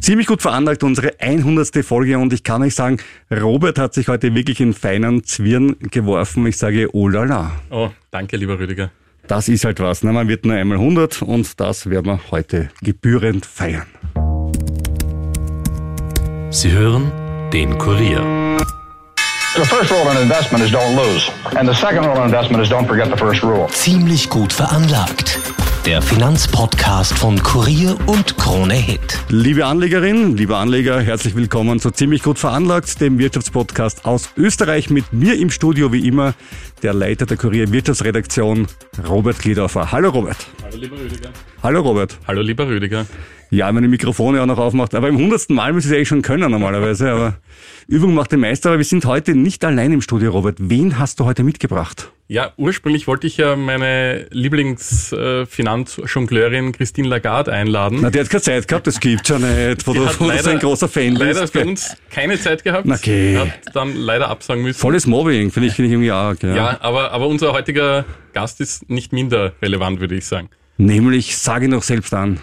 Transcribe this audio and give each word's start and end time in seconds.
Ziemlich 0.00 0.28
gut 0.28 0.42
veranlagt, 0.42 0.84
unsere 0.84 1.18
100. 1.18 1.84
Folge 1.84 2.18
und 2.18 2.32
ich 2.32 2.44
kann 2.44 2.62
euch 2.62 2.74
sagen, 2.74 2.98
Robert 3.30 3.78
hat 3.78 3.94
sich 3.94 4.08
heute 4.08 4.34
wirklich 4.34 4.60
in 4.60 4.72
feinen 4.72 5.24
Zwirn 5.24 5.76
geworfen. 5.80 6.46
Ich 6.46 6.56
sage, 6.56 6.88
oh 6.94 7.08
la 7.08 7.24
la. 7.24 7.52
Oh, 7.70 7.90
danke, 8.10 8.36
lieber 8.36 8.58
Rüdiger. 8.58 8.90
Das 9.26 9.48
ist 9.48 9.64
halt 9.64 9.80
was. 9.80 10.04
Ne? 10.04 10.12
Man 10.12 10.28
wird 10.28 10.46
nur 10.46 10.54
einmal 10.54 10.78
100 10.78 11.22
und 11.22 11.60
das 11.60 11.90
werden 11.90 12.06
wir 12.06 12.20
heute 12.30 12.70
gebührend 12.80 13.44
feiern. 13.44 13.86
Sie 16.50 16.70
hören 16.70 17.12
den 17.52 17.76
Kurier. 17.76 18.22
The 19.56 19.64
first 19.64 19.90
rule 19.90 20.10
in 20.12 20.22
investment 20.22 20.64
is 20.64 20.70
don't 20.70 20.94
lose. 20.94 21.30
And 21.56 21.68
the 21.68 21.74
second 21.74 22.06
rule 22.06 22.16
in 22.16 22.26
investment 22.26 22.62
is 22.62 22.70
don't 22.70 22.86
forget 22.86 23.10
the 23.10 23.16
first 23.16 23.42
rule. 23.42 23.66
Ziemlich 23.70 24.30
gut 24.30 24.52
veranlagt. 24.52 25.38
Der 25.88 26.02
Finanzpodcast 26.02 27.14
von 27.14 27.42
Kurier 27.42 27.96
und 28.04 28.36
Krone 28.36 28.74
Hit. 28.74 29.24
Liebe 29.30 29.64
Anlegerinnen, 29.64 30.36
liebe 30.36 30.54
Anleger, 30.54 31.00
herzlich 31.00 31.34
willkommen 31.34 31.80
zu 31.80 31.90
Ziemlich 31.90 32.22
gut 32.22 32.38
veranlagt, 32.38 33.00
dem 33.00 33.18
Wirtschaftspodcast 33.18 34.04
aus 34.04 34.28
Österreich. 34.36 34.90
Mit 34.90 35.14
mir 35.14 35.38
im 35.38 35.48
Studio 35.48 35.90
wie 35.90 36.06
immer 36.06 36.34
der 36.82 36.92
Leiter 36.92 37.24
der 37.24 37.38
Kurier 37.38 37.72
Wirtschaftsredaktion, 37.72 38.66
Robert 39.08 39.38
Gliedorfer. 39.38 39.90
Hallo 39.90 40.10
Robert. 40.10 40.36
Hallo, 40.62 40.76
lieber 40.76 40.98
Rüdiger. 40.98 41.30
Hallo 41.62 41.80
Robert. 41.80 42.18
Hallo, 42.26 42.42
lieber 42.42 42.68
Rüdiger. 42.68 43.06
Ja, 43.50 43.74
wenn 43.74 43.82
die 43.82 43.88
Mikrofone 43.88 44.42
auch 44.42 44.46
noch 44.46 44.58
aufmacht. 44.58 44.94
Aber 44.94 45.08
im 45.08 45.16
hundertsten 45.16 45.56
Mal 45.56 45.72
müssen 45.72 45.88
sie 45.88 45.96
eigentlich 45.96 46.08
schon 46.08 46.20
können 46.22 46.50
normalerweise. 46.50 47.10
Aber 47.10 47.38
Übung 47.86 48.12
macht 48.14 48.32
den 48.32 48.40
Meister. 48.40 48.68
Aber 48.70 48.78
wir 48.78 48.84
sind 48.84 49.06
heute 49.06 49.34
nicht 49.34 49.64
allein 49.64 49.92
im 49.92 50.02
Studio, 50.02 50.32
Robert. 50.32 50.58
Wen 50.60 50.98
hast 50.98 51.20
du 51.20 51.24
heute 51.24 51.42
mitgebracht? 51.44 52.10
Ja, 52.30 52.52
ursprünglich 52.58 53.06
wollte 53.06 53.26
ich 53.26 53.38
ja 53.38 53.56
meine 53.56 54.26
Lieblingsfinanzjongleurin 54.30 56.72
Christine 56.72 57.08
Lagarde 57.08 57.52
einladen. 57.52 57.98
Na, 58.02 58.10
die 58.10 58.20
hat 58.20 58.28
keine 58.30 58.42
Zeit 58.42 58.68
gehabt, 58.68 58.86
das 58.86 59.00
gibt's 59.00 59.28
ja 59.30 59.38
nicht, 59.38 59.86
wo 59.86 59.92
Die 59.92 59.98
du, 59.98 60.04
wo 60.04 60.08
so 60.10 60.28
leider- 60.28 60.50
ein 60.50 60.58
großer 60.58 60.88
Fan 60.88 61.14
Leider 61.16 61.40
bist. 61.42 61.52
für 61.54 61.64
uns 61.64 61.96
keine 62.10 62.38
Zeit 62.38 62.64
gehabt. 62.64 62.86
Okay. 62.88 63.38
Hat 63.38 63.74
dann 63.74 63.96
leider 63.96 64.28
absagen 64.28 64.62
müssen. 64.62 64.78
Volles 64.78 65.06
Mobbing, 65.06 65.50
finde 65.50 65.68
ich, 65.68 65.74
finde 65.74 65.86
ich 65.88 65.92
irgendwie 65.94 66.10
arg. 66.10 66.42
Ja. 66.42 66.54
Ja, 66.54 66.76
aber, 66.80 67.12
aber 67.12 67.26
unser 67.28 67.52
heutiger 67.52 68.04
Gast 68.32 68.60
ist 68.60 68.88
nicht 68.90 69.12
minder 69.12 69.52
relevant, 69.62 70.00
würde 70.00 70.14
ich 70.16 70.26
sagen. 70.26 70.48
Nämlich, 70.76 71.36
sage 71.38 71.68
noch 71.68 71.82
selbst 71.82 72.12
an. 72.14 72.40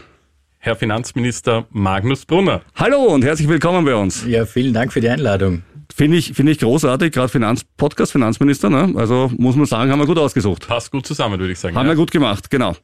Herr 0.65 0.75
Finanzminister 0.75 1.67
Magnus 1.69 2.25
Brunner. 2.25 2.63
Hallo 2.73 3.03
und 3.13 3.23
herzlich 3.23 3.47
willkommen 3.47 3.85
bei 3.85 3.93
uns. 3.93 4.25
Ja, 4.25 4.47
vielen 4.47 4.73
Dank 4.73 4.91
für 4.91 4.99
die 4.99 5.07
Einladung. 5.07 5.61
Finde 5.95 6.17
ich, 6.17 6.33
finde 6.33 6.53
ich 6.53 6.57
großartig, 6.57 7.13
gerade 7.13 7.29
Finanz, 7.29 7.63
Podcast, 7.77 8.13
Finanzminister, 8.13 8.71
ne? 8.71 8.91
Also 8.95 9.31
muss 9.37 9.55
man 9.55 9.67
sagen, 9.67 9.91
haben 9.91 9.99
wir 9.99 10.07
gut 10.07 10.17
ausgesucht. 10.17 10.67
Passt 10.67 10.89
gut 10.89 11.05
zusammen, 11.05 11.39
würde 11.39 11.53
ich 11.53 11.59
sagen. 11.59 11.75
Haben 11.75 11.85
ja. 11.85 11.91
wir 11.91 11.97
gut 11.97 12.09
gemacht, 12.09 12.49
genau. 12.49 12.75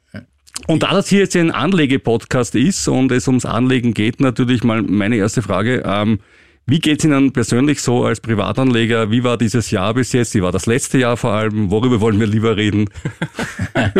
Und 0.68 0.84
da 0.84 0.92
das 0.92 1.08
hier 1.08 1.18
jetzt 1.18 1.34
ein 1.34 1.50
Anlege-Podcast 1.50 2.54
ist 2.54 2.86
und 2.86 3.10
es 3.10 3.26
ums 3.26 3.44
Anlegen 3.44 3.94
geht, 3.94 4.20
natürlich 4.20 4.62
mal 4.62 4.80
meine 4.82 5.16
erste 5.16 5.42
Frage. 5.42 5.82
Ähm, 5.84 6.20
wie 6.66 6.78
geht's 6.78 7.04
Ihnen 7.04 7.32
persönlich 7.32 7.82
so 7.82 8.04
als 8.04 8.20
Privatanleger? 8.20 9.10
Wie 9.10 9.24
war 9.24 9.36
dieses 9.36 9.70
Jahr 9.70 9.94
bis 9.94 10.12
jetzt? 10.12 10.34
Wie 10.34 10.42
war 10.42 10.52
das 10.52 10.66
letzte 10.66 10.98
Jahr 10.98 11.16
vor 11.16 11.32
allem? 11.32 11.70
Worüber 11.70 12.00
wollen 12.00 12.20
wir 12.20 12.26
lieber 12.26 12.56
reden? 12.56 12.88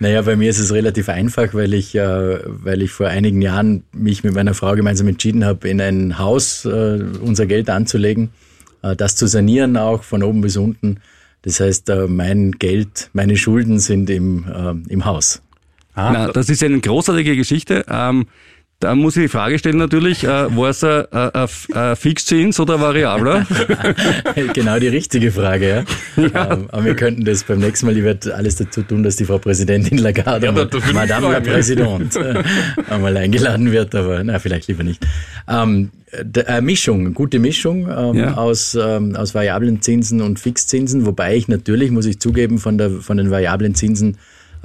Naja, 0.00 0.20
bei 0.20 0.36
mir 0.36 0.50
ist 0.50 0.58
es 0.58 0.72
relativ 0.72 1.08
einfach, 1.08 1.54
weil 1.54 1.72
ich, 1.72 1.94
äh, 1.94 2.40
weil 2.44 2.82
ich 2.82 2.90
vor 2.90 3.06
einigen 3.06 3.40
Jahren 3.40 3.84
mich 3.92 4.22
mit 4.22 4.34
meiner 4.34 4.52
Frau 4.52 4.74
gemeinsam 4.74 5.08
entschieden 5.08 5.44
habe, 5.46 5.66
in 5.66 5.80
ein 5.80 6.18
Haus 6.18 6.66
äh, 6.66 7.00
unser 7.22 7.46
Geld 7.46 7.70
anzulegen, 7.70 8.30
äh, 8.82 8.94
das 8.96 9.16
zu 9.16 9.26
sanieren 9.26 9.78
auch 9.78 10.02
von 10.02 10.22
oben 10.22 10.42
bis 10.42 10.58
unten. 10.58 10.98
Das 11.42 11.60
heißt, 11.60 11.88
äh, 11.88 12.06
mein 12.06 12.52
Geld, 12.52 13.08
meine 13.14 13.36
Schulden 13.36 13.78
sind 13.78 14.10
im, 14.10 14.44
äh, 14.44 14.92
im 14.92 15.06
Haus. 15.06 15.40
Ah, 15.94 16.10
Na, 16.12 16.32
das 16.32 16.48
ist 16.48 16.62
eine 16.62 16.80
großartige 16.80 17.36
Geschichte. 17.36 17.86
Ähm, 17.88 18.26
da 18.84 18.94
muss 18.94 19.16
ich 19.16 19.22
die 19.22 19.28
Frage 19.28 19.58
stellen 19.58 19.78
natürlich, 19.78 20.24
äh, 20.24 20.28
war 20.28 20.68
es 20.68 20.84
ein 20.84 21.04
äh, 21.10 21.46
äh, 21.92 21.96
Fixzins 21.96 22.60
oder 22.60 22.78
variabler? 22.78 23.46
genau 24.52 24.78
die 24.78 24.88
richtige 24.88 25.32
Frage, 25.32 25.86
ja. 26.16 26.52
Ähm, 26.52 26.66
aber 26.70 26.84
wir 26.84 26.94
könnten 26.94 27.24
das 27.24 27.44
beim 27.44 27.60
nächsten 27.60 27.86
Mal, 27.86 27.96
ich 27.96 28.04
werde 28.04 28.34
alles 28.34 28.56
dazu 28.56 28.82
tun, 28.82 29.02
dass 29.02 29.16
die 29.16 29.24
Frau 29.24 29.38
Präsidentin 29.38 29.96
Lagarde, 29.96 30.46
Ja, 30.46 30.52
Madame 30.52 31.06
la 31.06 31.16
freuen, 31.16 31.44
ja. 31.44 31.52
Präsident, 31.52 32.16
äh, 32.16 32.42
einmal 32.90 33.16
eingeladen 33.16 33.72
wird, 33.72 33.94
aber 33.94 34.22
na, 34.22 34.38
vielleicht 34.38 34.68
lieber 34.68 34.84
nicht. 34.84 35.02
Ähm, 35.48 35.90
äh, 36.34 36.60
Mischung, 36.60 37.14
gute 37.14 37.38
Mischung 37.38 37.88
ähm, 37.90 38.16
Ja. 38.16 38.34
aus, 38.34 38.74
ähm, 38.78 39.16
aus 39.16 39.34
variablen 39.34 39.80
Zinsen 39.80 40.20
und 40.20 40.38
Fixzinsen, 40.38 41.06
wobei 41.06 41.36
ich 41.36 41.48
natürlich, 41.48 41.90
muss 41.90 42.04
ich 42.04 42.20
zugeben, 42.20 42.58
von, 42.58 42.76
der, 42.76 42.90
von 42.90 43.16
den 43.16 43.30
variablen 43.30 43.74
Zinsen 43.74 44.18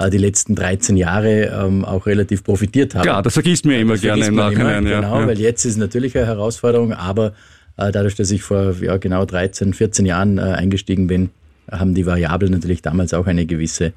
die 0.08 0.18
letzten 0.18 0.56
13 0.56 0.96
Jahre 0.98 1.46
ähm, 1.48 1.84
auch 1.84 2.06
relativ 2.06 2.44
profitiert 2.44 2.96
habe. 2.96 3.04
Klar, 3.04 3.22
das 3.22 3.34
vergisst 3.34 3.66
mir 3.66 3.80
immer 3.80 3.94
Das 3.94 4.02
gerne 4.02 4.26
im 4.28 4.36
man 4.36 4.54
Nachhinein. 4.54 4.86
Immer, 4.86 4.90
ja. 4.90 5.02
genau, 5.02 5.20
ja. 5.20 5.28
weil 5.28 5.40
jetzt 5.40 5.66
ist 5.66 5.74
es 5.74 5.78
natürlich 5.78 6.18
eine 6.18 6.26
Herausforderung, 6.26 6.94
aber 6.94 7.34
äh, 7.78 7.92
dadurch, 7.92 8.16
dass 8.16 8.32
ich 8.32 8.42
vor 8.42 8.76
ja, 8.82 8.98
genau 8.98 9.26
13, 9.26 9.74
14 9.74 10.06
Jahren 10.06 10.38
äh, 10.38 10.42
eingestiegen 10.42 11.08
bin, 11.08 11.32
haben 11.72 11.94
die 11.94 12.06
Variablen 12.06 12.52
natürlich 12.52 12.82
damals 12.82 13.14
auch 13.14 13.28
eine 13.28 13.46
gewisse 13.46 13.88
äh, 13.88 13.92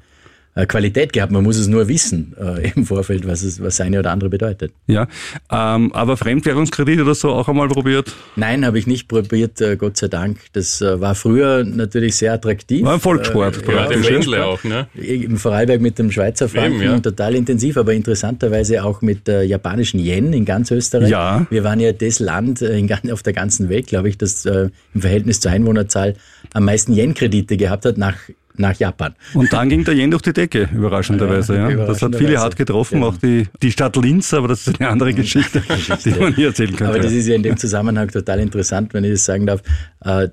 Qualität 0.67 1.13
gehabt. 1.13 1.31
Man 1.31 1.43
muss 1.43 1.57
es 1.57 1.67
nur 1.67 1.87
wissen 1.87 2.35
äh, 2.39 2.71
im 2.75 2.85
Vorfeld, 2.85 3.27
was 3.27 3.41
es 3.43 3.61
was 3.61 3.81
eine 3.81 3.99
oder 3.99 4.11
andere 4.11 4.29
bedeutet. 4.29 4.71
Ja, 4.87 5.07
ähm, 5.51 5.91
aber 5.93 6.17
Fremdwährungskredit 6.17 6.99
oder 7.01 7.15
so 7.15 7.29
auch 7.31 7.47
einmal 7.49 7.67
probiert? 7.67 8.13
Nein, 8.35 8.65
habe 8.65 8.77
ich 8.77 8.85
nicht 8.87 9.07
probiert, 9.07 9.59
äh, 9.61 9.75
Gott 9.77 9.97
sei 9.97 10.07
Dank. 10.07 10.37
Das 10.53 10.81
äh, 10.81 11.01
war 11.01 11.15
früher 11.15 11.63
natürlich 11.63 12.15
sehr 12.15 12.33
attraktiv. 12.33 12.83
War 12.85 12.93
ein 12.95 12.99
Volkssport. 12.99 13.67
Äh, 13.67 13.71
ja, 13.71 13.91
ja. 13.91 14.03
Wendler 14.03 14.45
auch, 14.47 14.63
ne? 14.63 14.87
Im 14.93 15.37
Vorarlberg 15.37 15.81
mit 15.81 15.97
dem 15.97 16.11
Schweizer 16.11 16.47
Franken 16.49 16.81
Eben, 16.81 16.91
ja. 16.91 16.99
total 16.99 17.35
intensiv, 17.35 17.77
aber 17.77 17.93
interessanterweise 17.93 18.83
auch 18.83 19.01
mit 19.01 19.27
äh, 19.27 19.43
japanischen 19.43 19.99
Yen 19.99 20.33
in 20.33 20.45
ganz 20.45 20.69
Österreich. 20.71 21.09
Ja. 21.09 21.45
Wir 21.49 21.63
waren 21.63 21.79
ja 21.79 21.91
das 21.93 22.19
Land 22.19 22.61
äh, 22.61 22.77
in, 22.77 22.87
ganz- 22.87 23.09
auf 23.11 23.23
der 23.23 23.33
ganzen 23.33 23.69
Welt, 23.69 23.87
glaube 23.87 24.09
ich, 24.09 24.17
das 24.17 24.45
äh, 24.45 24.69
im 24.93 25.01
Verhältnis 25.01 25.39
zur 25.39 25.51
Einwohnerzahl 25.51 26.15
am 26.53 26.65
meisten 26.65 26.93
Yen-Kredite 26.93 27.57
gehabt 27.57 27.85
hat 27.85 27.97
nach, 27.97 28.15
nach 28.55 28.75
Japan. 28.77 29.15
Und 29.33 29.51
dann 29.51 29.69
ging 29.69 29.83
der 29.83 29.95
Yen 29.95 30.11
durch 30.11 30.21
die 30.21 30.33
Decke, 30.33 30.69
überraschenderweise. 30.75 31.55
Ja, 31.55 31.69
Ja, 31.69 31.85
Das 31.85 32.01
hat 32.01 32.15
viele 32.15 32.37
hart 32.39 32.55
getroffen, 32.55 32.95
Genau. 32.95 33.07
auch 33.09 33.17
die, 33.17 33.47
die 33.61 33.71
Stadt 33.71 33.95
Linz, 33.95 34.33
aber 34.33 34.47
das 34.49 34.67
ist 34.67 34.79
eine 34.79 34.89
andere 34.89 35.13
Geschichte, 35.13 35.61
die 36.05 36.11
man 36.19 36.35
hier 36.35 36.47
erzählen 36.47 36.75
könnte. 36.75 36.87
Aber 36.93 36.99
das 36.99 37.11
ist 37.11 37.27
ja 37.27 37.35
in 37.35 37.43
dem 37.43 37.57
Zusammenhang 37.57 38.09
total 38.09 38.39
interessant, 38.39 38.93
wenn 38.93 39.03
ich 39.03 39.11
das 39.11 39.25
sagen 39.25 39.45
darf. 39.47 39.61
Äh, 40.05 40.29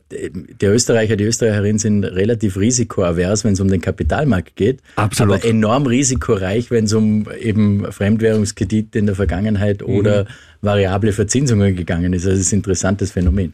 Der 0.60 0.72
Österreicher, 0.74 1.16
die 1.16 1.24
Österreicherin 1.24 1.78
sind 1.78 2.04
relativ 2.04 2.56
risikoavers, 2.58 3.44
wenn 3.44 3.52
es 3.54 3.60
um 3.60 3.68
den 3.68 3.80
Kapitalmarkt 3.80 4.56
geht. 4.56 4.80
Absolut. 4.96 5.36
Aber 5.36 5.44
enorm 5.44 5.86
risikoreich, 5.86 6.70
wenn 6.70 6.84
es 6.84 6.92
um 6.92 7.26
eben 7.40 7.90
Fremdwährungskredite 7.90 8.98
in 8.98 9.06
der 9.06 9.14
Vergangenheit 9.14 9.80
Mhm. 9.80 9.94
oder 9.94 10.26
variable 10.62 11.12
Verzinsungen 11.12 11.74
gegangen 11.74 12.12
ist. 12.12 12.24
Also 12.26 12.36
das 12.36 12.40
ist 12.46 12.52
ein 12.52 12.56
interessantes 12.56 13.12
Phänomen. 13.12 13.52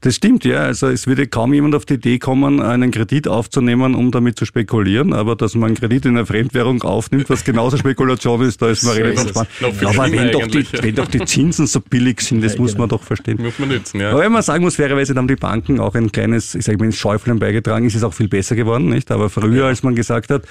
Das 0.00 0.14
stimmt, 0.16 0.44
ja. 0.44 0.58
Also 0.58 0.88
es 0.88 1.06
würde 1.06 1.26
kaum 1.26 1.52
jemand 1.54 1.74
auf 1.74 1.84
die 1.84 1.94
Idee 1.94 2.18
kommen, 2.18 2.60
einen 2.60 2.90
Kredit 2.90 3.28
aufzunehmen, 3.28 3.94
um 3.94 4.10
damit 4.10 4.38
zu 4.38 4.44
spekulieren. 4.44 5.12
Aber 5.12 5.36
dass 5.36 5.54
man 5.54 5.68
einen 5.68 5.76
Kredit 5.76 6.06
in 6.06 6.16
einer 6.16 6.26
Fremdwährung 6.26 6.82
aufnimmt, 6.82 7.28
was 7.30 7.44
genauso 7.44 7.76
Spekulation 7.78 8.42
ist, 8.42 8.60
da 8.62 8.70
ist 8.70 8.84
man 8.84 8.94
So 8.94 9.00
relativ 9.00 9.28
spannend. 9.30 9.50
Aber 9.84 10.12
wenn 10.12 10.30
doch, 10.32 10.46
die, 10.46 10.66
wenn 10.82 10.94
doch 10.94 11.08
die 11.08 11.24
Zinsen 11.24 11.66
so 11.66 11.80
billig 11.80 12.20
sind, 12.20 12.42
das 12.44 12.54
Ja, 12.54 12.60
muss 12.60 12.72
genau. 12.72 12.82
man 12.82 12.88
doch 12.90 13.02
verstehen. 13.02 13.38
Muss 13.40 13.58
man 13.58 13.68
nützen, 13.68 14.00
ja. 14.00 14.10
Aber 14.10 14.20
wenn 14.20 14.32
man 14.32 14.42
sagen 14.42 14.64
muss, 14.64 14.76
fairerweise 14.76 15.14
haben 15.14 15.28
die 15.28 15.36
Banken 15.36 15.80
auch 15.80 15.94
ein 15.94 16.12
kleines, 16.12 16.54
ich 16.54 16.64
sage 16.64 16.78
mal, 16.78 16.86
ins 16.86 16.96
Schäuflein 16.96 17.38
beigetragen, 17.38 17.86
ist 17.86 17.94
es 17.94 18.02
auch 18.04 18.14
viel 18.14 18.28
besser 18.28 18.56
geworden, 18.56 18.88
nicht? 18.88 19.10
Aber 19.10 19.30
früher, 19.30 19.66
als 19.66 19.82
man 19.82 19.94
gesagt 19.94 20.30
hat, 20.30 20.44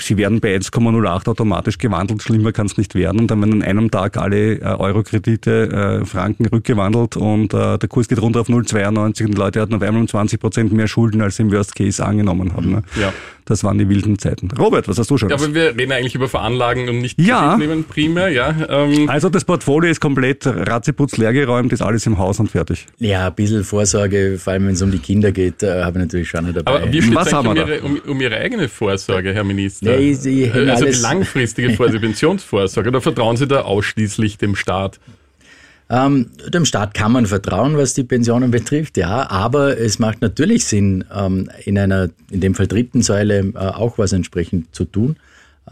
sie 0.00 0.16
werden 0.16 0.40
bei 0.40 0.54
1,08 0.56 1.28
automatisch 1.28 1.78
gewandelt, 1.78 2.22
schlimmer 2.22 2.52
kann 2.52 2.66
es 2.66 2.76
nicht 2.76 2.94
werden. 2.94 3.20
Und 3.20 3.30
dann 3.30 3.40
werden 3.40 3.62
an 3.62 3.62
einem 3.62 3.90
Tag 3.90 4.16
alle 4.16 4.54
äh, 4.54 4.64
Euro-Kredite, 4.64 6.00
äh, 6.02 6.04
Franken 6.04 6.46
rückgewandelt 6.46 7.16
und 7.16 7.52
äh, 7.54 7.78
der 7.78 7.88
Kurs 7.88 8.08
geht 8.08 8.20
runter 8.20 8.40
auf 8.40 8.48
0,92 8.48 9.24
und 9.24 9.34
die 9.34 9.38
Leute 9.38 9.60
hatten 9.60 9.74
auf 9.74 9.82
einmal 9.82 10.02
um 10.02 10.08
20 10.08 10.40
Prozent 10.40 10.72
mehr 10.72 10.88
Schulden, 10.88 11.20
als 11.20 11.36
sie 11.36 11.42
im 11.42 11.52
Worst 11.52 11.74
Case 11.74 12.04
angenommen 12.04 12.52
haben. 12.54 12.70
Ne? 12.70 12.82
Ja. 13.00 13.12
Das 13.48 13.64
waren 13.64 13.78
die 13.78 13.88
wilden 13.88 14.18
Zeiten. 14.18 14.50
Robert, 14.58 14.88
was 14.88 14.98
hast 14.98 15.10
du 15.10 15.16
schon? 15.16 15.30
Ja, 15.30 15.36
aber 15.36 15.54
wir 15.54 15.74
reden 15.74 15.90
eigentlich 15.92 16.14
über 16.14 16.28
Veranlagen 16.28 16.86
und 16.90 16.98
nicht 16.98 17.18
Ja. 17.18 17.56
Nehmen 17.56 17.84
primär, 17.84 18.28
ja. 18.28 18.54
Ähm, 18.68 19.08
also 19.08 19.30
das 19.30 19.46
Portfolio 19.46 19.90
ist 19.90 20.00
komplett 20.00 20.46
ratzeputz 20.46 21.16
leergeräumt, 21.16 21.72
ist 21.72 21.80
alles 21.80 22.04
im 22.04 22.18
Haus 22.18 22.38
und 22.40 22.50
fertig. 22.50 22.84
Ja, 22.98 23.28
ein 23.28 23.34
bisschen 23.34 23.64
Vorsorge, 23.64 24.36
vor 24.38 24.52
allem 24.52 24.66
wenn 24.66 24.74
es 24.74 24.82
um 24.82 24.90
die 24.90 24.98
Kinder 24.98 25.32
geht, 25.32 25.62
äh, 25.62 25.82
habe 25.82 25.98
ich 25.98 26.04
natürlich 26.04 26.28
schon 26.28 26.52
dabei. 26.52 26.82
aber 26.82 26.92
wie 26.92 27.00
steht 27.00 27.14
Was 27.14 27.32
haben 27.32 27.48
um 27.48 27.54
wir 27.56 27.66
ihre, 27.66 27.80
um, 27.80 27.98
um 28.06 28.20
Ihre 28.20 28.36
eigene 28.36 28.68
Vorsorge, 28.68 29.32
Herr 29.32 29.44
Minister? 29.44 29.92
Ja, 29.94 29.98
ich- 29.98 30.26
ich 30.26 30.54
also 30.54 30.84
die 30.84 30.92
langfristige 31.00 31.70
Vorsorge, 31.74 32.00
Pensionsvorsorge, 32.00 32.90
oder 32.90 33.00
vertrauen 33.00 33.38
Sie 33.38 33.46
da 33.46 33.62
ausschließlich 33.62 34.36
dem 34.36 34.56
Staat? 34.56 35.00
Ähm, 35.90 36.30
dem 36.46 36.66
Staat 36.66 36.92
kann 36.92 37.12
man 37.12 37.24
vertrauen, 37.26 37.78
was 37.78 37.94
die 37.94 38.04
Pensionen 38.04 38.50
betrifft, 38.50 38.98
ja, 38.98 39.30
aber 39.30 39.78
es 39.78 39.98
macht 39.98 40.20
natürlich 40.20 40.66
Sinn, 40.66 41.04
ähm, 41.14 41.48
in 41.64 41.78
einer, 41.78 42.10
in 42.30 42.40
dem 42.40 42.54
Fall 42.54 42.66
dritten 42.66 43.00
Säule 43.00 43.38
äh, 43.38 43.56
auch 43.56 43.96
was 43.96 44.12
entsprechend 44.12 44.74
zu 44.74 44.84
tun, 44.84 45.16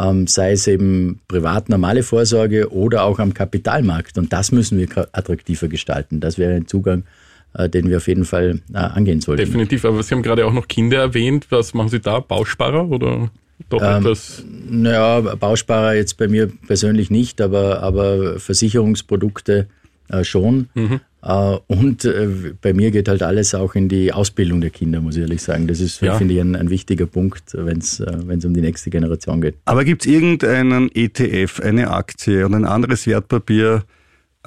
ähm, 0.00 0.26
sei 0.26 0.52
es 0.52 0.66
eben 0.68 1.20
privat 1.28 1.68
normale 1.68 2.02
Vorsorge 2.02 2.72
oder 2.72 3.02
auch 3.02 3.18
am 3.18 3.34
Kapitalmarkt. 3.34 4.16
Und 4.16 4.32
das 4.32 4.52
müssen 4.52 4.78
wir 4.78 4.88
attraktiver 5.12 5.68
gestalten. 5.68 6.20
Das 6.20 6.38
wäre 6.38 6.54
ein 6.54 6.66
Zugang, 6.66 7.04
äh, 7.52 7.68
den 7.68 7.90
wir 7.90 7.98
auf 7.98 8.08
jeden 8.08 8.24
Fall 8.24 8.60
äh, 8.72 8.78
angehen 8.78 9.20
sollten. 9.20 9.44
Definitiv, 9.44 9.84
aber 9.84 10.02
Sie 10.02 10.14
haben 10.14 10.22
gerade 10.22 10.46
auch 10.46 10.52
noch 10.52 10.66
Kinder 10.66 10.98
erwähnt. 10.98 11.46
Was 11.50 11.74
machen 11.74 11.90
Sie 11.90 12.00
da? 12.00 12.20
Bausparer 12.20 12.88
oder 12.88 13.30
doch 13.68 13.82
Ähm, 13.82 14.02
etwas? 14.02 14.42
Naja, 14.68 15.20
Bausparer 15.20 15.94
jetzt 15.94 16.16
bei 16.16 16.28
mir 16.28 16.50
persönlich 16.66 17.10
nicht, 17.10 17.42
aber, 17.42 17.82
aber 17.82 18.38
Versicherungsprodukte 18.38 19.66
äh, 20.08 20.24
schon. 20.24 20.68
Mhm. 20.74 21.00
Äh, 21.22 21.56
und 21.66 22.04
äh, 22.04 22.54
bei 22.60 22.72
mir 22.72 22.90
geht 22.90 23.08
halt 23.08 23.22
alles 23.22 23.54
auch 23.54 23.74
in 23.74 23.88
die 23.88 24.12
Ausbildung 24.12 24.60
der 24.60 24.70
Kinder, 24.70 25.00
muss 25.00 25.16
ich 25.16 25.22
ehrlich 25.22 25.42
sagen. 25.42 25.66
Das 25.66 25.80
ist, 25.80 26.00
Ja. 26.00 26.14
finde 26.16 26.34
ich, 26.34 26.40
ein, 26.40 26.54
ein 26.54 26.70
wichtiger 26.70 27.06
Punkt, 27.06 27.52
wenn 27.54 27.78
es 27.78 28.00
äh, 28.00 28.06
um 28.44 28.54
die 28.54 28.60
nächste 28.60 28.90
Generation 28.90 29.40
geht. 29.40 29.56
Aber 29.64 29.84
gibt 29.84 30.06
es 30.06 30.12
irgendeinen 30.12 30.90
ETF, 30.94 31.60
eine 31.60 31.90
Aktie 31.90 32.44
und 32.46 32.54
ein 32.54 32.64
anderes 32.64 33.06
Wertpapier, 33.06 33.82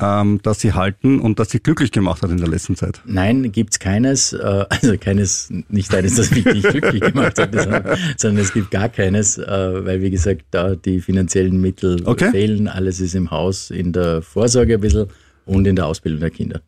ähm, 0.02 0.40
das 0.44 0.62
Sie 0.62 0.72
halten 0.72 1.20
und 1.20 1.40
das 1.40 1.50
Sie 1.50 1.60
glücklich 1.60 1.92
gemacht 1.92 2.22
hat 2.24 2.32
in 2.32 2.38
der 2.38 2.48
letzten 2.48 2.78
Zeit? 2.78 3.02
Nein, 3.06 3.52
gibt's 3.52 3.80
keines, 3.80 4.32
äh, 4.32 4.38
also 4.70 4.98
keines, 4.98 5.50
nicht 5.68 5.94
eines, 5.94 6.16
das 6.16 6.32
mich 6.32 6.46
nicht 6.46 6.70
glücklich 6.70 7.02
gemacht 7.02 7.38
hat, 7.38 7.54
sondern, 7.54 7.84
sondern 8.16 8.46
es 8.46 8.54
gibt 8.54 8.72
gar 8.72 8.88
keines, 8.88 9.38
äh, 9.38 9.86
weil 9.86 10.02
wie 10.02 10.12
gesagt, 10.12 10.46
da 10.52 10.76
die 10.76 11.02
finanziellen 11.02 11.60
Mittel 11.60 12.02
Okay. 12.06 12.32
fehlen. 12.32 12.70
Alles 12.70 13.02
ist 13.02 13.14
im 13.16 13.30
Haus, 13.32 13.70
in 13.72 13.92
der 13.92 14.22
Vorsorge 14.22 14.76
ein 14.76 14.80
bisschen 14.82 15.08
und 15.50 15.68
in 15.68 15.76
der 15.76 15.88
Ausbildung 15.88 16.22
der 16.22 16.30
Kinder. 16.30 16.62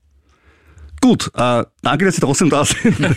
Gut, 1.03 1.31
äh, 1.35 1.63
danke, 1.81 2.05
dass 2.05 2.13
Sie 2.15 2.21
trotzdem 2.21 2.51
da 2.51 2.63
sind. 2.63 2.95
Gut, 2.99 3.11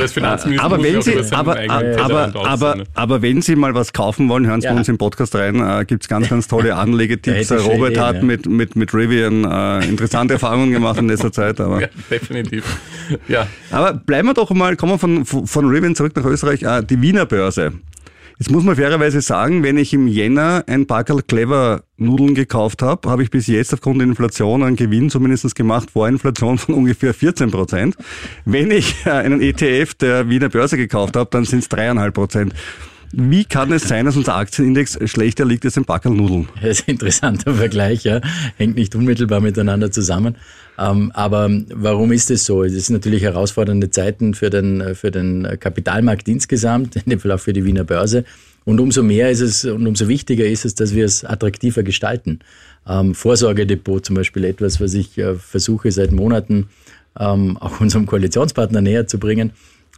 als 0.00 0.12
Finanzminister 0.14 0.64
aber 0.64 0.82
wenn 0.82 1.02
Sie, 1.02 1.12
aber, 1.30 1.56
eigenen 1.56 2.00
aber, 2.00 2.32
aber, 2.36 2.76
ne? 2.76 2.84
aber 2.94 3.20
wenn 3.20 3.42
Sie 3.42 3.54
mal 3.54 3.74
was 3.74 3.92
kaufen 3.92 4.26
wollen, 4.30 4.46
hören 4.46 4.62
Sie 4.62 4.66
Ja. 4.66 4.72
bei 4.72 4.78
uns 4.78 4.88
im 4.88 4.96
Podcast 4.96 5.34
rein. 5.34 5.56
Äh, 5.56 5.84
Gibt 5.84 6.04
es 6.04 6.08
ganz, 6.08 6.30
ganz 6.30 6.48
tolle 6.48 6.74
Anlegetipps. 6.76 7.52
Robert 7.52 7.90
Ideen, 7.90 8.00
hat 8.02 8.16
ja. 8.16 8.22
mit, 8.22 8.46
mit, 8.46 8.76
mit 8.76 8.94
Rivian 8.94 9.44
äh, 9.44 9.84
interessante 9.86 10.32
Erfahrungen 10.34 10.72
gemacht 10.72 10.98
in 10.98 11.08
letzter 11.08 11.32
Zeit. 11.32 11.60
Aber, 11.60 11.82
Ja, 11.82 11.88
definitiv. 12.10 12.64
Ja, 13.28 13.46
aber 13.70 13.92
bleiben 13.92 14.28
wir 14.28 14.34
doch 14.34 14.50
mal, 14.52 14.76
kommen 14.76 14.92
wir 14.92 14.98
von, 14.98 15.26
von 15.26 15.46
von 15.46 15.68
Rivian 15.68 15.94
zurück 15.94 16.16
nach 16.16 16.24
Österreich. 16.24 16.62
Äh, 16.62 16.82
die 16.82 17.02
Wiener 17.02 17.26
Börse. 17.26 17.72
Jetzt 18.40 18.50
muss 18.50 18.64
man 18.64 18.74
fairerweise 18.74 19.20
sagen, 19.20 19.62
wenn 19.62 19.76
ich 19.76 19.92
im 19.92 20.06
Jänner 20.08 20.64
ein 20.66 20.86
Packerl 20.86 21.20
Clever 21.22 21.82
Nudeln 21.98 22.34
gekauft 22.34 22.80
habe, 22.80 23.10
habe 23.10 23.22
ich 23.22 23.28
bis 23.28 23.46
jetzt 23.48 23.74
aufgrund 23.74 24.00
der 24.00 24.08
Inflation 24.08 24.62
einen 24.62 24.76
Gewinn 24.76 25.10
zumindest 25.10 25.54
gemacht, 25.54 25.90
vor 25.90 26.08
Inflation 26.08 26.56
von 26.56 26.74
ungefähr 26.76 27.12
14 27.12 27.50
Prozent. 27.50 27.96
Wenn 28.46 28.70
ich 28.70 29.04
äh, 29.04 29.10
einen 29.10 29.42
ETF 29.42 29.92
der 29.92 30.30
Wiener 30.30 30.48
Börse 30.48 30.78
gekauft 30.78 31.16
habe, 31.16 31.28
dann 31.30 31.44
sind 31.44 31.58
es 31.58 31.68
dreieinhalb 31.68 32.14
Prozent. 32.14 32.54
Wie 33.12 33.44
kann 33.44 33.72
es 33.72 33.88
sein, 33.88 34.06
dass 34.06 34.16
unser 34.16 34.36
Aktienindex 34.36 34.98
schlechter 35.10 35.44
liegt 35.44 35.64
als 35.64 35.76
ein 35.76 35.84
Packerl 35.84 36.14
Nudeln? 36.14 36.48
Das 36.62 36.78
ist 36.78 36.88
ein 36.88 36.92
interessanter 36.92 37.54
Vergleich, 37.54 38.04
ja. 38.04 38.20
Hängt 38.56 38.76
nicht 38.76 38.94
unmittelbar 38.94 39.40
miteinander 39.40 39.90
zusammen. 39.90 40.36
Ähm, 40.78 41.10
aber 41.12 41.50
warum 41.74 42.12
ist 42.12 42.30
es 42.30 42.44
so? 42.44 42.62
Es 42.62 42.72
ist 42.72 42.90
natürlich 42.90 43.22
herausfordernde 43.22 43.90
Zeiten 43.90 44.34
für 44.34 44.48
den, 44.48 44.94
für 44.94 45.10
den 45.10 45.58
Kapitalmarkt 45.58 46.28
insgesamt, 46.28 46.96
in 46.96 47.10
dem 47.10 47.20
Fall 47.20 47.32
auch 47.32 47.40
für 47.40 47.52
die 47.52 47.64
Wiener 47.64 47.84
Börse. 47.84 48.24
Und 48.64 48.78
umso 48.78 49.02
mehr 49.02 49.30
ist 49.30 49.40
es 49.40 49.64
und 49.64 49.86
umso 49.86 50.06
wichtiger 50.06 50.44
ist 50.44 50.64
es, 50.64 50.76
dass 50.76 50.94
wir 50.94 51.04
es 51.04 51.24
attraktiver 51.24 51.82
gestalten. 51.82 52.40
Ähm, 52.86 53.14
Vorsorgedepot 53.14 54.06
zum 54.06 54.16
Beispiel 54.16 54.44
etwas, 54.44 54.80
was 54.80 54.94
ich 54.94 55.18
äh, 55.18 55.34
versuche 55.34 55.90
seit 55.90 56.12
Monaten 56.12 56.68
ähm, 57.18 57.56
auch 57.56 57.80
unserem 57.80 58.06
Koalitionspartner 58.06 58.80
näher 58.80 59.08
zu 59.08 59.18
bringen 59.18 59.52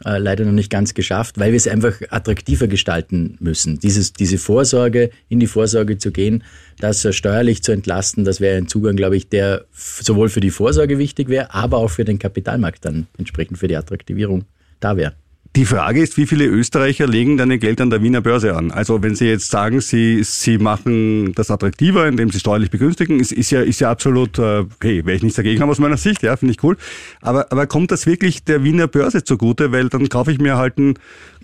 äh, 0.05 0.17
leider 0.17 0.45
noch 0.45 0.51
nicht 0.51 0.69
ganz 0.69 0.93
geschafft, 0.93 1.39
weil 1.39 1.51
wir 1.51 1.57
es 1.57 1.67
einfach 1.67 2.01
attraktiver 2.09 2.67
gestalten 2.67 3.37
müssen. 3.39 3.79
Dieses, 3.79 4.13
diese 4.13 4.37
Vorsorge, 4.37 5.09
in 5.29 5.39
die 5.39 5.47
Vorsorge 5.47 5.97
zu 5.97 6.11
gehen, 6.11 6.43
das 6.79 7.03
äh, 7.05 7.13
steuerlich 7.13 7.63
zu 7.63 7.71
entlasten, 7.71 8.25
das 8.25 8.41
wäre 8.41 8.57
ein 8.57 8.67
Zugang, 8.67 8.95
glaube 8.95 9.17
ich, 9.17 9.29
der 9.29 9.65
sowohl 9.71 10.29
für 10.29 10.41
die 10.41 10.51
Vorsorge 10.51 10.97
wichtig 10.97 11.29
wäre, 11.29 11.53
aber 11.53 11.77
auch 11.77 11.89
für 11.89 12.05
den 12.05 12.19
Kapitalmarkt 12.19 12.85
dann 12.85 13.07
entsprechend 13.17 13.57
für 13.57 13.67
die 13.67 13.77
Attraktivierung 13.77 14.45
da 14.79 14.97
wäre. 14.97 15.13
Die 15.55 15.65
Frage 15.65 16.01
ist, 16.01 16.17
wie 16.17 16.25
viele 16.25 16.45
Österreicher 16.45 17.05
legen 17.05 17.37
dann 17.37 17.51
ihr 17.51 17.59
Geld 17.59 17.79
an 17.79 17.91
der 17.91 18.01
Wiener 18.01 18.21
Börse 18.21 18.55
an? 18.55 18.71
Also 18.71 19.03
wenn 19.03 19.13
Sie 19.13 19.25
jetzt 19.25 19.51
sagen, 19.51 19.81
Sie, 19.81 20.23
Sie 20.23 20.57
machen 20.57 21.33
das 21.35 21.51
attraktiver, 21.51 22.07
indem 22.07 22.31
Sie 22.31 22.39
steuerlich 22.39 22.71
begünstigen, 22.71 23.19
ist, 23.19 23.31
ist, 23.31 23.51
ja, 23.51 23.61
ist 23.61 23.79
ja 23.79 23.91
absolut, 23.91 24.39
äh, 24.39 24.65
hey, 24.81 25.05
wäre 25.05 25.15
ich 25.15 25.21
nichts 25.21 25.35
dagegen 25.35 25.61
haben 25.61 25.69
aus 25.69 25.77
meiner 25.77 25.97
Sicht, 25.97 26.23
ja, 26.23 26.35
finde 26.37 26.53
ich 26.53 26.63
cool. 26.63 26.75
Aber, 27.21 27.51
aber 27.51 27.67
kommt 27.67 27.91
das 27.91 28.07
wirklich 28.07 28.43
der 28.43 28.63
Wiener 28.63 28.87
Börse 28.87 29.23
zugute? 29.23 29.71
Weil 29.71 29.89
dann 29.89 30.09
kaufe 30.09 30.31
ich 30.31 30.39
mir 30.39 30.57
halt 30.57 30.79
einen 30.79 30.95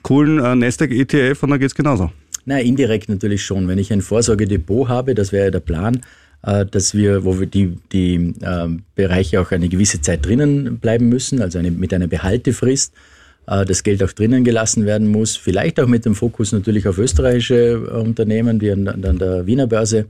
coolen 0.02 0.40
äh, 0.40 0.56
Nasdaq 0.56 0.90
ETF 0.90 1.44
und 1.44 1.52
dann 1.52 1.60
geht's 1.60 1.76
genauso. 1.76 2.12
Na, 2.46 2.60
indirekt 2.60 3.10
natürlich 3.10 3.44
schon. 3.44 3.68
Wenn 3.68 3.78
ich 3.78 3.94
ein 3.94 4.02
Vorsorgedepot 4.02 4.88
habe, 4.88 5.14
das 5.14 5.32
wäre 5.32 5.46
ja 5.46 5.52
der 5.52 5.60
Plan, 5.60 6.02
äh, 6.42 6.66
dass 6.66 6.96
wir, 6.96 7.26
wo 7.26 7.40
wir 7.40 7.46
die, 7.46 7.78
die 7.92 8.34
ähm, 8.42 8.82
Bereiche 8.96 9.40
auch 9.40 9.52
eine 9.52 9.70
gewisse 9.70 10.02
Zeit 10.02 10.26
drinnen 10.26 10.80
bleiben 10.80 11.10
müssen, 11.10 11.44
also 11.44 11.60
eine, 11.60 11.70
mit 11.70 11.94
einer 11.94 12.08
Behaltefrist, 12.08 12.92
äh, 12.92 12.98
das 13.66 13.82
Geld 13.82 14.04
auch 14.04 14.12
drinnen 14.12 14.44
gelassen 14.44 14.86
werden 14.86 15.08
muss, 15.08 15.36
vielleicht 15.36 15.80
auch 15.80 15.88
mit 15.88 16.06
dem 16.06 16.14
Fokus 16.14 16.52
natürlich 16.52 16.88
auf 16.88 17.00
österreichische 17.00 17.56
äh, 17.56 18.00
Unternehmen, 18.00 18.60
die 18.60 18.72
an, 18.72 18.88
an 18.88 19.18
der 19.18 19.48
Wiener 19.48 19.66
Börse 19.66 20.06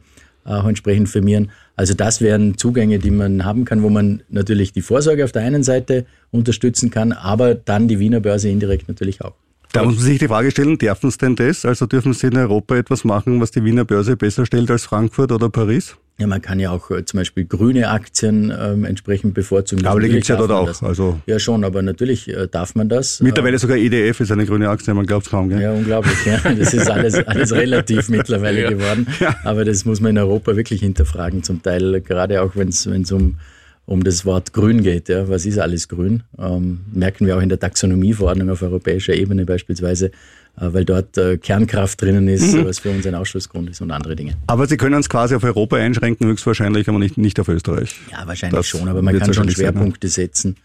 äh, 0.45 0.49
auch 0.49 0.67
entsprechend 0.67 1.07
firmieren. 1.07 1.49
Also 1.77 1.93
das 1.93 2.19
wären 2.19 2.57
Zugänge, 2.57 2.99
die 2.99 3.11
man 3.11 3.45
haben 3.45 3.63
kann, 3.63 3.81
wo 3.81 3.89
man 3.89 4.23
natürlich 4.29 4.73
die 4.73 4.81
Vorsorge 4.81 5.23
auf 5.23 5.31
der 5.31 5.43
einen 5.43 5.63
Seite 5.63 6.05
unterstützen 6.31 6.91
kann, 6.91 7.13
aber 7.13 7.55
dann 7.55 7.87
die 7.87 7.99
Wiener 7.99 8.19
Börse 8.19 8.49
indirekt 8.49 8.89
natürlich 8.89 9.21
auch. 9.21 9.35
Da 9.71 9.83
muss 9.83 9.95
man 9.95 10.03
sich 10.03 10.19
die 10.19 10.27
Frage 10.27 10.51
stellen, 10.51 10.77
dürfen 10.77 11.09
Sie 11.09 11.17
denn 11.19 11.35
das? 11.35 11.63
Also 11.63 11.85
dürfen 11.85 12.13
Sie 12.13 12.27
in 12.27 12.37
Europa 12.37 12.75
etwas 12.75 13.05
machen, 13.05 13.39
was 13.39 13.51
die 13.51 13.63
Wiener 13.63 13.85
Börse 13.85 14.17
besser 14.17 14.45
stellt 14.45 14.69
als 14.69 14.85
Frankfurt 14.85 15.31
oder 15.31 15.49
Paris? 15.49 15.95
Ja, 16.19 16.27
man 16.27 16.41
kann 16.41 16.59
ja 16.59 16.71
auch 16.71 16.91
äh, 16.91 17.05
zum 17.05 17.19
Beispiel 17.19 17.45
grüne 17.45 17.89
Aktien 17.89 18.51
ähm, 18.57 18.83
entsprechend 18.83 19.33
bevorzugen. 19.33 19.85
Aber 19.85 20.01
die 20.01 20.07
Natürlich 20.07 20.15
gibt's 20.15 20.27
ja 20.27 20.35
dort 20.35 20.51
auch, 20.51 20.67
Das. 20.67 20.83
also- 20.83 21.17
ja, 21.25 21.39
schon, 21.39 21.63
aber 21.63 21.81
natürlich 21.81 22.27
äh, 22.27 22.47
darf 22.51 22.75
man 22.75 22.89
das. 22.89 23.21
Mittlerweile 23.21 23.57
sogar 23.57 23.77
EDF 23.77 24.19
ist 24.19 24.31
eine 24.31 24.45
grüne 24.45 24.69
Aktie, 24.69 24.93
man 24.93 25.05
glaubt 25.05 25.25
es 25.25 25.31
kaum. 25.31 25.47
Gell? 25.47 25.61
Ja, 25.61 25.71
unglaublich. 25.71 26.17
Ja. 26.25 26.39
Das 26.53 26.73
ist 26.73 26.89
alles, 26.89 27.15
alles 27.15 27.53
relativ 27.53 28.09
mittlerweile 28.09 28.61
Ja. 28.63 28.69
geworden. 28.69 29.07
Aber 29.45 29.63
das 29.63 29.85
muss 29.85 30.01
man 30.01 30.11
in 30.11 30.17
Europa 30.17 30.55
wirklich 30.57 30.81
hinterfragen, 30.81 31.41
zum 31.43 31.63
Teil, 31.63 32.01
gerade 32.01 32.41
auch 32.41 32.55
wenn 32.57 32.67
es 32.69 32.85
um, 33.13 33.37
um 33.85 34.03
das 34.03 34.25
Wort 34.25 34.51
grün 34.51 34.83
geht. 34.83 35.07
Ja. 35.07 35.29
Was 35.29 35.45
ist 35.45 35.57
alles 35.57 35.87
grün? 35.87 36.23
Ähm, 36.37 36.81
merken 36.93 37.25
wir 37.27 37.37
auch 37.37 37.41
in 37.41 37.47
der 37.49 37.59
Taxonomieverordnung 37.59 38.49
auf 38.49 38.61
europäischer 38.61 39.13
Ebene 39.13 39.45
beispielsweise, 39.45 40.07
äh, 40.07 40.11
weil 40.61 40.85
dort 40.85 41.17
äh, 41.17 41.37
Kernkraft 41.37 42.01
drinnen 42.01 42.27
ist, 42.27 42.53
Mhm. 42.53 42.65
was 42.65 42.79
für 42.79 42.89
uns 42.91 43.05
ein 43.07 43.15
Ausschlussgrund 43.15 43.69
ist 43.69 43.81
und 43.81 43.91
andere 43.91 44.15
Dinge. 44.15 44.33
Aber 44.47 44.67
Sie 44.67 44.77
können 44.77 44.99
es 44.99 45.09
quasi 45.09 45.35
auf 45.35 45.43
Europa 45.43 45.77
einschränken, 45.77 46.27
höchstwahrscheinlich, 46.27 46.87
aber 46.89 46.99
nicht, 46.99 47.17
nicht 47.17 47.39
auf 47.39 47.47
Österreich. 47.47 47.95
Ja, 48.11 48.25
wahrscheinlich 48.27 48.57
Das 48.57 48.67
schon, 48.67 48.87
aber 48.87 49.01
man 49.01 49.13
kann 49.17 49.21
schon 49.33 49.45
wahrscheinlich 49.45 49.57
sein. 49.57 49.65
Schwerpunkte 49.73 50.07
setzen 50.09 50.57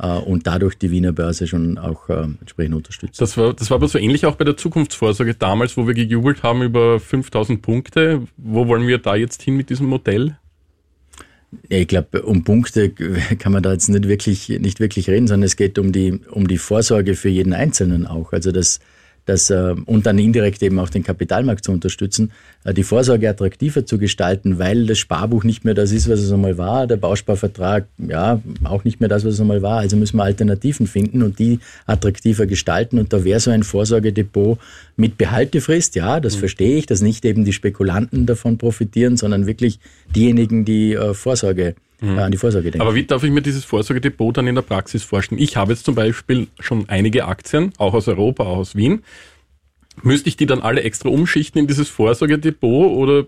äh, 0.00 0.06
und 0.08 0.46
dadurch 0.46 0.76
die 0.78 0.90
Wiener 0.90 1.12
Börse 1.12 1.46
schon 1.46 1.78
auch 1.78 2.08
äh, 2.08 2.24
entsprechend 2.40 2.74
unterstützen. 2.74 3.16
das 3.18 3.36
war, 3.36 3.54
das 3.54 3.70
war 3.70 3.76
aber 3.76 3.88
so 3.88 3.98
ähnlich 3.98 4.26
auch 4.26 4.36
bei 4.36 4.44
der 4.44 4.56
Zukunftsvorsorge 4.56 5.34
damals, 5.34 5.76
wo 5.76 5.86
wir 5.86 5.94
gejubelt 5.94 6.42
haben 6.42 6.62
über 6.62 6.98
5000 7.00 7.62
Punkte. 7.62 8.22
Wo 8.36 8.66
wollen 8.68 8.86
wir 8.86 8.98
da 8.98 9.14
jetzt 9.16 9.42
hin 9.42 9.56
mit 9.56 9.70
diesem 9.70 9.86
Modell? 9.86 10.36
Ja, 11.70 11.78
ich 11.78 11.88
glaube, 11.88 12.22
um 12.22 12.42
Punkte 12.44 12.90
kann 13.38 13.52
man 13.52 13.62
da 13.62 13.72
jetzt 13.72 13.88
nicht 13.88 14.08
wirklich, 14.08 14.48
nicht 14.48 14.80
wirklich 14.80 15.08
reden, 15.08 15.26
sondern 15.28 15.46
es 15.46 15.56
geht 15.56 15.78
um 15.78 15.92
die, 15.92 16.20
um 16.30 16.48
die 16.48 16.58
Vorsorge 16.58 17.14
für 17.14 17.28
jeden 17.28 17.52
Einzelnen 17.52 18.06
auch. 18.06 18.32
Also 18.32 18.50
das, 18.52 18.80
das, 19.26 19.50
äh, 19.50 19.74
und 19.84 20.06
dann 20.06 20.18
indirekt 20.18 20.62
eben 20.62 20.78
auch 20.78 20.88
den 20.88 21.02
Kapitalmarkt 21.02 21.64
zu 21.64 21.72
unterstützen, 21.72 22.30
äh, 22.64 22.72
die 22.72 22.84
Vorsorge 22.84 23.28
attraktiver 23.28 23.84
zu 23.84 23.98
gestalten, 23.98 24.58
weil 24.58 24.86
das 24.86 24.98
Sparbuch 24.98 25.44
nicht 25.44 25.64
mehr 25.64 25.74
das 25.74 25.92
ist, 25.92 26.08
was 26.08 26.20
es 26.20 26.32
einmal 26.32 26.56
war, 26.56 26.86
der 26.86 26.96
Bausparvertrag, 26.96 27.86
ja, 27.98 28.40
auch 28.64 28.84
nicht 28.84 29.00
mehr 29.00 29.08
das, 29.08 29.24
was 29.24 29.34
es 29.34 29.40
einmal 29.40 29.62
war. 29.62 29.80
Also 29.80 29.96
müssen 29.96 30.16
wir 30.16 30.24
Alternativen 30.24 30.86
finden 30.86 31.22
und 31.22 31.38
die 31.38 31.58
attraktiver 31.86 32.46
gestalten. 32.46 32.98
Und 32.98 33.12
da 33.12 33.24
wäre 33.24 33.40
so 33.40 33.50
ein 33.50 33.64
Vorsorgedepot 33.64 34.58
mit 34.96 35.18
Behaltefrist, 35.18 35.96
ja, 35.96 36.20
das 36.20 36.36
verstehe 36.36 36.78
ich, 36.78 36.86
dass 36.86 37.02
nicht 37.02 37.24
eben 37.24 37.44
die 37.44 37.52
Spekulanten 37.52 38.26
davon 38.26 38.58
profitieren, 38.58 39.16
sondern 39.16 39.46
wirklich 39.46 39.80
diejenigen, 40.14 40.64
die 40.64 40.94
äh, 40.94 41.14
Vorsorge, 41.98 42.20
äh, 42.20 42.24
an 42.24 42.32
die 42.32 42.38
Vorsorge 42.38 42.70
denken. 42.70 42.86
Aber 42.86 42.94
wie 42.94 43.04
darf 43.04 43.22
ich 43.22 43.30
mir 43.30 43.42
dieses 43.42 43.64
Vorsorgedepot 43.64 44.36
dann 44.36 44.46
in 44.46 44.54
der 44.54 44.62
Praxis 44.62 45.02
vorstellen? 45.02 45.40
Ich 45.40 45.56
habe 45.56 45.72
jetzt 45.72 45.84
zum 45.84 45.94
Beispiel 45.94 46.48
schon 46.60 46.88
einige 46.88 47.26
Aktien, 47.26 47.72
auch 47.78 47.94
aus 47.94 48.08
Europa, 48.08 48.44
auch 48.44 48.58
aus 48.58 48.76
Wien. 48.76 49.02
Müsste 50.02 50.28
ich 50.28 50.36
die 50.36 50.44
dann 50.44 50.60
alle 50.60 50.82
extra 50.82 51.08
umschichten 51.08 51.58
in 51.58 51.66
dieses 51.66 51.88
Vorsorgedepot 51.88 52.92
oder 52.92 53.26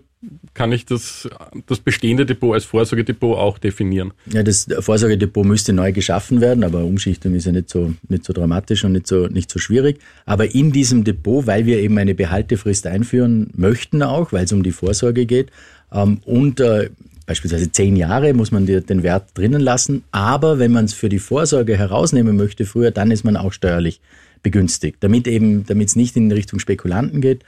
kann 0.53 0.71
ich 0.71 0.85
das, 0.85 1.27
das 1.65 1.79
bestehende 1.79 2.27
Depot 2.27 2.53
als 2.53 2.65
Vorsorgedepot 2.65 3.37
auch 3.37 3.57
definieren? 3.57 4.13
Ja, 4.31 4.43
das 4.43 4.67
Vorsorgedepot 4.79 5.45
müsste 5.45 5.73
neu 5.73 5.93
geschaffen 5.93 6.41
werden, 6.41 6.63
aber 6.63 6.83
Umschichtung 6.83 7.33
ist 7.33 7.45
ja 7.45 7.53
nicht 7.53 7.69
so, 7.69 7.93
nicht 8.07 8.23
so 8.23 8.33
dramatisch 8.33 8.83
und 8.83 8.91
nicht 8.91 9.07
so, 9.07 9.27
nicht 9.27 9.49
so 9.49 9.57
schwierig. 9.57 9.99
Aber 10.25 10.53
in 10.53 10.71
diesem 10.71 11.05
Depot, 11.05 11.47
weil 11.47 11.65
wir 11.65 11.79
eben 11.79 11.97
eine 11.97 12.13
Behaltefrist 12.13 12.85
einführen 12.85 13.49
möchten 13.55 14.03
auch, 14.03 14.31
weil 14.31 14.45
es 14.45 14.51
um 14.51 14.61
die 14.61 14.71
Vorsorge 14.73 15.25
geht, 15.25 15.51
ähm, 15.91 16.19
und 16.25 16.59
äh, 16.59 16.89
beispielsweise 17.29 17.71
zehn 17.71 17.95
Jahre 17.95 18.33
muss 18.33 18.49
man 18.49 18.65
den 18.65 19.03
Wert 19.03 19.29
drinnen 19.35 19.61
lassen. 19.61 20.03
Aber 20.09 20.57
wenn 20.57 20.71
man 20.71 20.85
es 20.85 20.95
für 20.95 21.09
die 21.09 21.19
Vorsorge 21.19 21.77
herausnehmen 21.77 22.35
möchte 22.35 22.65
früher, 22.65 22.89
dann 22.89 23.11
ist 23.11 23.23
man 23.23 23.37
auch 23.37 23.53
steuerlich 23.53 24.01
begünstigt, 24.41 24.97
damit 25.01 25.27
eben, 25.27 25.63
damit 25.67 25.89
es 25.89 25.95
nicht 25.95 26.17
in 26.17 26.31
Richtung 26.31 26.57
Spekulanten 26.57 27.21
geht, 27.21 27.43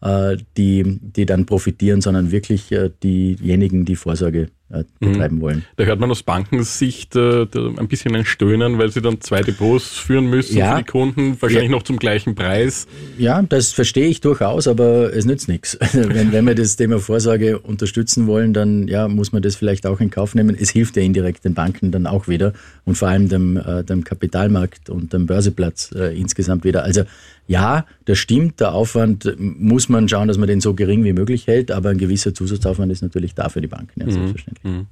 äh, 0.00 0.38
die, 0.56 0.98
die 1.02 1.26
dann 1.26 1.44
profitieren, 1.44 2.00
sondern 2.00 2.30
wirklich 2.30 2.72
äh, 2.72 2.88
diejenigen, 3.02 3.84
die 3.84 3.96
Vorsorge 3.96 4.48
äh, 4.68 4.84
betreiben 4.98 5.36
mhm. 5.36 5.40
wollen. 5.40 5.64
Da 5.76 5.84
hört 5.84 6.00
man 6.00 6.10
aus 6.10 6.22
Bankensicht 6.24 7.14
äh, 7.14 7.42
ein 7.42 7.88
bisschen 7.88 8.16
ein 8.16 8.24
Stöhnen, 8.24 8.78
weil 8.78 8.90
sie 8.90 9.00
dann 9.00 9.20
zwei 9.20 9.42
Depots 9.42 9.96
führen 9.96 10.26
müssen 10.26 10.56
ja. 10.56 10.72
für 10.72 10.82
die 10.82 10.90
Kunden, 10.90 11.40
wahrscheinlich 11.40 11.70
ja. 11.70 11.76
noch 11.76 11.84
zum 11.84 11.98
gleichen 11.98 12.34
Preis. 12.34 12.86
Ja, 13.16 13.42
das 13.42 13.72
verstehe 13.72 14.08
ich 14.08 14.20
durchaus, 14.20 14.66
aber 14.66 15.14
es 15.14 15.24
nützt 15.24 15.48
nichts. 15.48 15.78
wenn, 15.92 16.32
wenn 16.32 16.44
wir 16.46 16.56
das 16.56 16.74
Thema 16.76 16.98
Vorsorge 16.98 17.60
unterstützen 17.60 18.26
wollen, 18.26 18.52
dann 18.52 18.88
ja, 18.88 19.06
muss 19.06 19.32
man 19.32 19.42
das 19.42 19.54
vielleicht 19.54 19.86
auch 19.86 20.00
in 20.00 20.10
Kauf 20.10 20.34
nehmen. 20.34 20.56
Es 20.58 20.70
hilft 20.70 20.96
ja 20.96 21.02
indirekt 21.02 21.44
den 21.44 21.54
Banken 21.54 21.92
dann 21.92 22.06
auch 22.06 22.26
wieder 22.26 22.52
und 22.84 22.96
vor 22.96 23.08
allem 23.08 23.28
dem, 23.28 23.56
äh, 23.56 23.84
dem 23.84 24.02
Kapitalmarkt 24.02 24.90
und 24.90 25.12
dem 25.12 25.26
Börseplatz 25.26 25.92
äh, 25.94 26.18
insgesamt 26.18 26.64
wieder. 26.64 26.82
Also 26.82 27.02
ja, 27.46 27.86
das 28.04 28.18
stimmt, 28.18 28.60
der 28.60 28.72
Aufwand 28.72 29.34
muss 29.38 29.88
man 29.88 30.08
schauen, 30.08 30.28
dass 30.28 30.38
man 30.38 30.48
den 30.48 30.60
so 30.60 30.74
gering 30.74 31.04
wie 31.04 31.12
möglich 31.12 31.46
hält, 31.46 31.70
aber 31.70 31.90
ein 31.90 31.98
gewisser 31.98 32.34
Zusatzaufwand 32.34 32.90
ist 32.90 33.02
natürlich 33.02 33.34
da 33.34 33.48
für 33.48 33.60
die 33.60 33.68
Banken, 33.68 34.00
ja, 34.00 34.06
mhm. 34.06 34.10
selbstverständlich. 34.10 34.72
Mhm. 34.72 34.86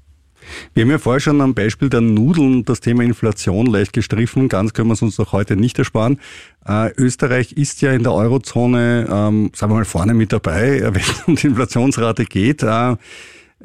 Wir 0.74 0.82
haben 0.82 0.90
ja 0.90 0.98
vorher 0.98 1.20
schon 1.20 1.40
am 1.40 1.54
Beispiel 1.54 1.88
der 1.88 2.02
Nudeln 2.02 2.64
das 2.64 2.80
Thema 2.80 3.02
Inflation 3.02 3.64
leicht 3.64 3.94
gestriffen. 3.94 4.50
Ganz 4.50 4.74
können 4.74 4.88
wir 4.88 4.92
es 4.92 5.00
uns 5.00 5.16
doch 5.16 5.32
heute 5.32 5.56
nicht 5.56 5.78
ersparen. 5.78 6.20
Äh, 6.66 6.92
Österreich 6.96 7.52
ist 7.52 7.80
ja 7.80 7.92
in 7.92 8.02
der 8.02 8.12
Eurozone, 8.12 9.06
ähm, 9.10 9.50
sagen 9.54 9.72
wir 9.72 9.76
mal, 9.76 9.84
vorne 9.86 10.12
mit 10.12 10.32
dabei, 10.32 10.82
wenn 10.94 11.00
es 11.00 11.22
um 11.26 11.36
die 11.36 11.46
Inflationsrate 11.46 12.26
geht. 12.26 12.62
Äh, 12.62 12.96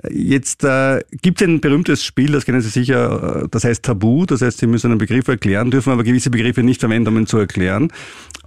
Jetzt 0.10 0.63
äh, 0.63 1.01
gibt 1.22 1.41
es 1.41 1.48
ein 1.48 1.60
berühmtes 1.60 2.05
Spiel, 2.05 2.31
das 2.31 2.46
kennen 2.46 2.62
Sie 2.62 2.69
sicher, 2.69 3.43
äh, 3.43 3.48
das 3.51 3.65
heißt 3.65 3.84
Tabu, 3.84 4.25
das 4.25 4.41
heißt, 4.41 4.60
Sie 4.60 4.67
müssen 4.67 4.91
einen 4.91 4.98
Begriff 4.98 5.27
erklären, 5.27 5.72
dürfen 5.72 5.91
aber 5.91 6.03
gewisse 6.03 6.29
Begriffe 6.29 6.63
nicht 6.63 6.79
verwenden, 6.79 7.10
um 7.10 7.17
ihn 7.17 7.27
zu 7.27 7.38
erklären. 7.38 7.91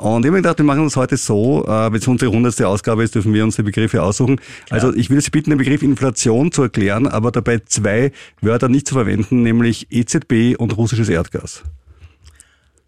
Und 0.03 0.25
ich 0.25 0.27
habe 0.27 0.33
mir 0.33 0.43
gedacht, 0.43 0.59
wir 0.59 0.65
machen 0.65 0.83
das 0.83 0.97
heute 0.97 1.17
so, 1.17 1.65
äh, 1.65 1.93
wenn 1.93 2.01
es 2.01 2.09
unsere 2.09 2.33
hundertste 2.33 2.67
Ausgabe 2.67 3.05
ist, 3.05 3.15
dürfen 3.15 3.33
wir 3.35 3.45
uns 3.45 3.55
die 3.55 3.63
Begriffe 3.63 4.03
aussuchen. 4.03 4.41
Klar. 4.67 4.83
Also 4.83 4.93
ich 4.97 5.11
will 5.11 5.21
Sie 5.21 5.31
bitten, 5.31 5.51
den 5.51 5.59
Begriff 5.59 5.81
Inflation 5.81 6.51
zu 6.51 6.63
erklären, 6.63 7.07
aber 7.07 7.31
dabei 7.31 7.61
zwei 7.65 8.11
Wörter 8.41 8.69
nicht 8.69 8.89
zu 8.89 8.95
verwenden, 8.95 9.45
nämlich 9.45 9.87
EZB 9.91 10.57
und 10.59 10.77
russisches 10.77 11.09
Erdgas. 11.09 11.63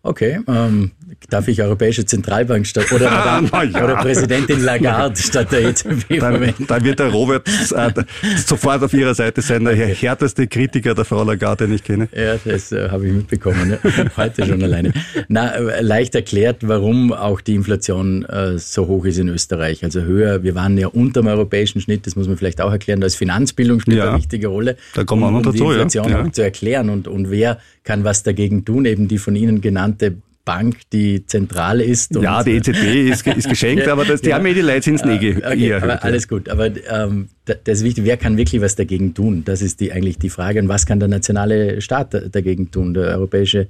Okay, 0.03 0.41
ähm, 0.49 0.91
darf 1.31 1.49
ich 1.49 1.63
Europäische 1.63 2.05
Zentralbank 2.05 2.67
statt 2.67 2.93
oder, 2.93 3.11
Madame, 3.51 3.71
ja. 3.71 3.85
oder 3.85 3.97
Präsidentin 3.97 4.63
Lagarde 4.63 5.21
statt 5.21 5.53
der 5.53 5.63
EZB 5.63 6.19
dann, 6.19 6.55
dann 6.67 6.85
wird 6.85 6.99
der 6.99 7.11
Robert 7.11 7.49
äh, 7.49 7.93
sofort 8.37 8.83
auf 8.83 8.93
Ihrer 8.93 9.15
Seite 9.15 9.43
sein, 9.43 9.65
der 9.65 9.75
härteste 9.77 10.47
Kritiker 10.47 10.95
der 10.95 11.05
Frau 11.05 11.25
Lagarde, 11.25 11.67
den 11.67 11.75
ich 11.75 11.85
kenne. 11.85 12.09
Ja, 12.15 12.37
das 12.45 12.73
äh, 12.73 12.89
habe 12.91 13.07
ich 13.07 13.13
mitbekommen, 13.13 13.69
ne? 13.69 13.79
heute 14.17 14.47
schon 14.47 14.63
alleine. 14.63 14.93
Na, 15.29 15.55
äh, 15.55 15.81
leicht 15.83 16.15
erklärt, 16.15 16.59
warum 16.63 17.13
auch 17.13 17.41
die 17.41 17.55
Inflation 17.55 18.25
äh, 18.25 18.59
so 18.59 18.87
hoch 18.87 19.05
ist 19.05 19.19
in 19.19 19.29
Österreich. 19.29 19.85
Also 19.85 20.03
höher, 20.03 20.43
wir 20.43 20.55
waren 20.55 20.77
ja 20.79 20.89
unter 20.89 21.21
dem 21.21 21.29
europäischen 21.29 21.81
Schnitt, 21.81 22.07
das 22.07 22.17
muss 22.17 22.29
man 22.29 22.37
vielleicht 22.37 22.61
auch 22.61 22.73
erklären, 22.73 23.01
da 23.01 23.07
ist 23.07 23.17
Finanzbildung 23.17 23.81
spielt 23.81 23.99
ja. 23.99 24.09
eine 24.09 24.19
wichtige 24.19 24.49
Rolle. 24.49 24.77
Da 24.95 25.05
kommen 25.05 25.23
wir 25.23 25.29
um, 25.29 25.37
um 25.37 25.43
dazu, 25.43 25.57
die 25.57 25.63
Inflation 25.65 26.09
ja. 26.11 26.33
zu 26.33 26.43
erklären 26.43 26.91
und, 26.91 27.09
und 27.09 27.31
wer 27.31 27.59
kann 27.83 28.05
was 28.05 28.23
dagegen 28.23 28.65
tun, 28.65 28.85
eben 28.85 29.09
die 29.09 29.19
von 29.19 29.37
Ihnen 29.37 29.61
genannte 29.61 30.17
Bank, 30.45 30.77
die 30.93 31.25
zentral 31.27 31.81
ist. 31.81 32.15
ja, 32.17 32.43
die 32.43 32.53
EZB 32.53 33.11
ist, 33.11 33.27
ist 33.27 33.49
geschenkt, 33.49 33.89
aber 33.89 34.05
das, 34.05 34.21
die 34.21 34.31
ja. 34.31 34.37
haben 34.37 34.47
eh 34.47 34.55
die 34.55 34.61
Leute 34.61 34.91
ins 34.91 35.05
Nege. 35.05 35.43
Okay, 35.45 35.73
aber 35.73 36.05
alles 36.05 36.29
gut. 36.29 36.49
Aber 36.49 36.71
ähm, 36.89 37.29
das 37.45 37.79
ist 37.79 37.85
wichtig, 37.85 38.05
wer 38.05 38.17
kann 38.17 38.37
wirklich 38.37 38.61
was 38.61 38.77
dagegen 38.77 39.15
tun? 39.15 39.43
Das 39.45 39.63
ist 39.63 39.81
die, 39.81 39.93
eigentlich 39.93 40.19
die 40.19 40.31
Frage. 40.31 40.61
Und 40.61 40.69
was 40.69 40.87
kann 40.87 41.01
der 41.01 41.09
nationale 41.09 41.81
Staat 41.81 42.35
dagegen 42.35 42.71
tun, 42.71 42.95
der 42.95 43.17
europäische, 43.17 43.69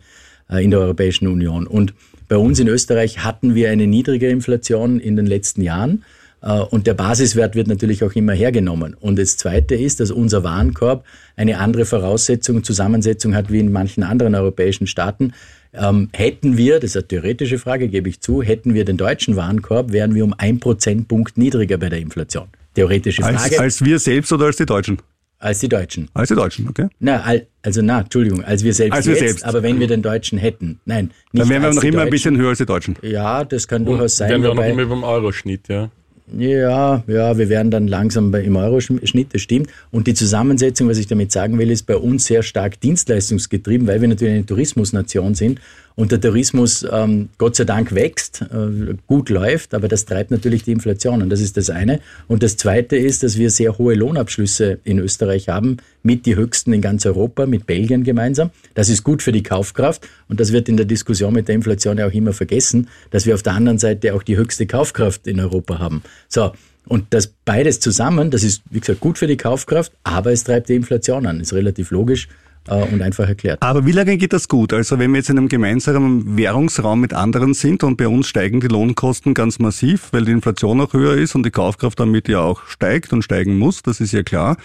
äh, 0.51 0.65
in 0.65 0.71
der 0.71 0.81
Europäischen 0.81 1.29
Union? 1.29 1.67
Und 1.67 1.95
bei 2.29 2.37
uns 2.37 2.59
in 2.59 2.69
Österreich 2.69 3.25
hatten 3.25 3.55
wir 3.55 3.71
eine 3.71 3.87
niedrige 3.87 4.29
Inflation 4.29 4.99
in 4.99 5.17
den 5.17 5.27
letzten 5.27 5.63
Jahren. 5.63 6.05
Äh, 6.45 6.61
und 6.61 6.87
der 6.87 6.95
Basiswert 6.95 7.55
wird 7.55 7.69
natürlich 7.69 8.05
auch 8.05 8.13
immer 8.13 8.33
hergenommen. 8.33 8.95
Und 8.95 9.19
das 9.19 9.37
Zweite 9.37 9.75
ist, 9.75 10.01
dass 10.01 10.11
unser 10.11 10.45
Warenkorb 10.45 11.05
eine 11.37 11.59
andere 11.59 11.85
Voraussetzung 11.85 12.63
Zusammensetzung 12.63 13.35
hat 13.35 13.51
wie 13.51 13.61
in 13.61 13.73
manchen 13.73 14.03
anderen 14.03 14.35
europäischen 14.35 14.87
Staaten. 14.87 15.33
Ähm, 15.77 16.09
hätten 16.13 16.57
wir, 16.57 16.79
das 16.79 16.91
ist 16.91 16.97
eine 16.97 17.09
theoretische 17.09 17.59
Frage, 17.59 17.89
gebe 17.89 18.09
ich 18.09 18.21
zu, 18.21 18.43
hätten 18.43 18.75
wir 18.75 18.85
den 18.85 18.97
deutschen 18.97 19.37
Warenkorb, 19.37 19.93
wären 19.93 20.15
wir 20.15 20.25
um 20.25 20.35
ein 20.39 20.61
Prozentpunkt 20.61 21.37
niedriger 21.37 21.79
bei 21.79 21.89
der 21.89 21.99
Inflation. 21.99 22.47
Theoretische 22.75 23.23
Frage. 23.23 23.39
Als, 23.39 23.59
als 23.59 23.85
wir 23.85 23.99
selbst 23.99 24.33
oder 24.33 24.47
als 24.47 24.57
die 24.57 24.67
Deutschen? 24.67 24.99
Als 25.39 25.59
die 25.59 25.69
Deutschen. 25.69 26.09
Als 26.15 26.29
die 26.29 26.37
Deutschen, 26.37 26.69
okay. 26.69 26.89
Na, 27.01 27.23
also 27.63 27.83
na, 27.83 28.01
Entschuldigung, 28.01 28.43
als 28.45 28.65
wir 28.65 28.73
selbst 28.73 28.97
als 28.97 29.07
wir 29.07 29.13
jetzt, 29.15 29.21
selbst. 29.21 29.45
aber 29.45 29.63
wenn 29.63 29.79
wir 29.79 29.89
den 29.89 30.01
Deutschen 30.01 30.39
hätten. 30.39 30.81
Nein, 30.87 31.11
nicht 31.33 31.43
Dann 31.43 31.49
wären 31.51 31.63
wir 31.63 31.75
noch 31.75 31.83
immer 31.83 31.93
Deutschen. 31.93 32.01
ein 32.01 32.11
bisschen 32.11 32.37
höher 32.39 32.49
als 32.51 32.59
die 32.59 32.67
Deutschen. 32.67 32.97
Ja, 33.03 33.45
das 33.45 33.69
kann 33.69 33.85
durchaus 33.85 34.17
sein. 34.17 34.31
Wären 34.31 34.43
wir 34.43 34.55
noch 34.55 34.65
immer 34.65 34.87
beim 34.87 35.05
Euroschnitt, 35.05 35.69
ja. 35.69 35.91
Ja, 36.33 37.05
ja, 37.07 37.37
wir 37.37 37.49
werden 37.51 37.71
dann 37.71 37.87
langsam 37.87 38.31
bei, 38.31 38.43
im 38.43 38.57
Euroschnitt, 38.57 39.35
das 39.35 39.43
stimmt. 39.43 39.69
Und 39.91 40.07
die 40.07 40.15
Zusammensetzung, 40.15 40.89
was 40.89 40.97
ich 40.97 41.07
damit 41.07 41.31
sagen 41.33 41.59
will, 41.59 41.71
ist 41.71 41.87
bei 41.87 41.97
uns 41.97 42.25
sehr 42.25 42.43
stark 42.43 42.81
dienstleistungsgetrieben, 42.81 43.87
weil 43.87 44.01
wir 44.01 44.09
natürlich 44.09 44.35
eine 44.35 44.47
Tourismusnation 44.47 45.35
sind 45.35 45.61
und 45.97 46.11
der 46.11 46.21
Tourismus, 46.21 46.85
ähm, 46.91 47.29
Gott 47.39 47.55
sei 47.55 47.65
Dank, 47.65 47.95
wächst, 47.95 48.43
äh, 48.43 48.95
gut 49.07 49.29
läuft, 49.29 49.75
aber 49.75 49.87
das 49.87 50.07
treibt 50.07 50.33
natürlich 50.33 50.65
die 50.65 50.73
Inflation. 50.73 51.23
Und 51.23 51.31
das 51.31 51.41
ist 51.41 51.57
das 51.57 51.71
eine. 51.71 52.01
Und 52.27 52.43
das 52.43 52.57
zweite 52.57 52.97
ist, 52.97 53.23
dass 53.23 53.39
wir 53.39 53.49
sehr 53.51 53.79
hohe 53.79 53.95
Lohnabschlüsse 53.95 54.79
in 54.83 54.99
Österreich 54.99 55.49
haben, 55.49 55.77
mit 56.03 56.27
die 56.27 56.35
höchsten 56.35 56.73
in 56.73 56.81
ganz 56.81 57.07
Europa, 57.07 57.47
mit 57.47 57.67
Belgien 57.67 58.03
gemeinsam. 58.03 58.51
Das 58.75 58.89
ist 58.89 59.05
gut 59.05 59.23
für 59.23 59.31
die 59.31 59.45
Kaufkraft. 59.45 60.09
Und 60.29 60.41
das 60.41 60.53
wird 60.53 60.69
in 60.69 60.77
der 60.77 60.87
Diskussion 60.87 61.33
mit 61.33 61.47
der 61.47 61.55
Inflation 61.55 61.97
ja 61.99 62.09
auch 62.09 62.13
immer 62.13 62.33
vergessen, 62.33 62.89
dass 63.11 63.25
wir 63.25 63.35
auf 63.35 63.43
der 63.43 63.55
anderen 63.55 63.79
Seite 63.79 64.15
auch 64.15 64.25
die 64.25 64.37
höchste 64.37 64.67
Kaufkraft 64.67 65.29
in 65.29 65.39
Europa 65.39 65.79
haben. 65.79 66.03
So. 66.29 66.53
Und 66.87 67.07
das 67.11 67.33
beides 67.47 67.81
zusammen, 67.81 68.31
das 68.31 68.43
ist, 68.43 68.63
wie 68.71 68.81
gesagt, 68.81 69.01
gut 69.01 69.17
für 69.17 69.27
die 69.27 69.39
Kaufkraft, 69.39 69.91
aber 70.03 70.33
es 70.33 70.45
treibt 70.45 70.69
die 70.69 70.75
Inflation 70.75 71.25
an. 71.25 71.41
Ist 71.41 71.55
relativ 71.55 71.91
logisch 71.91 72.29
und 72.69 73.03
einfach 73.03 73.29
erklärt. 73.29 73.63
Aber 73.63 73.87
wie 73.87 73.93
lange 73.93 74.17
geht 74.17 74.33
das 74.33 74.49
gut? 74.49 74.73
Also 74.73 74.99
wenn 74.99 75.11
wir 75.13 75.19
jetzt 75.19 75.31
in 75.31 75.39
einem 75.39 75.49
gemeinsamen 75.49 76.37
Währungsraum 76.37 77.01
mit 77.01 77.13
anderen 77.13 77.55
sind 77.55 77.85
und 77.85 77.97
bei 77.97 78.09
uns 78.09 78.29
steigen 78.29 78.61
die 78.61 78.69
Lohnkosten 78.69 79.35
ganz 79.35 79.59
massiv, 79.59 80.09
weil 80.13 80.25
die 80.25 80.33
Inflation 80.33 80.81
auch 80.81 80.93
höher 80.93 81.15
ist 81.15 81.35
und 81.35 81.45
die 81.45 81.51
Kaufkraft 81.51 82.01
damit 82.01 82.29
ja 82.29 82.41
auch 82.41 82.67
steigt 82.67 83.13
und 83.13 83.23
steigen 83.23 83.59
muss, 83.59 83.83
das 83.83 84.01
ist 84.01 84.13
ja 84.13 84.23
klar. 84.23 84.57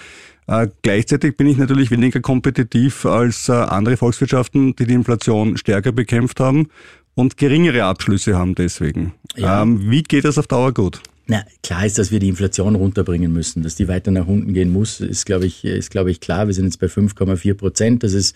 Äh, 0.47 0.67
gleichzeitig 0.81 1.37
bin 1.37 1.47
ich 1.47 1.57
natürlich 1.57 1.91
weniger 1.91 2.21
kompetitiv 2.21 3.05
als 3.05 3.49
äh, 3.49 3.53
andere 3.53 3.97
Volkswirtschaften, 3.97 4.75
die 4.75 4.87
die 4.87 4.93
Inflation 4.93 5.57
stärker 5.57 5.91
bekämpft 5.91 6.39
haben 6.39 6.69
und 7.13 7.37
geringere 7.37 7.83
Abschlüsse 7.83 8.35
haben 8.35 8.55
deswegen. 8.55 9.13
Ja. 9.35 9.61
Ähm, 9.61 9.91
wie 9.91 10.01
geht 10.01 10.25
das 10.25 10.37
auf 10.37 10.47
Dauer 10.47 10.73
gut? 10.73 11.01
Na, 11.29 11.43
klar 11.61 11.85
ist, 11.85 11.99
dass 11.99 12.09
wir 12.09 12.19
die 12.19 12.27
Inflation 12.27 12.73
runterbringen 12.73 13.31
müssen. 13.31 13.61
Dass 13.61 13.75
die 13.75 13.87
weiter 13.87 14.09
nach 14.09 14.25
unten 14.25 14.51
gehen 14.51 14.73
muss, 14.73 14.99
ist, 14.99 15.27
glaube 15.27 15.45
ich, 15.45 15.63
ist, 15.63 15.91
glaube 15.91 16.09
ich, 16.09 16.21
klar. 16.21 16.47
Wir 16.47 16.55
sind 16.55 16.65
jetzt 16.65 16.79
bei 16.79 16.87
5,4 16.87 17.53
Prozent. 17.53 18.01
Das 18.01 18.13
ist 18.13 18.35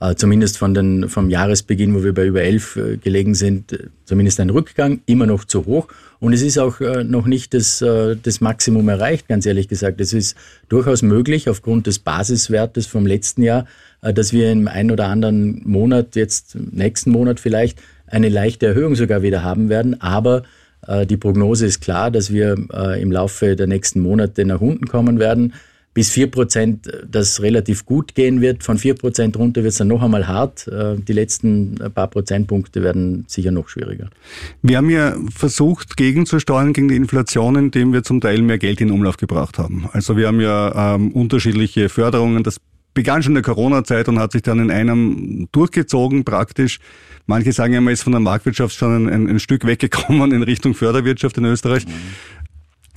äh, 0.00 0.16
zumindest 0.16 0.58
von 0.58 0.74
den, 0.74 1.08
vom 1.08 1.30
Jahresbeginn, 1.30 1.94
wo 1.94 2.04
wir 2.04 2.12
bei 2.12 2.26
über 2.26 2.42
11 2.42 2.76
äh, 2.76 2.96
gelegen 2.98 3.34
sind, 3.34 3.72
äh, 3.72 3.86
zumindest 4.04 4.38
ein 4.40 4.50
Rückgang, 4.50 5.00
immer 5.06 5.24
noch 5.24 5.46
zu 5.46 5.64
hoch. 5.64 5.88
Und 6.20 6.34
es 6.34 6.42
ist 6.42 6.58
auch 6.58 6.78
äh, 6.82 7.04
noch 7.04 7.26
nicht 7.26 7.54
das, 7.54 7.80
äh, 7.80 8.16
das 8.22 8.42
Maximum 8.42 8.86
erreicht, 8.90 9.28
ganz 9.28 9.46
ehrlich 9.46 9.66
gesagt. 9.66 9.98
Es 10.02 10.12
ist 10.12 10.36
durchaus 10.68 11.00
möglich, 11.00 11.48
aufgrund 11.48 11.86
des 11.86 12.00
Basiswertes 12.00 12.86
vom 12.86 13.06
letzten 13.06 13.44
Jahr, 13.44 13.64
äh, 14.02 14.12
dass 14.12 14.34
wir 14.34 14.52
im 14.52 14.68
einen 14.68 14.90
oder 14.90 15.06
anderen 15.06 15.62
Monat, 15.64 16.14
jetzt 16.16 16.54
nächsten 16.54 17.12
Monat 17.12 17.40
vielleicht, 17.40 17.78
eine 18.06 18.28
leichte 18.28 18.66
Erhöhung 18.66 18.94
sogar 18.94 19.22
wieder 19.22 19.42
haben 19.42 19.70
werden. 19.70 19.98
Aber 20.02 20.42
die 21.06 21.16
Prognose 21.16 21.66
ist 21.66 21.80
klar, 21.80 22.10
dass 22.10 22.32
wir 22.32 22.56
äh, 22.72 23.02
im 23.02 23.10
Laufe 23.10 23.56
der 23.56 23.66
nächsten 23.66 24.00
Monate 24.00 24.44
nach 24.44 24.60
unten 24.60 24.86
kommen 24.86 25.18
werden. 25.18 25.54
Bis 25.94 26.10
vier 26.10 26.30
Prozent, 26.30 26.86
äh, 26.86 27.04
das 27.10 27.42
relativ 27.42 27.86
gut 27.86 28.14
gehen 28.14 28.40
wird. 28.40 28.62
Von 28.62 28.78
vier 28.78 28.94
Prozent 28.94 29.36
runter 29.36 29.62
wird 29.62 29.72
es 29.72 29.78
dann 29.78 29.88
noch 29.88 30.02
einmal 30.02 30.28
hart. 30.28 30.70
Die 30.70 31.12
letzten 31.12 31.76
paar 31.94 32.08
Prozentpunkte 32.08 32.82
werden 32.82 33.24
sicher 33.26 33.50
noch 33.50 33.68
schwieriger. 33.68 34.10
Wir 34.62 34.76
haben 34.76 34.90
ja 34.90 35.16
versucht, 35.34 35.96
gegenzusteuern 35.96 36.72
gegen 36.72 36.88
die 36.88 36.96
Inflation, 36.96 37.56
indem 37.56 37.92
wir 37.92 38.02
zum 38.02 38.20
Teil 38.20 38.42
mehr 38.42 38.58
Geld 38.58 38.80
in 38.80 38.90
Umlauf 38.90 39.16
gebracht 39.16 39.58
haben. 39.58 39.88
Also 39.92 40.16
wir 40.16 40.28
haben 40.28 40.40
ja 40.40 40.94
ähm, 40.94 41.12
unterschiedliche 41.12 41.88
Förderungen. 41.88 42.42
Das 42.42 42.58
begann 42.96 43.22
schon 43.22 43.30
in 43.36 43.42
der 43.42 43.44
Corona-Zeit 43.44 44.08
und 44.08 44.18
hat 44.18 44.32
sich 44.32 44.42
dann 44.42 44.58
in 44.58 44.72
einem 44.72 45.48
durchgezogen 45.52 46.24
praktisch. 46.24 46.80
Manche 47.26 47.52
sagen 47.52 47.74
ja, 47.74 47.80
man 47.80 47.92
ist 47.92 48.02
von 48.02 48.12
der 48.12 48.20
Marktwirtschaft 48.20 48.74
schon 48.74 49.08
ein, 49.08 49.28
ein 49.28 49.38
Stück 49.38 49.64
weggekommen 49.64 50.32
in 50.32 50.42
Richtung 50.42 50.74
Förderwirtschaft 50.74 51.38
in 51.38 51.44
Österreich. 51.44 51.86
Mhm. 51.86 51.92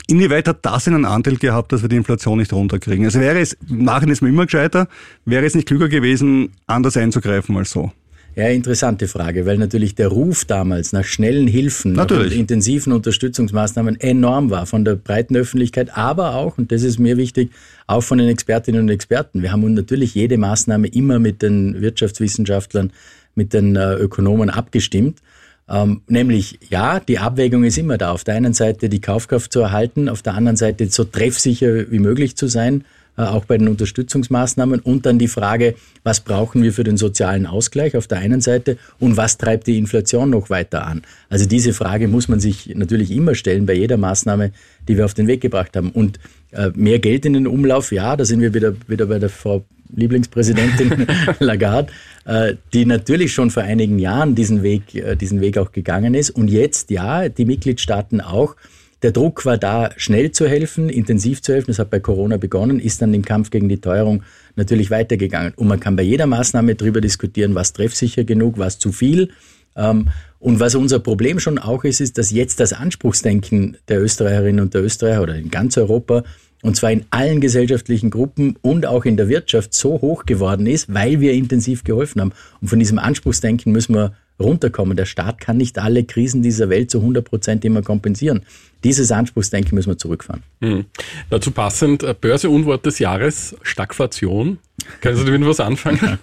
Inwieweit 0.08 0.48
hat 0.48 0.66
das 0.66 0.88
einen 0.88 1.06
Anteil 1.06 1.36
gehabt, 1.36 1.72
dass 1.72 1.84
wir 1.84 1.90
die 1.90 1.98
Inflation 1.98 2.40
nicht 2.40 2.52
runterkriegen? 2.52 3.06
Also 3.06 3.20
wäre 3.20 3.40
es, 3.40 3.56
nachher 3.68 4.08
ist 4.08 4.22
man 4.22 4.32
immer 4.32 4.46
gescheiter, 4.46 4.88
wäre 5.26 5.46
es 5.46 5.54
nicht 5.54 5.68
klüger 5.68 5.88
gewesen, 5.88 6.54
anders 6.66 6.98
einzugreifen 6.98 7.56
als 7.58 7.70
so? 7.70 7.92
Ja, 8.40 8.48
interessante 8.48 9.10
Frage, 9.10 9.46
weil 9.46 9.58
natürlich 9.58 9.96
der 9.96 10.08
Ruf 10.08 10.46
damals 10.46 10.94
nach 10.94 11.04
schnellen 11.04 11.46
Hilfen, 11.46 11.92
nach 11.92 12.10
intensiven 12.10 12.94
Unterstützungsmaßnahmen 12.94 14.00
enorm 14.00 14.50
war 14.50 14.66
von 14.66 14.86
der 14.86 14.96
breiten 14.96 15.36
Öffentlichkeit, 15.36 15.98
aber 15.98 16.36
auch, 16.36 16.58
und 16.58 16.72
das 16.72 16.84
ist 16.84 17.00
mir 17.00 17.18
wichtig, 17.18 17.52
auch 17.86 18.00
von 18.00 18.18
den 18.18 18.30
Expertinnen 18.30 18.84
und 18.84 18.90
Experten. 18.92 19.42
Wir 19.42 19.52
haben 19.52 19.74
natürlich 19.74 20.16
jede 20.16 20.38
Maßnahme 20.38 20.88
immer 20.88 21.20
mit 21.20 21.42
den 21.42 21.82
Wirtschaftswissenschaftlern, 21.82 22.94
mit 23.36 23.52
den 23.52 23.76
äh, 23.76 23.96
Ökonomen 23.96 24.50
abgestimmt. 24.50 25.20
Ähm, 25.68 26.00
nämlich, 26.08 26.60
ja, 26.70 27.02
die 27.02 27.20
Abwägung 27.20 27.66
ist 27.66 27.78
immer 27.78 27.98
da. 27.98 28.12
Auf 28.12 28.24
der 28.24 28.36
einen 28.36 28.54
Seite 28.54 28.88
die 28.88 29.02
Kaufkraft 29.02 29.52
zu 29.52 29.60
erhalten, 29.60 30.08
auf 30.08 30.22
der 30.22 30.36
anderen 30.36 30.56
Seite 30.56 30.88
so 30.90 31.04
treffsicher 31.04 31.92
wie 31.92 32.00
möglich 32.00 32.38
zu 32.38 32.48
sein 32.48 32.86
auch 33.28 33.46
bei 33.46 33.58
den 33.58 33.68
Unterstützungsmaßnahmen 33.68 34.80
und 34.80 35.06
dann 35.06 35.20
die 35.20 35.28
Frage, 35.28 35.76
was 36.04 36.22
brauchen 36.22 36.64
wir 36.64 36.74
für 36.74 36.84
den 36.84 36.98
sozialen 36.98 37.46
Ausgleich 37.46 37.96
auf 37.98 38.08
der 38.08 38.20
einen 38.20 38.42
Seite 38.42 38.78
und 39.00 39.18
was 39.18 39.38
treibt 39.38 39.68
die 39.68 39.78
Inflation 39.78 40.30
noch 40.30 40.50
weiter 40.50 40.86
an? 40.86 41.02
Also 41.30 41.46
diese 41.46 41.74
Frage 41.74 42.08
muss 42.08 42.28
man 42.28 42.40
sich 42.40 42.74
natürlich 42.76 43.12
immer 43.12 43.36
stellen 43.36 43.66
bei 43.66 43.74
jeder 43.74 43.98
Maßnahme, 43.98 44.52
die 44.88 44.98
wir 44.98 45.06
auf 45.06 45.14
den 45.14 45.28
Weg 45.28 45.42
gebracht 45.42 45.76
haben. 45.76 45.92
Und 45.92 46.20
äh, 46.52 46.72
mehr 46.76 47.00
Geld 47.00 47.26
in 47.26 47.34
den 47.34 47.48
Umlauf, 47.48 47.92
ja, 47.92 48.16
da 48.16 48.26
sind 48.26 48.42
wir 48.42 48.54
wieder, 48.54 48.74
wieder 48.88 49.06
bei 49.06 49.20
der 49.20 49.30
Frau 49.30 49.66
Lieblingspräsidentin 49.96 51.08
Lagarde, 51.40 51.92
äh, 52.26 52.56
die 52.74 52.86
natürlich 52.86 53.34
schon 53.34 53.50
vor 53.50 53.64
einigen 53.64 54.00
Jahren 54.00 54.36
diesen 54.36 54.64
Weg, 54.64 54.96
äh, 54.96 55.16
diesen 55.16 55.42
Weg 55.42 55.58
auch 55.58 55.72
gegangen 55.72 56.14
ist. 56.14 56.30
Und 56.30 56.48
jetzt, 56.48 56.92
ja, 56.92 57.30
die 57.30 57.46
Mitgliedstaaten 57.46 58.22
auch. 58.22 58.56
Der 59.02 59.12
Druck 59.12 59.46
war 59.46 59.58
da, 59.58 59.92
schnell 59.96 60.32
zu 60.32 60.48
helfen, 60.48 60.90
intensiv 60.90 61.42
zu 61.42 61.54
helfen. 61.54 61.68
Das 61.68 61.80
hat 61.80 61.90
bei 61.90 62.00
Corona 62.00 62.38
begonnen, 62.38 62.80
ist 62.80 63.02
dann 63.02 63.14
im 63.14 63.24
Kampf 63.24 63.50
gegen 63.50 63.70
die 63.70 63.80
Teuerung 63.80 64.24
natürlich 64.56 64.92
weitergegangen. 64.92 65.54
Und 65.56 65.68
man 65.68 65.80
kann 65.80 65.96
bei 65.96 66.04
jeder 66.04 66.28
Maßnahme 66.28 66.76
darüber 66.76 67.00
diskutieren, 67.00 67.56
was 67.56 67.72
treffsicher 67.74 68.26
genug, 68.26 68.58
was 68.58 68.78
zu 68.78 68.92
viel. 68.92 69.30
Ähm, 69.76 70.10
und 70.40 70.60
was 70.60 70.76
unser 70.76 71.00
Problem 71.00 71.40
schon 71.40 71.60
auch 71.60 71.84
ist, 71.84 72.02
ist, 72.02 72.18
dass 72.18 72.32
jetzt 72.32 72.60
das 72.60 72.74
Anspruchsdenken 72.74 73.78
der 73.88 74.02
Österreicherinnen 74.02 74.62
und 74.62 74.74
der 74.74 74.84
Österreicher 74.84 75.22
oder 75.22 75.36
in 75.36 75.50
ganz 75.50 75.78
Europa 75.78 76.24
und 76.62 76.76
zwar 76.76 76.92
in 76.92 77.06
allen 77.10 77.40
gesellschaftlichen 77.40 78.10
Gruppen 78.10 78.58
und 78.62 78.86
auch 78.86 79.06
in 79.06 79.16
der 79.16 79.30
Wirtschaft 79.30 79.74
so 79.74 80.02
hoch 80.02 80.26
geworden 80.26 80.68
ist, 80.68 80.94
weil 80.94 81.22
wir 81.22 81.34
intensiv 81.34 81.84
geholfen 81.84 82.20
haben. 82.20 82.34
Und 82.62 82.68
von 82.68 82.80
diesem 82.80 83.00
Anspruchsdenken 83.00 83.72
müssen 83.72 83.96
wir 83.96 84.14
runterkommen. 84.40 84.96
Der 84.96 85.06
Staat 85.06 85.40
kann 85.40 85.58
nicht 85.58 85.78
alle 85.80 86.04
Krisen 86.04 86.42
dieser 86.42 86.70
Welt 86.70 86.92
zu 86.92 87.00
100 87.00 87.26
Prozent 87.26 87.66
immer 87.66 87.82
kompensieren. 87.82 88.42
Dieses 88.84 89.12
Anspruchsdenken 89.12 89.76
müssen 89.76 89.90
wir 89.90 89.98
zurückfahren. 89.98 90.44
Hm. 90.62 90.86
Dazu 91.30 91.52
passend, 91.52 92.04
äh, 92.04 92.16
Börseunwort 92.20 92.86
des 92.86 93.00
Jahres, 93.00 93.56
Stagflation. 93.62 94.60
Können 95.02 95.18
Sie 95.18 95.26
damit 95.26 95.46
was 95.46 95.60
anfangen? 95.60 96.20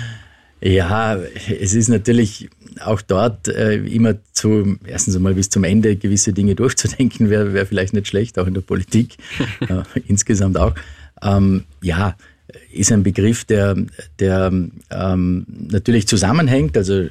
ja, 0.60 1.16
es 1.16 1.74
ist 1.74 1.88
natürlich 1.88 2.48
auch 2.80 3.02
dort 3.02 3.48
äh, 3.48 3.76
immer 3.76 4.14
zu, 4.32 4.78
erstens 4.86 5.16
einmal 5.16 5.34
bis 5.34 5.50
zum 5.50 5.64
Ende 5.64 5.96
gewisse 5.96 6.32
Dinge 6.32 6.54
durchzudenken, 6.54 7.28
wäre 7.28 7.52
wär 7.52 7.66
vielleicht 7.66 7.92
nicht 7.92 8.08
schlecht, 8.08 8.38
auch 8.38 8.46
in 8.46 8.54
der 8.54 8.60
Politik, 8.60 9.16
äh, 9.68 9.82
insgesamt 10.06 10.56
auch. 10.56 10.74
Ähm, 11.22 11.64
ja, 11.82 12.16
ist 12.72 12.92
ein 12.92 13.02
Begriff, 13.02 13.44
der, 13.44 13.76
der 14.18 14.52
ähm, 14.90 15.46
natürlich 15.48 16.06
zusammenhängt, 16.06 16.76
also 16.76 17.06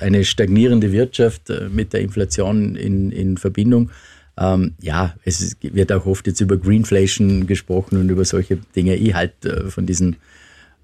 eine 0.00 0.24
stagnierende 0.24 0.92
Wirtschaft 0.92 1.50
äh, 1.50 1.68
mit 1.70 1.92
der 1.92 2.00
Inflation 2.00 2.76
in, 2.76 3.10
in 3.10 3.36
Verbindung. 3.36 3.90
Ähm, 4.38 4.74
ja, 4.80 5.14
es 5.24 5.56
wird 5.60 5.92
auch 5.92 6.06
oft 6.06 6.26
jetzt 6.26 6.40
über 6.40 6.56
Greenflation 6.56 7.46
gesprochen 7.46 7.98
und 7.98 8.08
über 8.08 8.24
solche 8.24 8.58
Dinge. 8.76 8.96
Ich 8.96 9.14
halte 9.14 9.66
äh, 9.66 9.70
von 9.70 9.86
diesen 9.86 10.16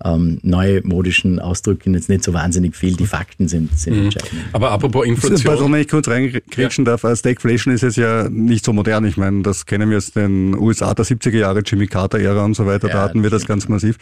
ähm, 0.05 0.39
neumodischen 0.43 1.39
Ausdrücken 1.39 1.95
jetzt 1.95 2.09
nicht 2.09 2.23
so 2.23 2.35
wahnsinnig 2.35 2.77
viel. 2.77 2.95
Die 2.95 3.07
Fakten 3.07 3.49
sind, 3.49 3.79
sind 3.79 3.97
mhm. 3.97 4.05
entscheidend. 4.05 4.33
Aber 4.53 4.71
apropos 4.71 5.07
Inflation. 5.07 5.73
Wenn 5.73 5.81
ich 5.81 5.89
kurz 5.89 6.09
reingrätschen 6.09 6.85
ja. 6.85 6.97
darf, 6.97 7.19
Stagflation 7.19 7.75
ist 7.75 7.83
jetzt 7.83 7.97
ja 7.97 8.29
nicht 8.29 8.65
so 8.65 8.73
modern. 8.73 9.05
Ich 9.07 9.17
meine, 9.17 9.43
das 9.43 9.65
kennen 9.65 9.89
wir 9.91 9.97
aus 9.97 10.13
den 10.13 10.55
USA 10.55 10.93
der 10.95 11.05
70er 11.05 11.39
Jahre, 11.39 11.61
Jimmy 11.61 11.87
Carter-Ära 11.87 12.45
und 12.45 12.55
so 12.55 12.67
weiter. 12.67 12.89
Ja, 12.89 12.95
da 12.95 13.03
hatten 13.03 13.23
wir 13.23 13.31
das 13.31 13.47
ganz 13.47 13.69
massiv. 13.69 13.97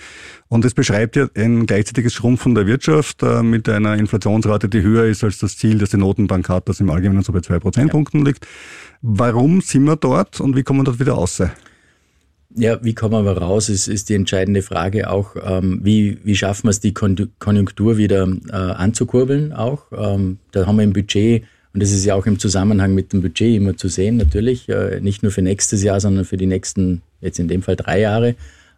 Und 0.48 0.64
es 0.64 0.74
beschreibt 0.74 1.16
ja 1.16 1.28
ein 1.36 1.66
gleichzeitiges 1.66 2.12
Schrumpfen 2.12 2.54
der 2.54 2.66
Wirtschaft 2.66 3.22
äh, 3.22 3.42
mit 3.42 3.68
einer 3.68 3.96
Inflationsrate, 3.96 4.68
die 4.68 4.82
höher 4.82 5.04
ist 5.04 5.22
als 5.22 5.38
das 5.38 5.56
Ziel, 5.56 5.78
das 5.78 5.90
die 5.90 5.96
Notenbank 5.96 6.48
hat, 6.48 6.68
das 6.68 6.80
im 6.80 6.90
Allgemeinen 6.90 7.22
so 7.22 7.32
bei 7.32 7.40
zwei 7.40 7.58
Prozentpunkten 7.58 8.20
ja. 8.20 8.26
liegt. 8.26 8.46
Warum 9.00 9.60
sind 9.60 9.84
wir 9.84 9.96
dort 9.96 10.40
und 10.40 10.56
wie 10.56 10.62
kommen 10.62 10.80
wir 10.80 10.84
dort 10.84 10.98
wieder 10.98 11.12
raus? 11.12 11.40
Ja, 12.56 12.78
wie 12.84 12.94
kommen 12.94 13.24
wir 13.24 13.36
raus, 13.36 13.68
ist, 13.68 13.88
ist 13.88 14.08
die 14.08 14.14
entscheidende 14.14 14.62
Frage 14.62 15.10
auch. 15.10 15.34
Ähm, 15.44 15.80
wie, 15.82 16.18
wie 16.22 16.36
schaffen 16.36 16.64
wir 16.64 16.70
es, 16.70 16.78
die 16.78 16.94
Konjunktur 16.94 17.96
wieder 17.96 18.28
äh, 18.48 18.52
anzukurbeln 18.52 19.52
auch? 19.52 19.86
Ähm, 19.90 20.38
da 20.52 20.64
haben 20.64 20.76
wir 20.76 20.84
im 20.84 20.92
Budget, 20.92 21.42
und 21.72 21.82
das 21.82 21.90
ist 21.90 22.04
ja 22.04 22.14
auch 22.14 22.26
im 22.26 22.38
Zusammenhang 22.38 22.94
mit 22.94 23.12
dem 23.12 23.22
Budget 23.22 23.56
immer 23.56 23.76
zu 23.76 23.88
sehen, 23.88 24.18
natürlich, 24.18 24.68
äh, 24.68 25.00
nicht 25.00 25.24
nur 25.24 25.32
für 25.32 25.42
nächstes 25.42 25.82
Jahr, 25.82 25.98
sondern 25.98 26.24
für 26.24 26.36
die 26.36 26.46
nächsten, 26.46 27.02
jetzt 27.20 27.40
in 27.40 27.48
dem 27.48 27.62
Fall 27.62 27.74
drei 27.74 27.98
Jahre. 27.98 28.36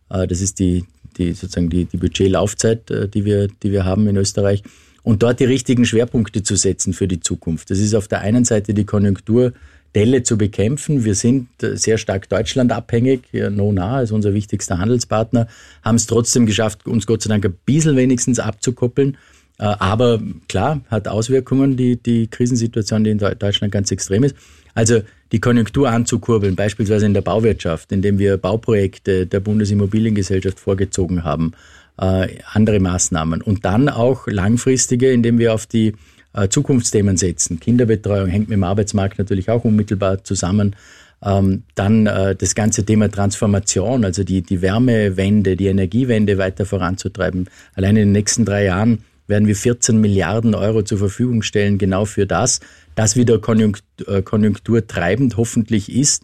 Äh, 0.08 0.26
das 0.26 0.40
ist 0.40 0.58
die, 0.58 0.86
die 1.18 1.32
sozusagen 1.32 1.68
die, 1.68 1.84
die 1.84 1.98
Budgetlaufzeit, 1.98 2.90
äh, 2.90 3.08
die, 3.08 3.26
wir, 3.26 3.48
die 3.62 3.72
wir 3.72 3.84
haben 3.84 4.08
in 4.08 4.16
Österreich. 4.16 4.62
Und 5.02 5.22
dort 5.22 5.38
die 5.38 5.44
richtigen 5.44 5.84
Schwerpunkte 5.84 6.42
zu 6.42 6.56
setzen 6.56 6.94
für 6.94 7.06
die 7.08 7.20
Zukunft. 7.20 7.70
Das 7.70 7.78
ist 7.78 7.94
auf 7.94 8.08
der 8.08 8.22
einen 8.22 8.46
Seite 8.46 8.72
die 8.72 8.86
Konjunktur, 8.86 9.52
Delle 9.96 10.22
zu 10.22 10.36
bekämpfen. 10.36 11.06
Wir 11.06 11.14
sind 11.14 11.48
äh, 11.62 11.76
sehr 11.76 11.96
stark 11.96 12.28
deutschlandabhängig. 12.28 13.22
Nona 13.32 14.02
ist 14.02 14.12
unser 14.12 14.34
wichtigster 14.34 14.78
Handelspartner, 14.78 15.48
haben 15.82 15.96
es 15.96 16.06
trotzdem 16.06 16.44
geschafft, 16.44 16.86
uns 16.86 17.06
Gott 17.06 17.22
sei 17.22 17.30
Dank 17.30 17.46
ein 17.46 17.56
bisschen 17.64 17.96
wenigstens 17.96 18.38
abzukoppeln. 18.38 19.16
Äh, 19.58 19.64
aber 19.64 20.20
klar, 20.48 20.82
hat 20.90 21.08
Auswirkungen, 21.08 21.78
die, 21.78 21.96
die 21.96 22.26
Krisensituation, 22.26 23.04
die 23.04 23.10
in 23.10 23.18
Deutschland 23.18 23.72
ganz 23.72 23.90
extrem 23.90 24.22
ist. 24.24 24.36
Also 24.74 25.00
die 25.32 25.40
Konjunktur 25.40 25.88
anzukurbeln, 25.88 26.56
beispielsweise 26.56 27.06
in 27.06 27.14
der 27.14 27.22
Bauwirtschaft, 27.22 27.90
indem 27.90 28.18
wir 28.18 28.36
Bauprojekte 28.36 29.26
der 29.26 29.40
Bundesimmobiliengesellschaft 29.40 30.60
vorgezogen 30.60 31.24
haben, 31.24 31.52
äh, 31.98 32.36
andere 32.52 32.80
Maßnahmen 32.80 33.40
und 33.40 33.64
dann 33.64 33.88
auch 33.88 34.26
langfristige, 34.26 35.10
indem 35.10 35.38
wir 35.38 35.54
auf 35.54 35.64
die 35.64 35.94
äh, 36.36 36.48
Zukunftsthemen 36.48 37.16
setzen. 37.16 37.58
Kinderbetreuung 37.58 38.28
hängt 38.28 38.48
mit 38.48 38.56
dem 38.56 38.64
Arbeitsmarkt 38.64 39.18
natürlich 39.18 39.48
auch 39.48 39.64
unmittelbar 39.64 40.22
zusammen. 40.22 40.76
Ähm, 41.24 41.62
dann 41.74 42.06
äh, 42.06 42.36
das 42.36 42.54
ganze 42.54 42.84
Thema 42.84 43.10
Transformation, 43.10 44.04
also 44.04 44.22
die, 44.22 44.42
die 44.42 44.60
Wärmewende, 44.60 45.56
die 45.56 45.66
Energiewende 45.66 46.36
weiter 46.36 46.66
voranzutreiben. 46.66 47.48
Allein 47.74 47.96
in 47.96 48.08
den 48.08 48.12
nächsten 48.12 48.44
drei 48.44 48.64
Jahren 48.64 48.98
werden 49.26 49.48
wir 49.48 49.56
14 49.56 49.98
Milliarden 49.98 50.54
Euro 50.54 50.82
zur 50.82 50.98
Verfügung 50.98 51.42
stellen, 51.42 51.78
genau 51.78 52.04
für 52.04 52.26
das, 52.26 52.60
das 52.94 53.16
wieder 53.16 53.34
äh, 53.34 54.22
konjunkturtreibend 54.22 55.36
hoffentlich 55.36 55.90
ist, 55.90 56.22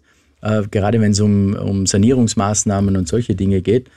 gerade 0.72 1.00
wenn 1.00 1.12
es 1.12 1.20
um, 1.20 1.54
um 1.54 1.86
Sanierungsmaßnahmen 1.86 2.96
und 2.96 3.06
solche 3.06 3.36
Dinge 3.36 3.62
geht. 3.62 3.88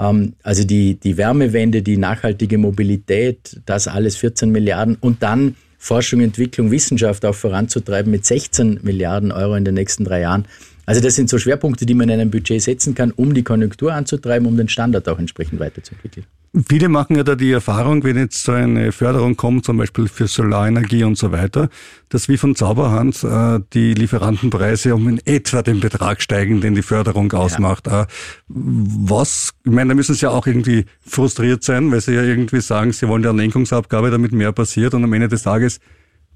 Ähm, 0.00 0.34
also 0.42 0.64
die, 0.64 0.94
die 0.94 1.16
Wärmewende, 1.16 1.82
die 1.82 1.96
nachhaltige 1.96 2.58
Mobilität, 2.58 3.60
das 3.66 3.86
alles 3.86 4.16
14 4.16 4.50
Milliarden 4.50 4.96
und 5.00 5.22
dann 5.22 5.56
Forschung, 5.78 6.20
Entwicklung, 6.20 6.70
Wissenschaft 6.70 7.24
auch 7.24 7.34
voranzutreiben 7.34 8.10
mit 8.10 8.24
16 8.24 8.80
Milliarden 8.82 9.32
Euro 9.32 9.54
in 9.54 9.64
den 9.64 9.74
nächsten 9.74 10.04
drei 10.04 10.20
Jahren. 10.20 10.46
Also 10.86 11.00
das 11.00 11.14
sind 11.14 11.30
so 11.30 11.38
Schwerpunkte, 11.38 11.86
die 11.86 11.94
man 11.94 12.08
in 12.08 12.20
einem 12.20 12.30
Budget 12.30 12.60
setzen 12.60 12.94
kann, 12.94 13.12
um 13.12 13.32
die 13.32 13.44
Konjunktur 13.44 13.92
anzutreiben, 13.92 14.46
um 14.46 14.56
den 14.56 14.68
Standard 14.68 15.08
auch 15.08 15.18
entsprechend 15.18 15.60
weiterzuentwickeln. 15.60 16.26
Viele 16.68 16.88
machen 16.88 17.14
ja 17.14 17.22
da 17.22 17.36
die 17.36 17.52
Erfahrung, 17.52 18.02
wenn 18.02 18.16
jetzt 18.16 18.42
so 18.42 18.50
eine 18.50 18.90
Förderung 18.90 19.36
kommt, 19.36 19.64
zum 19.64 19.76
Beispiel 19.76 20.08
für 20.08 20.26
Solarenergie 20.26 21.04
und 21.04 21.16
so 21.16 21.30
weiter, 21.30 21.68
dass 22.08 22.28
wie 22.28 22.36
von 22.36 22.56
Zauberhand 22.56 23.22
äh, 23.22 23.60
die 23.72 23.94
Lieferantenpreise 23.94 24.96
um 24.96 25.08
in 25.08 25.20
etwa 25.26 25.62
den 25.62 25.78
Betrag 25.78 26.20
steigen, 26.20 26.60
den 26.60 26.74
die 26.74 26.82
Förderung 26.82 27.32
ausmacht. 27.32 27.86
Ja. 27.86 28.02
Äh, 28.02 28.06
was, 28.48 29.52
ich 29.64 29.70
meine, 29.70 29.90
da 29.90 29.94
müssen 29.94 30.16
sie 30.16 30.22
ja 30.22 30.30
auch 30.30 30.48
irgendwie 30.48 30.86
frustriert 31.00 31.62
sein, 31.62 31.92
weil 31.92 32.00
sie 32.00 32.14
ja 32.14 32.22
irgendwie 32.22 32.60
sagen, 32.60 32.92
sie 32.92 33.06
wollen 33.06 33.22
ja 33.22 33.30
eine 33.30 33.42
Lenkungsabgabe, 33.42 34.10
damit 34.10 34.32
mehr 34.32 34.50
passiert 34.50 34.92
und 34.94 35.04
am 35.04 35.12
Ende 35.12 35.28
des 35.28 35.44
Tages 35.44 35.78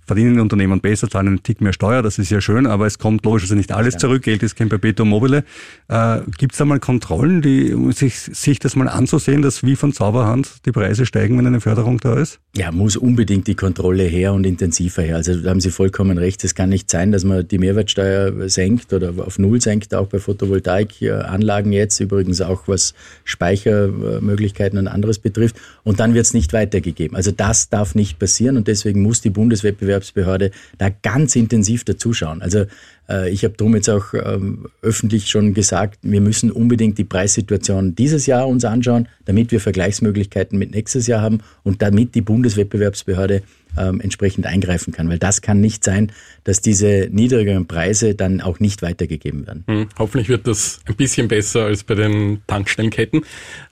verdienen 0.07 0.35
die 0.35 0.41
Unternehmen 0.41 0.81
besser, 0.81 1.09
zahlen 1.09 1.29
einen 1.29 1.43
Tick 1.43 1.61
mehr 1.61 1.73
Steuer, 1.73 2.03
das 2.03 2.19
ist 2.19 2.31
ja 2.31 2.41
schön, 2.41 2.67
aber 2.67 2.87
es 2.87 2.99
kommt 2.99 3.25
logischerweise 3.25 3.57
nicht 3.57 3.73
alles 3.73 3.95
ja. 3.95 4.01
zurück, 4.01 4.23
Geld 4.23 4.43
ist 4.43 4.57
kein 4.57 4.69
Perpetuum 4.69 5.09
mobile. 5.09 5.45
Äh, 5.89 6.21
Gibt 6.39 6.53
es 6.53 6.59
da 6.59 6.65
mal 6.65 6.81
Kontrollen, 6.81 7.43
die, 7.43 7.75
um 7.75 7.93
sich, 7.93 8.19
sich 8.19 8.59
das 8.59 8.77
mal 8.77 8.89
anzusehen, 8.89 9.43
dass 9.43 9.63
wie 9.63 9.77
von 9.77 9.93
Zauberhand 9.93 10.67
die 10.67 10.73
Preise 10.73 11.07
steigen, 11.07 11.39
wenn 11.39 11.47
eine 11.47 11.61
Förderung 11.61 11.99
da 11.99 12.19
ist? 12.19 12.41
Ja, 12.57 12.71
muss 12.73 12.97
unbedingt 12.97 13.47
die 13.47 13.55
Kontrolle 13.55 14.05
her 14.05 14.33
und 14.33 14.45
intensiver 14.47 15.03
her. 15.03 15.17
Also 15.17 15.35
da 15.37 15.51
haben 15.51 15.61
Sie 15.61 15.71
vollkommen 15.71 16.19
recht, 16.19 16.45
es 16.45 16.55
kann 16.55 16.69
nicht 16.69 16.91
sein, 16.91 17.13
dass 17.13 17.25
man 17.25 17.47
die 17.47 17.59
Mehrwertsteuer 17.59 18.49
senkt 18.49 18.93
oder 18.93 19.13
auf 19.19 19.39
Null 19.39 19.61
senkt, 19.61 19.95
auch 19.95 20.07
bei 20.07 20.19
Photovoltaikanlagen 20.19 21.73
jetzt, 21.73 22.01
übrigens 22.01 22.41
auch 22.41 22.69
was 22.69 22.95
Speichermöglichkeiten 23.25 24.79
und 24.79 24.89
anderes 24.89 25.19
betrifft, 25.19 25.57
und 25.83 26.01
dann 26.01 26.15
wird 26.15 26.27
es 26.27 26.35
nicht 26.35 26.53
weitergegeben. 26.53 27.17
Also 27.17 27.31
das 27.31 27.69
darf 27.69 27.95
nicht 27.95 28.19
passieren 28.19 28.57
und 28.57 28.69
deswegen 28.69 29.03
muss 29.03 29.21
die 29.21 29.31
Bundeswettbewerb 29.31 29.94
Wettbewerbsbehörde 29.95 30.51
da 30.79 30.91
ganz 30.91 31.37
intensiv 31.37 31.85
dazuschauen. 31.85 32.43
Also 32.43 32.67
äh, 33.09 33.31
ich 33.31 33.45
habe 33.45 33.55
darum 33.57 33.75
jetzt 33.75 33.89
auch 33.89 34.15
ähm, 34.15 34.67
öffentlich 34.83 35.29
schon 35.29 35.55
gesagt, 35.55 35.99
wir 36.03 36.21
müssen 36.21 36.51
unbedingt 36.51 36.99
die 36.99 37.05
Preissituation 37.05 37.95
dieses 37.95 38.27
Jahr 38.27 38.49
uns 38.49 38.65
anschauen, 38.65 39.09
damit 39.25 39.53
wir 39.53 39.61
Vergleichsmöglichkeiten 39.61 40.59
mit 40.59 40.73
nächstes 40.73 41.07
Jahr 41.07 41.23
haben 41.23 41.41
und 41.63 41.83
damit 41.83 42.15
die 42.15 42.23
Bundeswettbewerbsbehörde 42.23 43.43
ähm, 43.79 44.01
entsprechend 44.01 44.47
eingreifen 44.47 44.93
kann. 44.93 45.09
Weil 45.09 45.19
das 45.19 45.41
kann 45.43 45.61
nicht 45.61 45.85
sein, 45.85 46.13
dass 46.45 46.61
diese 46.61 47.09
niedrigeren 47.11 47.67
Preise 47.67 48.15
dann 48.15 48.41
auch 48.41 48.61
nicht 48.61 48.83
weitergegeben 48.83 49.47
werden. 49.47 49.65
Hm, 49.67 49.89
hoffentlich 49.99 50.29
wird 50.29 50.47
das 50.47 50.81
ein 50.87 50.95
bisschen 50.97 51.29
besser 51.29 51.65
als 51.65 51.83
bei 51.85 51.95
den 51.95 52.43
Tankstellenketten. 52.47 53.23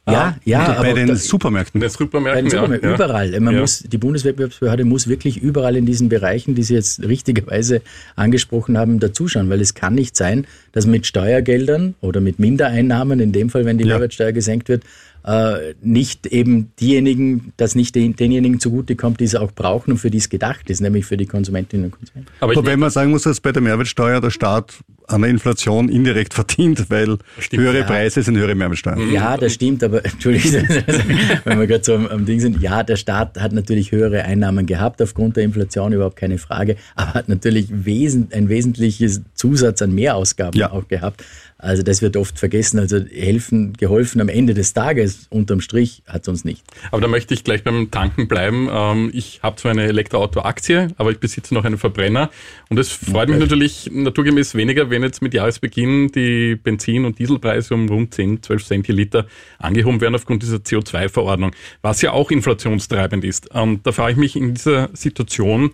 Ja, 0.08 0.34
Ah, 0.34 0.36
ja, 0.44 0.82
bei 0.82 0.94
den 0.94 1.06
da- 1.08 1.14
Supermärkten. 1.14 1.80
Bei 1.80 1.86
den 1.86 1.92
Supermärkten, 1.92 2.34
Bei 2.34 2.42
den 2.42 2.50
Supermärkten, 2.50 2.90
ja, 2.90 2.96
ja. 2.98 3.04
überall. 3.04 3.40
Man 3.40 3.54
Ja. 3.54 3.60
muss, 3.60 3.84
die 3.86 3.98
Bundeswettbewerbsbehörde 3.98 4.84
muss 4.84 5.06
wirklich 5.06 5.36
überall 5.40 5.76
in 5.76 5.86
diesen 5.86 6.08
Bereichen, 6.08 6.56
die 6.56 6.64
Sie 6.64 6.74
jetzt 6.74 7.02
richtigerweise 7.04 7.82
angesprochen 8.16 8.76
haben, 8.78 8.98
dazuschauen, 8.98 9.48
weil 9.48 9.60
es 9.60 9.74
kann 9.74 9.94
nicht 9.94 10.16
sein, 10.16 10.46
dass 10.72 10.86
mit 10.86 11.06
Steuergeldern 11.06 11.94
oder 12.00 12.20
mit 12.20 12.38
Mindereinnahmen, 12.40 13.20
in 13.20 13.30
dem 13.32 13.48
Fall, 13.50 13.64
wenn 13.64 13.78
die 13.78 13.84
Ja. 13.84 13.90
Mehrwertsteuer 13.94 14.32
gesenkt 14.32 14.68
wird, 14.68 14.82
äh, 15.24 15.74
nicht 15.80 16.26
eben 16.26 16.72
diejenigen, 16.80 17.52
dass 17.56 17.74
nicht 17.74 17.94
den, 17.94 18.16
denjenigen 18.16 18.58
zugutekommt, 18.60 19.20
die 19.20 19.24
es 19.24 19.34
auch 19.34 19.52
brauchen 19.52 19.92
und 19.92 19.98
für 19.98 20.10
die 20.10 20.18
es 20.18 20.28
gedacht 20.28 20.68
ist, 20.70 20.80
nämlich 20.80 21.06
für 21.06 21.16
die 21.16 21.26
Konsumentinnen 21.26 21.86
und 21.86 21.90
Konsumenten. 21.92 22.32
Aber 22.40 22.56
Wobei 22.56 22.76
man 22.76 22.90
sagen 22.90 23.10
muss, 23.10 23.22
dass 23.22 23.40
bei 23.40 23.52
der 23.52 23.62
Mehrwertsteuer 23.62 24.20
der 24.20 24.30
Staat 24.30 24.74
an 25.08 25.22
der 25.22 25.30
Inflation 25.30 25.88
indirekt 25.88 26.34
verdient, 26.34 26.88
weil 26.90 27.18
Stimmt, 27.38 27.62
höhere 27.62 27.78
ja. 27.80 27.84
Preise 27.84 28.22
sind 28.22 28.36
höhere 28.36 28.54
Mehrwertsteuer. 28.54 28.98
Ja, 29.12 29.36
das 29.36 29.54
stimmt, 29.54 29.82
aber 29.84 30.04
entschuldigung, 30.04 30.62
wenn 31.44 31.58
wir 31.58 31.66
gerade 31.66 31.84
so 31.84 31.94
am, 31.94 32.06
am 32.08 32.24
Ding 32.26 32.40
sind, 32.40 32.60
ja, 32.62 32.82
der 32.82 32.96
Staat 32.96 33.38
hat 33.40 33.52
natürlich 33.52 33.92
höhere 33.92 34.24
Einnahmen 34.24 34.66
gehabt 34.66 35.00
aufgrund 35.02 35.36
der 35.36 35.44
Inflation, 35.44 35.92
überhaupt 35.92 36.16
keine 36.16 36.38
Frage, 36.38 36.76
aber 36.94 37.14
hat 37.14 37.28
natürlich 37.28 37.66
wesen, 37.70 38.28
ein 38.32 38.48
wesentliches 38.48 39.22
Zusatz 39.34 39.82
an 39.82 39.92
Mehrausgaben 39.94 40.58
Ja. 40.58 40.70
auch 40.72 40.88
gehabt. 40.88 41.24
Also 41.58 41.84
das 41.84 42.02
wird 42.02 42.16
oft 42.16 42.40
vergessen. 42.40 42.80
Also 42.80 42.98
helfen, 42.98 43.74
geholfen 43.74 44.20
am 44.20 44.28
Ende 44.28 44.52
des 44.52 44.72
Tages, 44.72 45.28
unterm 45.30 45.60
Strich, 45.60 46.02
hat 46.08 46.22
es 46.22 46.28
uns 46.28 46.44
nicht. 46.44 46.64
aber 46.90 47.00
da 47.00 47.06
möchte 47.06 47.34
ich 47.34 47.44
gleich 47.44 47.62
beim 47.62 47.88
Tanken 47.92 48.26
bleiben. 48.26 48.68
Ähm, 48.72 49.10
ich 49.14 49.40
habe 49.44 49.54
zwar 49.56 49.70
eine 49.70 49.84
Elektroauto-Aktie, 49.84 50.88
aber 50.96 51.12
ich 51.12 51.18
besitze 51.18 51.54
noch 51.54 51.64
einen 51.64 51.78
Verbrenner. 51.78 52.30
Und 52.68 52.78
es 52.80 52.88
freut 52.88 53.28
mich 53.28 53.38
natürlich 53.38 53.88
naturgemäß 53.92 54.56
weniger, 54.56 54.90
wenn 54.92 55.02
jetzt 55.02 55.22
mit 55.22 55.34
Jahresbeginn 55.34 56.12
die 56.12 56.54
Benzin- 56.54 57.04
und 57.04 57.18
Dieselpreise 57.18 57.74
um 57.74 57.88
rund 57.88 58.14
10, 58.14 58.42
12 58.42 58.64
Cent 58.64 58.88
je 58.88 58.94
Liter 58.94 59.26
angehoben 59.58 60.00
werden 60.00 60.14
aufgrund 60.14 60.44
dieser 60.44 60.58
CO2-Verordnung, 60.58 61.50
was 61.80 62.00
ja 62.02 62.12
auch 62.12 62.30
inflationstreibend 62.30 63.24
ist. 63.24 63.50
Und 63.52 63.84
da 63.86 63.90
frage 63.90 64.12
ich 64.12 64.18
mich 64.18 64.36
in 64.36 64.54
dieser 64.54 64.90
Situation, 64.92 65.72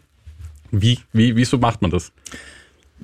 wie, 0.71 0.99
wie, 1.13 1.37
wieso 1.37 1.59
macht 1.59 1.83
man 1.83 1.91
das? 1.91 2.13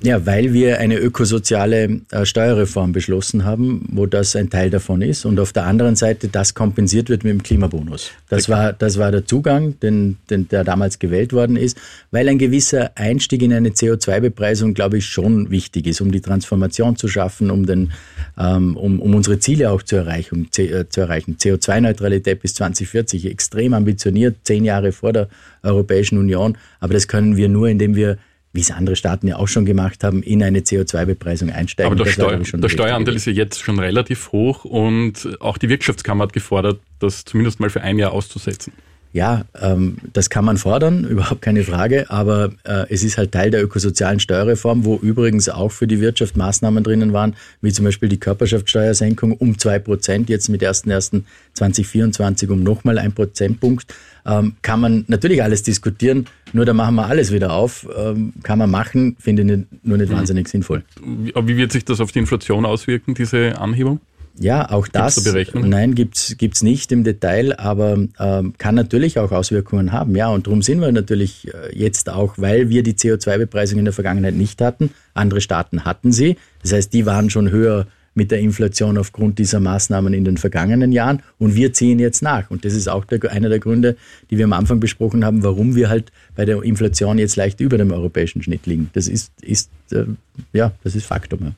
Ja, 0.02 0.26
weil 0.26 0.52
wir 0.52 0.80
eine 0.80 0.96
ökosoziale 0.96 2.00
äh, 2.10 2.26
Steuerreform 2.26 2.92
beschlossen 2.92 3.44
haben, 3.44 3.88
wo 3.92 4.06
das 4.06 4.34
ein 4.34 4.50
Teil 4.50 4.68
davon 4.68 5.02
ist 5.02 5.24
und 5.24 5.38
auf 5.38 5.52
der 5.52 5.66
anderen 5.66 5.94
Seite 5.94 6.28
das 6.28 6.54
kompensiert 6.54 7.08
wird 7.08 7.22
mit 7.22 7.32
dem 7.32 7.42
Klimabonus. 7.42 8.10
Das 8.28 8.48
war, 8.48 8.72
das 8.72 8.98
war 8.98 9.12
der 9.12 9.24
Zugang, 9.24 9.78
den, 9.80 10.18
den, 10.28 10.48
der 10.48 10.64
damals 10.64 10.98
gewählt 10.98 11.32
worden 11.32 11.56
ist, 11.56 11.78
weil 12.10 12.28
ein 12.28 12.38
gewisser 12.38 12.90
Einstieg 12.96 13.42
in 13.42 13.52
eine 13.52 13.70
CO2-Bepreisung, 13.70 14.74
glaube 14.74 14.98
ich, 14.98 15.06
schon 15.06 15.50
wichtig 15.50 15.86
ist, 15.86 16.00
um 16.00 16.10
die 16.10 16.20
Transformation 16.20 16.96
zu 16.96 17.06
schaffen, 17.06 17.50
um, 17.50 17.64
den, 17.64 17.92
ähm, 18.36 18.76
um, 18.76 19.00
um 19.00 19.14
unsere 19.14 19.38
Ziele 19.38 19.70
auch 19.70 19.82
zu 19.82 19.94
erreichen. 19.94 20.48
C, 20.50 20.66
äh, 20.66 20.88
zu 20.88 21.02
erreichen. 21.02 21.36
CO2-Neutralität 21.40 22.42
bis 22.42 22.54
2040, 22.54 23.26
extrem 23.26 23.72
ambitioniert, 23.74 24.36
zehn 24.42 24.64
Jahre 24.64 24.90
vor 24.90 25.12
der 25.12 25.28
Europäischen 25.62 26.18
Union, 26.18 26.58
aber 26.80 26.94
das 26.94 27.06
können 27.06 27.36
wir 27.36 27.48
nur, 27.48 27.68
indem 27.68 27.94
wir 27.94 28.18
wie 28.54 28.60
es 28.60 28.70
andere 28.70 28.94
Staaten 28.94 29.26
ja 29.26 29.36
auch 29.36 29.48
schon 29.48 29.66
gemacht 29.66 30.04
haben, 30.04 30.22
in 30.22 30.42
eine 30.42 30.60
CO2-Bepreisung 30.60 31.50
einsteigen. 31.50 31.92
Aber 31.92 32.02
der, 32.02 32.10
Steu 32.10 32.38
der 32.38 32.68
Steueranteil 32.68 33.16
ist 33.16 33.26
ja 33.26 33.32
jetzt 33.32 33.60
schon 33.60 33.80
relativ 33.80 34.30
hoch 34.30 34.64
und 34.64 35.36
auch 35.40 35.58
die 35.58 35.68
Wirtschaftskammer 35.68 36.22
hat 36.22 36.32
gefordert, 36.32 36.80
das 37.00 37.24
zumindest 37.24 37.58
mal 37.58 37.68
für 37.68 37.82
ein 37.82 37.98
Jahr 37.98 38.12
auszusetzen. 38.12 38.72
Ja, 39.14 39.44
ähm, 39.62 39.98
das 40.12 40.28
kann 40.28 40.44
man 40.44 40.56
fordern, 40.56 41.04
überhaupt 41.08 41.40
keine 41.40 41.62
Frage, 41.62 42.10
aber 42.10 42.50
äh, 42.64 42.84
es 42.88 43.04
ist 43.04 43.16
halt 43.16 43.30
Teil 43.30 43.52
der 43.52 43.62
ökosozialen 43.62 44.18
Steuerreform, 44.18 44.84
wo 44.84 44.96
übrigens 44.96 45.48
auch 45.48 45.70
für 45.70 45.86
die 45.86 46.00
Wirtschaft 46.00 46.36
Maßnahmen 46.36 46.82
drinnen 46.82 47.12
waren, 47.12 47.36
wie 47.60 47.72
zum 47.72 47.84
Beispiel 47.84 48.08
die 48.08 48.18
Körperschaftssteuersenkung 48.18 49.30
um 49.30 49.56
zwei 49.56 49.78
Prozent, 49.78 50.28
jetzt 50.28 50.48
mit 50.48 50.64
1.1.2024 50.64 52.50
um 52.50 52.64
nochmal 52.64 52.98
ein 52.98 53.12
Prozentpunkt. 53.12 53.94
Ähm, 54.26 54.56
kann 54.62 54.80
man 54.80 55.04
natürlich 55.06 55.44
alles 55.44 55.62
diskutieren, 55.62 56.26
nur 56.52 56.64
da 56.64 56.72
machen 56.72 56.96
wir 56.96 57.06
alles 57.06 57.30
wieder 57.32 57.52
auf. 57.52 57.86
Ähm, 57.96 58.32
kann 58.42 58.58
man 58.58 58.70
machen, 58.70 59.16
finde 59.20 59.42
ich 59.42 59.60
nur 59.84 59.96
nicht 59.96 60.12
wahnsinnig 60.12 60.48
sinnvoll. 60.48 60.82
Wie, 61.00 61.32
aber 61.36 61.46
wie 61.46 61.56
wird 61.56 61.70
sich 61.70 61.84
das 61.84 62.00
auf 62.00 62.10
die 62.10 62.18
Inflation 62.18 62.66
auswirken, 62.66 63.14
diese 63.14 63.60
Anhebung? 63.60 64.00
Ja, 64.38 64.70
auch 64.70 64.88
das. 64.88 65.16
da 65.16 65.30
Berechnungen? 65.30 65.70
Nein, 65.70 65.94
gibt's 65.94 66.36
gibt's 66.36 66.62
nicht 66.62 66.90
im 66.92 67.04
Detail, 67.04 67.58
aber 67.58 67.98
ähm, 68.18 68.54
kann 68.58 68.74
natürlich 68.74 69.18
auch 69.18 69.30
Auswirkungen 69.30 69.92
haben. 69.92 70.16
Ja, 70.16 70.28
und 70.28 70.46
darum 70.46 70.62
sind 70.62 70.80
wir 70.80 70.90
natürlich 70.90 71.48
äh, 71.54 71.76
jetzt 71.76 72.10
auch, 72.10 72.34
weil 72.36 72.68
wir 72.68 72.82
die 72.82 72.94
CO2-Bepreisung 72.94 73.78
in 73.78 73.84
der 73.84 73.94
Vergangenheit 73.94 74.34
nicht 74.34 74.60
hatten. 74.60 74.90
Andere 75.14 75.40
Staaten 75.40 75.84
hatten 75.84 76.10
sie. 76.10 76.36
Das 76.62 76.72
heißt, 76.72 76.92
die 76.92 77.06
waren 77.06 77.30
schon 77.30 77.50
höher 77.50 77.86
mit 78.14 78.30
der 78.30 78.38
Inflation 78.38 78.96
aufgrund 78.96 79.38
dieser 79.38 79.60
Maßnahmen 79.60 80.14
in 80.14 80.24
den 80.24 80.36
vergangenen 80.36 80.92
Jahren 80.92 81.22
und 81.38 81.54
wir 81.54 81.72
ziehen 81.72 81.98
jetzt 81.98 82.22
nach. 82.22 82.50
Und 82.50 82.64
das 82.64 82.72
ist 82.72 82.88
auch 82.88 83.04
der, 83.04 83.30
einer 83.30 83.48
der 83.48 83.58
Gründe, 83.58 83.96
die 84.30 84.38
wir 84.38 84.44
am 84.44 84.52
Anfang 84.52 84.80
besprochen 84.80 85.24
haben, 85.24 85.42
warum 85.42 85.74
wir 85.74 85.88
halt 85.88 86.12
bei 86.36 86.44
der 86.44 86.62
Inflation 86.62 87.18
jetzt 87.18 87.36
leicht 87.36 87.60
über 87.60 87.76
dem 87.76 87.92
europäischen 87.92 88.42
Schnitt 88.42 88.66
liegen. 88.66 88.90
Das 88.92 89.08
ist, 89.08 89.32
ist 89.42 89.70
äh, 89.90 90.04
ja, 90.52 90.72
das 90.84 90.94
ist 90.94 91.06
Faktum. 91.06 91.54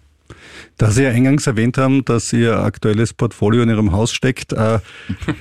Da 0.78 0.90
Sie 0.90 1.04
ja 1.04 1.10
eingangs 1.10 1.46
erwähnt 1.46 1.78
haben, 1.78 2.04
dass 2.04 2.32
Ihr 2.32 2.58
aktuelles 2.58 3.12
Portfolio 3.14 3.62
in 3.62 3.68
Ihrem 3.68 3.92
Haus 3.92 4.12
steckt, 4.12 4.52
äh, 4.52 4.78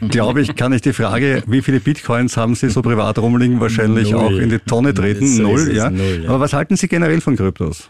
glaube 0.09 0.41
ich, 0.41 0.55
kann 0.55 0.73
ich 0.73 0.81
die 0.81 0.93
Frage, 0.93 1.43
wie 1.47 1.61
viele 1.61 1.79
Bitcoins 1.79 2.37
haben 2.37 2.55
Sie 2.55 2.69
so 2.69 2.81
privat 2.81 3.17
rumliegen, 3.17 3.59
wahrscheinlich 3.59 4.11
Null. 4.11 4.21
auch 4.21 4.31
in 4.31 4.49
die 4.49 4.59
Tonne 4.59 4.93
treten. 4.93 5.27
So 5.27 5.43
Null, 5.43 5.75
ja. 5.75 5.89
null, 5.89 6.21
ja. 6.23 6.29
Aber 6.29 6.39
was 6.39 6.53
halten 6.53 6.75
Sie 6.75 6.87
generell 6.87 7.21
von 7.21 7.35
Kryptos? 7.35 7.89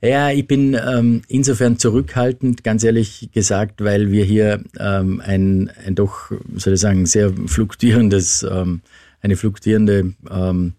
Ja, 0.00 0.30
ich 0.30 0.46
bin 0.46 0.74
ähm, 0.74 1.22
insofern 1.26 1.78
zurückhaltend, 1.78 2.62
ganz 2.62 2.84
ehrlich 2.84 3.30
gesagt, 3.32 3.82
weil 3.82 4.12
wir 4.12 4.24
hier 4.24 4.62
ähm, 4.78 5.20
ein, 5.24 5.72
ein 5.84 5.96
doch, 5.96 6.30
soll 6.54 6.74
ich 6.74 6.80
sagen, 6.80 7.04
sehr 7.06 7.32
fluktuierendes, 7.46 8.46
ähm, 8.48 8.80
eine 9.22 9.36
fluktuierende 9.36 10.14
ähm, 10.30 10.74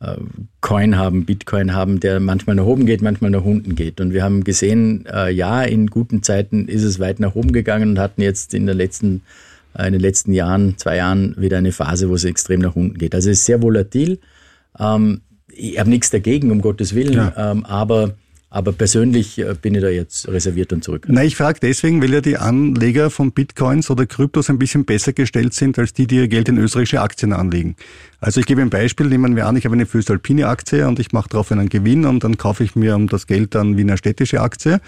äh, 0.00 0.16
Coin 0.60 0.96
haben, 0.96 1.24
Bitcoin 1.24 1.74
haben, 1.74 2.00
der 2.00 2.20
manchmal 2.20 2.56
nach 2.56 2.64
oben 2.64 2.86
geht, 2.86 3.02
manchmal 3.02 3.30
nach 3.30 3.44
unten 3.44 3.74
geht. 3.74 4.00
Und 4.00 4.12
wir 4.12 4.22
haben 4.22 4.44
gesehen, 4.44 5.06
äh, 5.06 5.30
ja, 5.30 5.62
in 5.62 5.88
guten 5.88 6.22
Zeiten 6.22 6.68
ist 6.68 6.82
es 6.84 6.98
weit 7.00 7.20
nach 7.20 7.34
oben 7.34 7.52
gegangen 7.52 7.90
und 7.90 7.98
hatten 7.98 8.22
jetzt 8.22 8.54
in, 8.54 8.66
der 8.66 8.74
letzten, 8.74 9.22
äh, 9.74 9.86
in 9.86 9.92
den 9.92 10.02
letzten 10.02 10.32
Jahren, 10.32 10.76
zwei 10.78 10.96
Jahren, 10.96 11.34
wieder 11.38 11.58
eine 11.58 11.72
Phase, 11.72 12.08
wo 12.08 12.14
es 12.14 12.24
extrem 12.24 12.60
nach 12.60 12.76
unten 12.76 12.98
geht. 12.98 13.14
Also 13.14 13.30
es 13.30 13.40
ist 13.40 13.46
sehr 13.46 13.62
volatil. 13.62 14.18
Ähm, 14.78 15.22
ich 15.52 15.78
habe 15.80 15.90
nichts 15.90 16.10
dagegen, 16.10 16.50
um 16.52 16.60
Gottes 16.60 16.94
Willen, 16.94 17.14
Ja. 17.14 17.50
ähm, 17.52 17.64
aber, 17.64 18.14
aber 18.50 18.72
persönlich 18.72 19.38
äh, 19.38 19.54
bin 19.60 19.74
ich 19.74 19.82
da 19.82 19.88
jetzt 19.88 20.28
reserviert 20.28 20.72
und 20.72 20.82
zurück. 20.82 21.06
Na, 21.08 21.22
ich 21.22 21.36
frage 21.36 21.58
deswegen, 21.60 22.02
weil 22.02 22.12
ja 22.12 22.20
die 22.20 22.38
Anleger 22.38 23.10
von 23.10 23.32
Bitcoins 23.32 23.90
oder 23.90 24.06
Kryptos 24.06 24.48
ein 24.48 24.58
bisschen 24.58 24.84
besser 24.84 25.12
gestellt 25.12 25.54
sind 25.54 25.78
als 25.78 25.92
die, 25.92 26.06
die 26.06 26.16
ihr 26.16 26.28
Geld 26.28 26.48
in 26.48 26.56
österreichische 26.56 27.00
Aktien 27.00 27.32
anlegen. 27.32 27.76
Also 28.20 28.40
ich 28.40 28.46
gebe 28.46 28.62
ein 28.62 28.70
Beispiel, 28.70 29.06
nehmen 29.06 29.36
wir 29.36 29.46
an, 29.46 29.56
ich 29.56 29.64
habe 29.64 29.74
eine 29.74 29.86
Föstalpine 29.86 30.48
Aktie 30.48 30.86
und 30.88 30.98
ich 30.98 31.12
mache 31.12 31.28
darauf 31.28 31.52
einen 31.52 31.68
Gewinn 31.68 32.06
und 32.06 32.24
dann 32.24 32.38
kaufe 32.38 32.64
ich 32.64 32.74
mir 32.74 32.96
um 32.96 33.08
das 33.08 33.26
Geld 33.26 33.54
dann 33.54 33.76
Wiener 33.76 33.96
städtische 33.96 34.40
Aktie. 34.40 34.80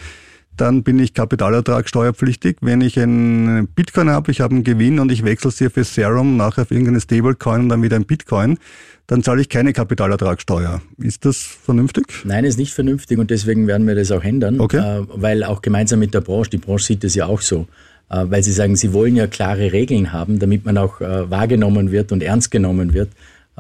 Dann 0.61 0.83
bin 0.83 0.99
ich 0.99 1.15
kapitalertragssteuerpflichtig. 1.15 2.59
Wenn 2.61 2.83
ich 2.83 3.01
einen 3.01 3.67
Bitcoin 3.69 4.11
habe, 4.11 4.31
ich 4.31 4.43
habe 4.43 4.55
einen 4.55 4.63
Gewinn 4.63 4.99
und 4.99 5.11
ich 5.11 5.25
wechsle 5.25 5.51
sie 5.51 5.71
für 5.71 5.85
Serum, 5.85 6.37
nachher 6.37 6.67
für 6.67 6.75
irgendeine 6.75 7.01
Stablecoin 7.01 7.63
und 7.63 7.69
dann 7.71 7.83
wieder 7.83 7.97
ein 7.97 8.05
Bitcoin, 8.05 8.59
dann 9.07 9.23
zahle 9.23 9.41
ich 9.41 9.49
keine 9.49 9.73
Kapitalertragssteuer. 9.73 10.83
Ist 10.99 11.25
das 11.25 11.39
vernünftig? 11.39 12.05
Nein, 12.25 12.45
ist 12.45 12.59
nicht 12.59 12.75
vernünftig 12.75 13.19
und 13.19 13.31
deswegen 13.31 13.67
werden 13.67 13.87
wir 13.87 13.95
das 13.95 14.13
auch 14.13 14.23
ändern, 14.23 14.61
Okay. 14.61 14.77
äh, 14.77 15.07
weil 15.15 15.45
auch 15.45 15.63
gemeinsam 15.63 15.99
mit 15.99 16.13
der 16.13 16.21
Branche, 16.21 16.51
die 16.51 16.59
Branche 16.59 16.85
sieht 16.85 17.05
es 17.05 17.15
ja 17.15 17.25
auch 17.25 17.41
so, 17.41 17.67
äh, 18.11 18.27
weil 18.29 18.43
sie 18.43 18.53
sagen, 18.53 18.77
sie 18.77 18.93
wollen 18.93 19.17
ja 19.17 19.27
klare 19.27 19.73
Regeln 19.73 20.13
haben, 20.13 20.39
damit 20.41 20.67
man 20.67 20.77
auch 20.77 21.01
äh, 21.01 21.31
wahrgenommen 21.31 21.91
wird 21.91 22.13
und 22.13 22.23
ernst 22.23 22.51
genommen 22.51 22.93
wird 22.93 23.09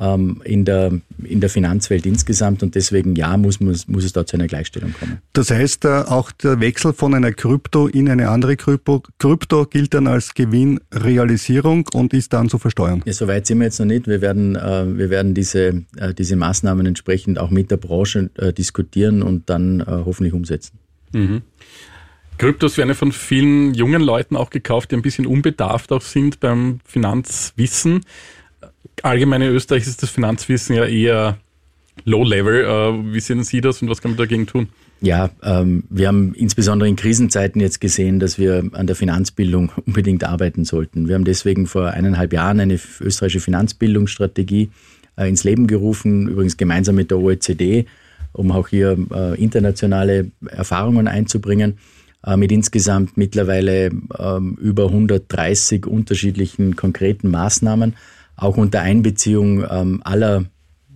ähm, 0.01 0.41
in, 0.45 0.65
der, 0.65 0.93
in 1.23 1.41
der 1.41 1.51
Finanzwelt 1.51 2.07
insgesamt 2.07 2.63
und 2.63 2.75
deswegen 2.75 3.15
ja, 3.15 3.37
muss, 3.37 3.61
muss, 3.61 3.87
muss 3.87 4.05
es 4.05 4.13
da 4.13 4.25
zu 4.25 4.37
einer 4.37 4.47
Gleichstellung 4.47 4.95
kommen. 4.99 5.19
Das 5.35 5.51
heißt, 5.51 5.85
äh, 5.85 5.89
auch 5.89 6.33
der 6.33 6.61
Wechsel 6.61 6.93
von 6.93 7.15
einer 7.15 7.33
Krypto 7.33 7.87
in 7.87 8.09
eine 8.09 8.31
andere 8.31 8.57
Krypto, 8.57 9.03
Krypto 9.19 9.67
gilt 9.67 9.95
dann 9.95 10.07
als 10.07 10.35
Gewinnrealisierung 10.35 11.89
und 11.93 12.15
ist 12.15 12.33
dann 12.33 12.49
zu 12.49 12.59
versteuern. 12.59 13.03
Ja, 13.05 13.13
soweit 13.13 13.47
sind 13.47 13.59
wir 13.59 13.67
jetzt 13.67 13.79
noch 13.79 13.87
nicht. 13.87 14.09
Wir 14.09 14.23
werden, 14.23 14.57
äh, 14.57 14.99
wir 14.99 15.11
werden 15.11 15.35
diese, 15.35 15.85
äh, 15.97 16.15
diese 16.17 16.37
Maßnahmen 16.37 16.87
entsprechend 16.87 17.39
auch 17.39 17.51
mit 17.51 17.71
der 17.71 17.77
Branche 17.77 18.31
äh, 18.37 18.53
diskutieren 18.53 19.23
und 19.23 19.51
dann 19.51 19.81
äh, 19.81 19.85
hoffentlich 19.87 20.33
umsetzen. 20.33 20.79
Kryptos 22.39 22.79
werden 22.79 22.91
ja 22.91 22.95
von 22.95 23.11
vielen 23.11 23.75
jungen 23.75 24.01
Leuten 24.01 24.37
auch 24.37 24.51
gekauft, 24.51 24.93
die 24.93 24.95
ein 24.95 25.03
bisschen 25.03 25.27
unbedarft 25.27 25.91
auch 25.93 26.03
sind 26.03 26.39
beim 26.39 26.79
Finanzwissen. 26.85 28.03
Allgemein 29.03 29.43
in 29.43 29.51
Österreich 29.51 29.87
ist 29.87 30.03
das 30.03 30.11
Finanzwissen 30.11 30.77
ja 30.77 30.85
eher 30.85 31.39
low-level. 32.05 32.65
Äh, 32.65 33.15
wie 33.15 33.21
sehen 33.21 33.43
Sie 33.45 33.61
das 33.61 33.83
und 33.83 33.89
was 33.89 34.01
kann 34.01 34.13
man 34.13 34.19
dagegen 34.19 34.47
tun? 34.47 34.69
Ja, 35.03 35.31
ähm, 35.43 35.85
wir 35.89 36.09
haben 36.09 36.35
insbesondere 36.35 36.89
in 36.89 36.97
Krisenzeiten 36.97 37.61
jetzt 37.61 37.81
gesehen, 37.81 38.21
dass 38.21 38.39
wir 38.39 38.65
an 38.73 38.87
der 38.87 38.97
Finanzbildung 38.97 39.73
unbedingt 39.87 40.25
arbeiten 40.25 40.65
sollten. 40.65 41.09
Wir 41.09 41.15
haben 41.15 41.25
deswegen 41.25 41.67
vor 41.67 41.89
eineinhalb 41.89 42.33
Jahren 42.33 42.61
eine 42.61 42.79
österreichische 43.01 43.41
Finanzbildungsstrategie 43.41 44.71
äh, 45.17 45.29
ins 45.29 45.45
Leben 45.45 45.67
gerufen, 45.67 46.29
übrigens 46.29 46.57
gemeinsam 46.57 46.97
mit 46.97 47.11
der 47.11 47.19
OECD, 47.19 47.87
um 48.33 48.53
auch 48.53 48.69
hier 48.69 48.97
äh, 49.13 49.43
internationale 49.43 50.31
Erfahrungen 50.47 51.09
einzubringen 51.09 51.79
mit 52.37 52.53
insgesamt 52.53 53.17
mittlerweile 53.17 53.87
ähm, 54.19 54.59
über 54.61 54.89
130 54.89 55.87
unterschiedlichen 55.87 56.77
konkreten 56.77 57.31
Maßnahmen, 57.31 57.95
auch 58.41 58.57
unter 58.57 58.81
Einbeziehung 58.81 59.65
ähm, 59.71 60.01
aller 60.05 60.47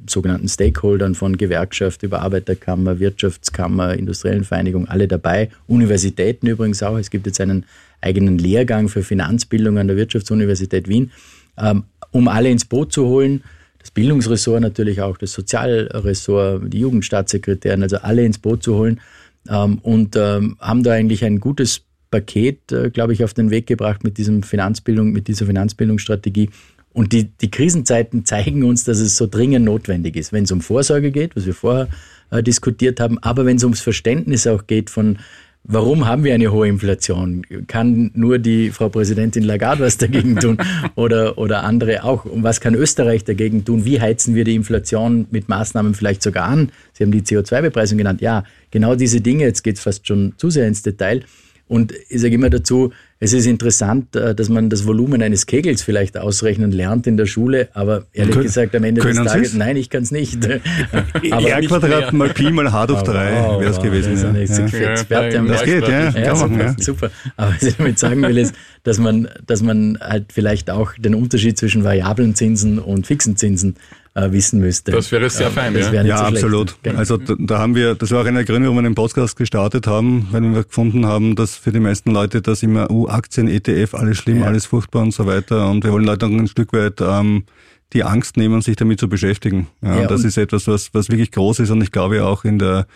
sogenannten 0.08 0.48
Stakeholdern 0.48 1.14
von 1.14 1.36
Gewerkschaft 1.36 2.02
über 2.02 2.20
Arbeiterkammer, 2.20 2.98
Wirtschaftskammer, 2.98 3.94
industriellen 3.94 4.44
Vereinigung, 4.44 4.88
alle 4.88 5.08
dabei. 5.08 5.50
Universitäten 5.66 6.46
übrigens 6.46 6.82
auch. 6.82 6.98
Es 6.98 7.10
gibt 7.10 7.26
jetzt 7.26 7.40
einen 7.40 7.64
eigenen 8.00 8.38
Lehrgang 8.38 8.88
für 8.88 9.02
Finanzbildung 9.02 9.78
an 9.78 9.88
der 9.88 9.96
Wirtschaftsuniversität 9.96 10.88
Wien, 10.88 11.10
ähm, 11.56 11.84
um 12.10 12.28
alle 12.28 12.50
ins 12.50 12.64
Boot 12.64 12.92
zu 12.92 13.06
holen. 13.06 13.42
Das 13.78 13.90
Bildungsressort 13.90 14.60
natürlich 14.60 15.00
auch, 15.02 15.16
das 15.16 15.32
Sozialressort, 15.32 16.72
die 16.72 16.80
Jugendstaatssekretären, 16.80 17.82
also 17.82 17.98
alle 17.98 18.24
ins 18.24 18.38
Boot 18.38 18.62
zu 18.62 18.74
holen 18.76 19.00
ähm, 19.48 19.78
und 19.82 20.16
ähm, 20.16 20.56
haben 20.60 20.82
da 20.82 20.92
eigentlich 20.92 21.24
ein 21.24 21.40
gutes 21.40 21.82
Paket, 22.10 22.72
äh, 22.72 22.90
glaube 22.90 23.12
ich, 23.12 23.24
auf 23.24 23.34
den 23.34 23.50
Weg 23.50 23.66
gebracht 23.66 24.04
mit 24.04 24.18
diesem 24.18 24.42
Finanzbildung, 24.42 25.12
mit 25.12 25.28
dieser 25.28 25.46
Finanzbildungsstrategie. 25.46 26.48
Und 26.94 27.12
die, 27.12 27.24
die 27.24 27.50
Krisenzeiten 27.50 28.24
zeigen 28.24 28.64
uns, 28.64 28.84
dass 28.84 29.00
es 29.00 29.16
so 29.16 29.26
dringend 29.26 29.66
notwendig 29.66 30.16
ist, 30.16 30.32
wenn 30.32 30.44
es 30.44 30.52
um 30.52 30.62
Vorsorge 30.62 31.10
geht, 31.10 31.36
was 31.36 31.44
wir 31.44 31.54
vorher 31.54 31.88
äh, 32.30 32.42
diskutiert 32.42 33.00
haben, 33.00 33.18
aber 33.18 33.44
wenn 33.44 33.56
es 33.56 33.64
ums 33.64 33.80
Verständnis 33.80 34.46
auch 34.46 34.66
geht 34.66 34.88
von 34.88 35.18
Warum 35.66 36.06
haben 36.06 36.24
wir 36.24 36.34
eine 36.34 36.52
hohe 36.52 36.68
Inflation? 36.68 37.42
Kann 37.68 38.10
nur 38.12 38.38
die 38.38 38.70
Frau 38.70 38.90
Präsidentin 38.90 39.44
Lagarde 39.44 39.82
was 39.82 39.96
dagegen 39.96 40.36
tun 40.36 40.58
oder, 40.94 41.38
oder 41.38 41.64
andere 41.64 42.04
auch? 42.04 42.26
Und 42.26 42.42
was 42.42 42.60
kann 42.60 42.74
Österreich 42.74 43.24
dagegen 43.24 43.64
tun? 43.64 43.86
Wie 43.86 43.98
heizen 43.98 44.34
wir 44.34 44.44
die 44.44 44.56
Inflation 44.56 45.26
mit 45.30 45.48
Maßnahmen 45.48 45.94
vielleicht 45.94 46.22
sogar 46.22 46.44
an? 46.44 46.70
Sie 46.92 47.02
haben 47.02 47.12
die 47.12 47.22
CO2-Bepreisung 47.22 47.96
genannt. 47.96 48.20
Ja, 48.20 48.44
genau 48.70 48.94
diese 48.94 49.22
Dinge, 49.22 49.44
jetzt 49.44 49.62
geht 49.62 49.76
es 49.76 49.82
fast 49.82 50.06
schon 50.06 50.34
zu 50.36 50.50
sehr 50.50 50.68
ins 50.68 50.82
Detail. 50.82 51.24
Und 51.66 51.94
ich 52.08 52.20
sage 52.20 52.34
immer 52.34 52.50
dazu, 52.50 52.92
es 53.20 53.32
ist 53.32 53.46
interessant, 53.46 54.14
äh, 54.16 54.34
dass 54.34 54.50
man 54.50 54.68
das 54.68 54.86
Volumen 54.86 55.22
eines 55.22 55.46
Kegels 55.46 55.82
vielleicht 55.82 56.18
ausrechnen 56.18 56.72
lernt 56.72 57.06
in 57.06 57.16
der 57.16 57.24
Schule, 57.24 57.68
aber 57.72 58.04
ehrlich 58.12 58.34
können, 58.34 58.44
gesagt 58.44 58.76
am 58.76 58.84
Ende 58.84 59.00
des 59.00 59.16
Tages, 59.16 59.50
Sie's? 59.52 59.58
nein, 59.58 59.76
ich 59.76 59.88
kann 59.88 60.02
es 60.02 60.10
nicht. 60.10 60.44
aber 61.30 61.48
R 61.48 61.62
Quadrat 61.62 62.12
mal 62.12 62.28
Pi 62.28 62.50
mal 62.50 62.70
H 62.70 62.86
durch 62.86 63.02
3 63.02 63.46
oh, 63.46 63.60
wäre 63.60 63.70
es 63.70 63.80
gewesen. 63.80 64.16
Ja. 64.16 64.32
Ja. 64.32 64.90
Experte 64.90 65.36
ja, 65.36 65.42
das 65.42 65.64
geht, 65.64 65.88
ja. 65.88 66.10
ja, 66.10 66.34
machen, 66.34 66.60
ja. 66.60 66.76
Super. 66.78 67.10
Aber 67.36 67.54
was 67.54 67.62
ich 67.62 67.76
damit 67.76 67.98
sagen 67.98 68.20
will, 68.22 68.36
ist, 68.36 68.54
dass 68.82 68.98
man, 68.98 69.28
dass 69.46 69.62
man 69.62 69.98
halt 70.00 70.32
vielleicht 70.32 70.68
auch 70.68 70.92
den 70.98 71.14
Unterschied 71.14 71.56
zwischen 71.56 71.82
variablen 71.82 72.34
Zinsen 72.34 72.78
und 72.78 73.06
fixen 73.06 73.36
Zinsen 73.36 73.76
äh, 74.14 74.30
wissen 74.32 74.60
müsste. 74.60 74.92
Das 74.92 75.10
wäre 75.10 75.28
sehr 75.28 75.50
fein, 75.50 75.74
ja. 75.74 75.92
Ja, 76.02 76.18
so 76.18 76.24
absolut. 76.24 76.76
Genau. 76.82 76.98
Also 76.98 77.16
da, 77.16 77.34
da, 77.38 77.58
haben 77.58 77.74
wir, 77.74 77.94
das 77.94 78.10
war 78.10 78.22
auch 78.22 78.26
einer 78.26 78.38
der 78.38 78.44
Gründe, 78.44 78.68
warum 78.68 78.78
wir 78.78 78.88
den 78.88 78.94
Podcast 78.94 79.36
gestartet 79.36 79.86
haben, 79.86 80.28
weil 80.30 80.42
wir 80.42 80.62
gefunden 80.62 81.06
haben, 81.06 81.34
dass 81.36 81.56
für 81.56 81.72
die 81.72 81.80
meisten 81.80 82.10
Leute 82.12 82.40
das 82.40 82.62
immer, 82.62 82.90
uh, 82.90 83.08
Aktien, 83.08 83.48
ETF, 83.48 83.94
alles 83.94 84.18
schlimm, 84.18 84.40
ja. 84.40 84.46
alles 84.46 84.66
furchtbar 84.66 85.02
und 85.02 85.12
so 85.12 85.26
weiter. 85.26 85.68
Und 85.68 85.84
wir 85.84 85.92
wollen 85.92 86.04
Leute 86.04 86.26
ein 86.26 86.46
Stück 86.46 86.72
weit 86.72 87.00
ähm, 87.00 87.44
die 87.92 88.04
Angst 88.04 88.36
nehmen, 88.36 88.62
sich 88.62 88.76
damit 88.76 89.00
zu 89.00 89.08
beschäftigen. 89.08 89.68
Ja, 89.82 90.02
ja 90.02 90.06
das 90.06 90.24
ist 90.24 90.36
etwas, 90.36 90.66
was, 90.66 90.94
was 90.94 91.10
wirklich 91.10 91.30
groß 91.32 91.60
ist 91.60 91.70
und 91.70 91.82
ich 91.82 91.92
glaube 91.92 92.24
auch 92.24 92.44
in 92.44 92.58
der 92.58 92.86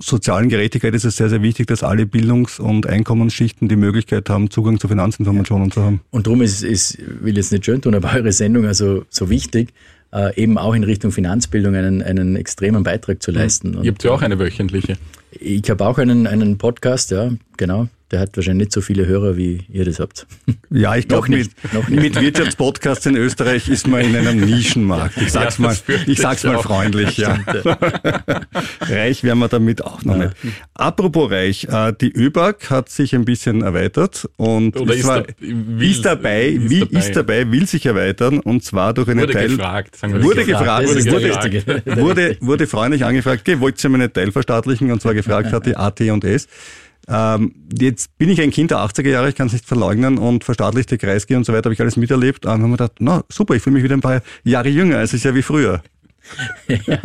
sozialen 0.00 0.48
Gerechtigkeit 0.48 0.94
ist 0.94 1.04
es 1.04 1.16
sehr, 1.16 1.28
sehr 1.28 1.42
wichtig, 1.42 1.66
dass 1.66 1.82
alle 1.82 2.06
Bildungs- 2.06 2.58
und 2.58 2.86
Einkommensschichten 2.86 3.68
die 3.68 3.76
Möglichkeit 3.76 4.28
haben, 4.28 4.50
Zugang 4.50 4.80
zu 4.80 4.88
Finanzinformationen 4.88 5.68
ja. 5.68 5.74
zu 5.74 5.82
haben. 5.82 6.00
Und 6.10 6.26
darum 6.26 6.42
ist, 6.42 6.62
ist, 6.62 6.98
will 7.22 7.36
jetzt 7.36 7.52
nicht 7.52 7.64
schön 7.64 7.80
tun, 7.80 7.94
aber 7.94 8.12
eure 8.14 8.32
Sendung 8.32 8.66
also 8.66 9.04
so 9.10 9.30
wichtig, 9.30 9.72
äh, 10.12 10.34
eben 10.40 10.58
auch 10.58 10.74
in 10.74 10.84
Richtung 10.84 11.12
Finanzbildung 11.12 11.74
einen, 11.74 12.02
einen 12.02 12.36
extremen 12.36 12.82
Beitrag 12.82 13.22
zu 13.22 13.30
leisten. 13.30 13.78
Ihr 13.82 13.90
habt 13.90 14.02
ja 14.04 14.10
auch 14.10 14.22
eine 14.22 14.38
wöchentliche. 14.38 14.96
Ich 15.32 15.68
habe 15.70 15.86
auch 15.86 15.98
einen, 15.98 16.26
einen 16.26 16.58
Podcast, 16.58 17.10
ja, 17.10 17.30
genau 17.56 17.88
der 18.10 18.20
hat 18.20 18.36
wahrscheinlich 18.36 18.66
nicht 18.66 18.72
so 18.72 18.80
viele 18.80 19.06
Hörer, 19.06 19.36
wie 19.36 19.62
ihr 19.68 19.84
das 19.84 20.00
habt. 20.00 20.26
Ja, 20.68 20.96
ich 20.96 21.06
glaube, 21.06 21.28
mit, 21.30 21.50
mit 21.88 22.20
Wirtschaftspodcasts 22.20 23.06
in 23.06 23.16
Österreich 23.16 23.68
ist 23.68 23.86
man 23.86 24.00
in 24.00 24.16
einem 24.16 24.40
Nischenmarkt. 24.40 25.16
Ich 25.16 25.30
sag's 25.30 25.58
ja, 25.58 25.64
mal, 25.64 25.76
ich 26.06 26.18
sag's 26.18 26.44
mal 26.44 26.58
freundlich, 26.58 27.16
ja. 27.18 27.38
reich 28.80 29.22
werden 29.22 29.38
wir 29.38 29.48
damit 29.48 29.84
auch 29.84 30.02
noch 30.04 30.16
ja. 30.16 30.24
nicht. 30.24 30.36
Apropos 30.74 31.30
reich, 31.30 31.68
äh, 31.70 31.92
die 32.00 32.12
ÖBAG 32.12 32.70
hat 32.70 32.88
sich 32.88 33.14
ein 33.14 33.24
bisschen 33.24 33.62
erweitert 33.62 34.28
und 34.36 34.76
Oder 34.76 34.94
ist, 34.94 35.02
zwar, 35.02 35.22
da, 35.22 35.34
will, 35.40 35.90
ist, 35.90 36.04
dabei, 36.04 36.46
ist, 36.46 36.70
will, 36.70 36.80
dabei. 36.80 36.98
ist 36.98 37.16
dabei, 37.16 37.52
will 37.52 37.66
sich 37.66 37.86
erweitern 37.86 38.40
und 38.40 38.64
zwar 38.64 38.92
durch 38.92 39.08
eine 39.08 39.22
wurde 39.22 39.32
Teil... 39.32 39.48
Gefragt, 39.48 40.02
wurde 40.02 40.44
gefragt, 40.44 40.88
wurde, 40.88 41.04
wurde, 41.04 41.82
wurde, 41.96 42.36
wurde 42.40 42.66
freundlich 42.66 43.04
angefragt, 43.04 43.42
okay, 43.42 43.60
wollt 43.60 43.82
ihr 43.82 43.90
meine 43.90 44.12
Teilverstaatlichen? 44.12 44.90
Und 44.90 45.00
zwar 45.00 45.14
gefragt 45.14 45.52
hat 45.52 45.66
die 45.66 45.76
AT 45.76 46.00
und 46.00 46.24
S. 46.24 46.48
Ähm, 47.10 47.54
jetzt 47.76 48.16
bin 48.18 48.28
ich 48.28 48.40
ein 48.40 48.50
Kind 48.50 48.70
der 48.70 48.78
80er 48.78 49.08
Jahre, 49.08 49.28
ich 49.28 49.34
kann 49.34 49.48
es 49.48 49.52
nicht 49.52 49.66
verleugnen 49.66 50.16
und 50.16 50.44
verstaatlichte 50.44 50.96
Kreisky 50.96 51.34
und 51.34 51.44
so 51.44 51.52
weiter 51.52 51.64
habe 51.64 51.74
ich 51.74 51.80
alles 51.80 51.96
miterlebt. 51.96 52.46
Und 52.46 52.52
haben 52.52 52.62
wir 52.62 52.70
gedacht, 52.70 52.92
na 53.00 53.24
super, 53.28 53.54
ich 53.54 53.62
fühle 53.62 53.74
mich 53.74 53.84
wieder 53.84 53.96
ein 53.96 54.00
paar 54.00 54.22
Jahre 54.44 54.68
jünger, 54.68 55.00
es 55.00 55.12
ist 55.12 55.24
ja 55.24 55.34
wie 55.34 55.42
früher. 55.42 55.82
Ja, 56.68 56.98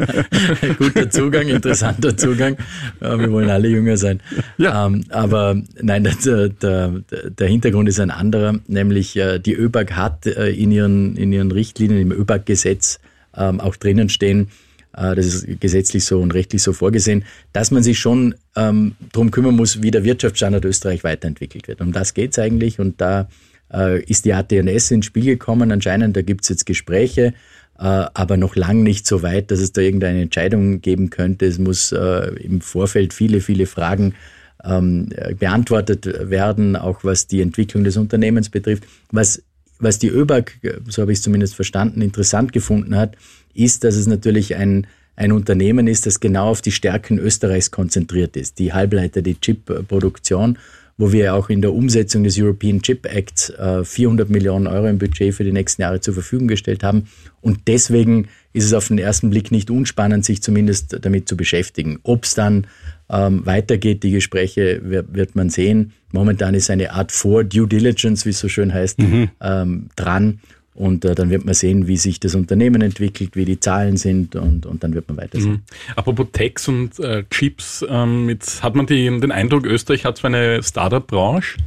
guter 0.78 1.10
Zugang, 1.10 1.48
interessanter 1.48 2.16
Zugang. 2.16 2.58
Wir 3.00 3.32
wollen 3.32 3.50
alle 3.50 3.68
jünger 3.70 3.98
sein. 3.98 4.22
Ja. 4.58 4.86
Ähm, 4.86 5.06
aber 5.10 5.60
nein, 5.82 6.04
der, 6.04 6.50
der, 6.50 7.02
der, 7.30 7.48
Hintergrund 7.48 7.90
ist 7.90 8.00
ein 8.00 8.12
anderer, 8.12 8.60
nämlich 8.68 9.16
äh, 9.16 9.40
die 9.40 9.54
ÖBAG 9.54 9.94
hat 9.94 10.28
äh, 10.28 10.50
in 10.50 10.72
ihren, 10.72 11.16
in 11.16 11.34
ihren 11.34 11.52
Richtlinien 11.52 12.02
im 12.02 12.12
ÖBAG-Gesetz 12.12 13.00
ähm, 13.36 13.60
auch 13.60 13.76
drinnen 13.76 14.10
stehen, 14.10 14.50
das 14.96 15.26
ist 15.26 15.60
gesetzlich 15.60 16.06
so 16.06 16.22
und 16.22 16.34
rechtlich 16.34 16.64
so 16.64 16.74
vorgesehen, 16.74 17.26
dass 17.54 17.72
man 17.72 17.84
sich 17.84 18.00
schon 18.00 18.36
ähm, 18.56 18.96
darum 19.12 19.32
kümmern 19.32 19.56
muss, 19.56 19.82
wie 19.82 19.92
der 19.92 20.04
Wirtschaftsstandard 20.04 20.64
Österreich 20.66 21.04
weiterentwickelt 21.04 21.68
wird. 21.68 21.82
Um 21.82 21.92
das 21.92 22.14
geht's 22.14 22.40
eigentlich 22.40 22.80
und 22.80 23.02
da 23.02 23.28
äh, 23.74 24.02
ist 24.04 24.26
die 24.26 24.34
ATNS 24.34 24.92
ins 24.92 25.06
Spiel 25.06 25.26
gekommen. 25.26 25.72
Anscheinend, 25.72 26.16
da 26.16 26.22
gibt's 26.22 26.50
jetzt 26.50 26.66
Gespräche, 26.66 27.34
äh, 27.78 27.84
aber 28.14 28.38
noch 28.38 28.56
lang 28.56 28.84
nicht 28.84 29.06
so 29.06 29.22
weit, 29.22 29.52
dass 29.52 29.60
es 29.60 29.74
da 29.74 29.82
irgendeine 29.82 30.22
Entscheidung 30.22 30.82
geben 30.82 31.10
könnte. 31.10 31.46
Es 31.46 31.60
muss 31.60 31.92
äh, 31.92 32.34
im 32.42 32.62
Vorfeld 32.62 33.14
viele, 33.14 33.42
viele 33.42 33.66
Fragen 33.66 34.16
ähm, 34.64 35.10
beantwortet 35.38 36.30
werden, 36.30 36.76
auch 36.76 37.04
was 37.04 37.28
die 37.28 37.42
Entwicklung 37.42 37.84
des 37.84 37.98
Unternehmens 37.98 38.50
betrifft. 38.50 38.86
Was, 39.12 39.44
was 39.80 40.00
die 40.00 40.08
ÖBAG, 40.08 40.54
so 40.88 41.02
habe 41.02 41.12
ich 41.12 41.20
es 41.20 41.24
zumindest 41.24 41.56
verstanden, 41.56 42.02
interessant 42.02 42.54
gefunden 42.54 42.96
hat, 42.96 43.16
ist, 43.56 43.84
dass 43.84 43.96
es 43.96 44.08
natürlich 44.08 44.56
ein, 44.56 44.88
ein 45.16 45.32
Unternehmen 45.32 45.88
ist, 45.88 46.06
das 46.06 46.20
genau 46.20 46.50
auf 46.50 46.62
die 46.62 46.72
Stärken 46.72 47.18
Österreichs 47.18 47.72
konzentriert 47.72 48.36
ist. 48.38 48.60
Die 48.60 48.74
Halbleiter, 48.74 49.22
die 49.22 49.40
Chip-Produktion, 49.40 50.58
wo 50.98 51.12
wir 51.12 51.34
auch 51.34 51.50
in 51.50 51.62
der 51.62 51.74
Umsetzung 51.74 52.24
des 52.24 52.40
European 52.40 52.82
Chip 52.82 53.06
Acts 53.06 53.52
400 53.84 54.30
Millionen 54.30 54.68
Euro 54.68 54.88
im 54.88 54.98
Budget 54.98 55.34
für 55.34 55.44
die 55.44 55.52
nächsten 55.52 55.82
Jahre 55.82 56.00
zur 56.00 56.14
Verfügung 56.14 56.48
gestellt 56.48 56.84
haben. 56.84 57.08
Und 57.42 57.68
deswegen 57.68 58.30
ist 58.54 58.64
es 58.64 58.74
auf 58.74 58.88
den 58.88 58.98
ersten 58.98 59.30
Blick 59.30 59.52
nicht 59.52 59.70
unspannend, 59.70 60.24
sich 60.24 60.42
zumindest 60.42 60.98
damit 61.02 61.28
zu 61.28 61.36
beschäftigen. 61.36 62.00
Ob 62.04 62.24
es 62.24 62.34
dann 62.34 62.68
ähm, 63.10 63.46
weitergeht, 63.46 64.04
die 64.04 64.12
Gespräche 64.12 64.82
wird, 64.84 65.36
man 65.36 65.50
sehen. 65.50 65.94
Momentan 66.12 66.54
ist 66.56 66.70
eine 66.70 66.94
Art 66.94 67.12
Vor-Due 67.12 67.68
Diligence, 67.68 68.26
wie 68.26 68.30
es 68.30 68.40
so 68.40 68.48
schön 68.48 68.74
heißt, 68.74 69.00
mhm. 69.00 69.30
ähm, 69.42 69.90
dran. 69.96 70.40
Und 70.76 71.06
äh, 71.06 71.16
dann 71.16 71.30
wird 71.30 71.46
man 71.46 71.54
sehen, 71.54 71.88
wie 71.88 71.96
sich 71.96 72.20
das 72.20 72.36
Unternehmen 72.36 72.82
entwickelt, 72.82 73.36
wie 73.36 73.46
die 73.46 73.60
Zahlen 73.60 73.96
sind 73.96 74.36
und, 74.36 74.66
und 74.66 74.84
dann 74.84 74.94
wird 74.94 75.08
man 75.08 75.18
weiter 75.18 75.40
sehen. 75.40 75.52
Mhm. 75.52 75.62
Apropos 75.96 76.28
Techs 76.34 76.68
und 76.68 77.00
äh, 77.00 77.24
Chips, 77.30 77.86
ähm, 77.90 78.28
jetzt 78.28 78.62
hat 78.62 78.76
man 78.76 78.86
die, 78.86 79.06
den 79.06 79.32
Eindruck, 79.32 79.66
Österreich 79.66 80.04
hat 80.04 80.18
zwar 80.18 80.32
eine 80.32 80.62
Startup-Branche, 80.62 81.60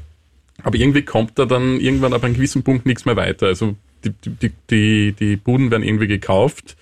aber 0.63 0.77
irgendwie 0.77 1.03
kommt 1.03 1.39
da 1.39 1.47
dann 1.47 1.81
irgendwann 1.81 2.13
ab 2.13 2.23
einem 2.23 2.35
gewissen 2.35 2.63
Punkt 2.63 2.85
nichts 2.85 3.07
mehr 3.07 3.17
weiter. 3.17 3.47
Also 3.47 3.77
die, 4.05 4.13
die, 4.27 4.53
die, 4.71 5.13
die 5.19 5.37
Buden 5.37 5.71
werden 5.71 5.85
irgendwie 5.85 6.07
gekauft 6.07 6.77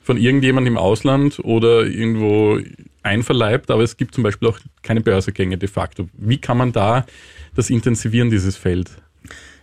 von 0.00 0.16
irgendjemandem 0.16 0.74
im 0.74 0.78
Ausland 0.78 1.40
oder 1.40 1.86
irgendwo 1.86 2.60
einverleibt, 3.02 3.70
aber 3.70 3.82
es 3.82 3.96
gibt 3.96 4.14
zum 4.14 4.22
Beispiel 4.22 4.48
auch 4.48 4.60
keine 4.82 5.00
Börsegänge 5.00 5.58
de 5.58 5.68
facto. 5.68 6.08
Wie 6.12 6.38
kann 6.38 6.56
man 6.56 6.72
da 6.72 7.04
das 7.56 7.70
intensivieren, 7.70 8.30
dieses 8.30 8.56
Feld? 8.56 8.90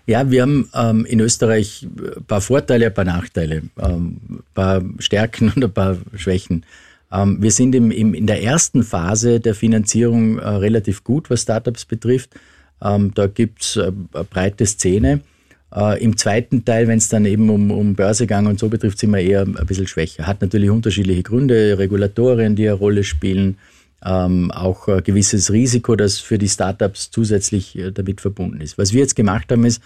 Ja, 0.08 0.30
wir 0.30 0.42
haben 0.42 0.70
ähm, 0.74 1.06
in 1.06 1.20
Österreich 1.20 1.84
ein 1.84 2.24
paar 2.26 2.42
Vorteile, 2.42 2.88
ein 2.88 2.94
paar 2.94 3.06
Nachteile, 3.06 3.64
ähm, 3.80 4.18
ein 4.30 4.44
paar 4.54 4.82
Stärken 5.00 5.50
und 5.56 5.64
ein 5.64 5.72
paar 5.72 5.98
Schwächen. 6.16 6.66
Ähm, 7.12 7.38
wir 7.42 7.52
sind 7.52 7.76
im, 7.76 7.92
im, 7.92 8.14
in 8.14 8.28
der 8.28 8.42
ersten 8.42 8.84
Phase 8.84 9.40
der 9.40 9.54
Finanzierung 9.56 10.40
äh, 10.40 10.48
relativ 10.48 11.04
gut, 11.04 11.30
was 11.30 11.44
Startups 11.44 11.86
betrifft. 11.86 12.32
Ähm, 12.82 13.12
da 13.14 13.28
gibt's 13.28 13.76
äh, 13.76 13.92
eine 14.14 14.24
breite 14.24 14.66
Szene. 14.66 15.22
Äh, 15.74 16.04
Im 16.04 16.18
zweiten 16.18 16.66
Teil, 16.66 16.88
wenn 16.88 16.98
es 16.98 17.10
dann 17.10 17.26
eben 17.26 17.50
um, 17.50 17.72
um 17.72 17.96
Börsegang 17.96 18.48
und 18.48 18.60
so 18.60 18.70
betrifft, 18.70 19.00
sind 19.00 19.12
wir 19.12 19.20
eher 19.20 19.42
ein 19.42 19.66
bisschen 19.68 19.88
schwächer. 19.88 20.26
Hat 20.26 20.42
natürlich 20.42 20.70
unterschiedliche 20.70 21.24
Gründe, 21.24 21.78
Regulatorien, 21.78 22.56
die 22.56 22.68
eine 22.68 22.78
Rolle 22.78 23.04
spielen 23.04 23.58
ähm, 24.06 24.52
auch 24.52 24.88
ein 24.88 25.04
gewisses 25.04 25.52
Risiko, 25.52 25.96
das 25.96 26.20
für 26.20 26.38
die 26.38 26.50
Startups 26.50 27.12
zusätzlich 27.12 27.78
äh, 27.78 27.92
damit 27.92 28.22
verbunden 28.22 28.62
ist. 28.62 28.78
Was 28.78 28.94
wir 28.94 29.02
jetzt 29.02 29.16
gemacht 29.16 29.52
haben, 29.52 29.66
ist, 29.66 29.82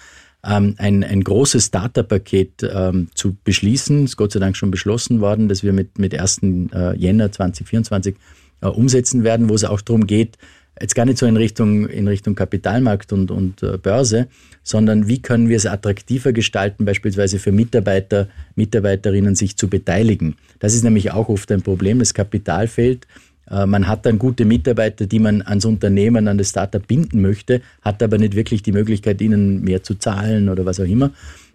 ähm, 0.45 0.75
ein, 0.78 1.04
ein 1.04 1.23
großes 1.23 1.67
Starter-Paket 1.67 2.69
ähm, 2.71 3.10
zu 3.15 3.36
beschließen. 3.43 4.06
Ist 4.06 4.17
Gott 4.17 4.32
sei 4.32 4.39
Dank 4.39 4.56
schon 4.56 4.71
beschlossen 4.71 5.19
worden, 5.21 5.49
dass 5.49 5.63
wir 5.63 5.73
mit, 5.73 5.97
mit 5.97 6.17
1. 6.17 6.41
Äh, 6.73 6.95
Jänner 6.97 7.32
2024 7.32 8.15
äh, 8.62 8.67
umsetzen 8.67 9.23
werden, 9.23 9.49
wo 9.49 9.56
es 9.56 9.63
auch 9.63 9.82
darum 9.82 10.06
geht, 10.06 10.38
jetzt 10.80 10.95
gar 10.95 11.06
nicht 11.06 11.17
so 11.17 11.25
in 11.25 11.38
Richtung, 11.38 11.88
in 11.88 12.08
Richtung 12.08 12.36
Kapitalmarkt 12.36 13.13
und, 13.13 13.32
und 13.32 13.63
äh, 13.63 13.78
Börse, 13.78 14.28
sondern 14.62 15.08
wie 15.08 15.21
können 15.21 15.49
wir 15.49 15.58
es 15.58 15.65
attraktiver 15.65 16.34
gestalten, 16.34 16.86
beispielsweise 16.86 17.39
für 17.39 17.51
Mitarbeiter, 17.51 18.28
Mitarbeiterinnen 18.56 19.36
sich 19.36 19.58
zu 19.58 19.69
beteiligen. 19.69 20.36
Das 20.60 20.73
ist 20.73 20.84
nämlich 20.84 21.12
auch 21.12 21.30
oft 21.30 21.51
ein 21.51 21.62
Problem, 21.62 21.99
das 21.99 22.13
Kapital 22.13 22.67
fehlt. 22.67 23.08
Äh, 23.49 23.65
man 23.65 23.88
hat 23.88 24.05
dann 24.05 24.19
gute 24.19 24.45
Mitarbeiter, 24.45 25.05
die 25.05 25.19
man 25.19 25.41
ans 25.41 25.65
Unternehmen, 25.65 26.27
an 26.27 26.38
das 26.38 26.49
Startup 26.49 26.86
binden 26.86 27.21
möchte, 27.21 27.62
hat 27.81 28.01
aber 28.01 28.17
nicht 28.17 28.36
wirklich 28.36 28.63
die 28.63 28.71
Möglichkeit, 28.71 29.21
ihnen 29.21 29.63
mehr 29.63 29.84
zu 29.84 29.95
zahlen 29.95 30.49
oder 30.49 30.65
was 30.65 30.79
auch 30.79 30.86
immer. 30.86 31.12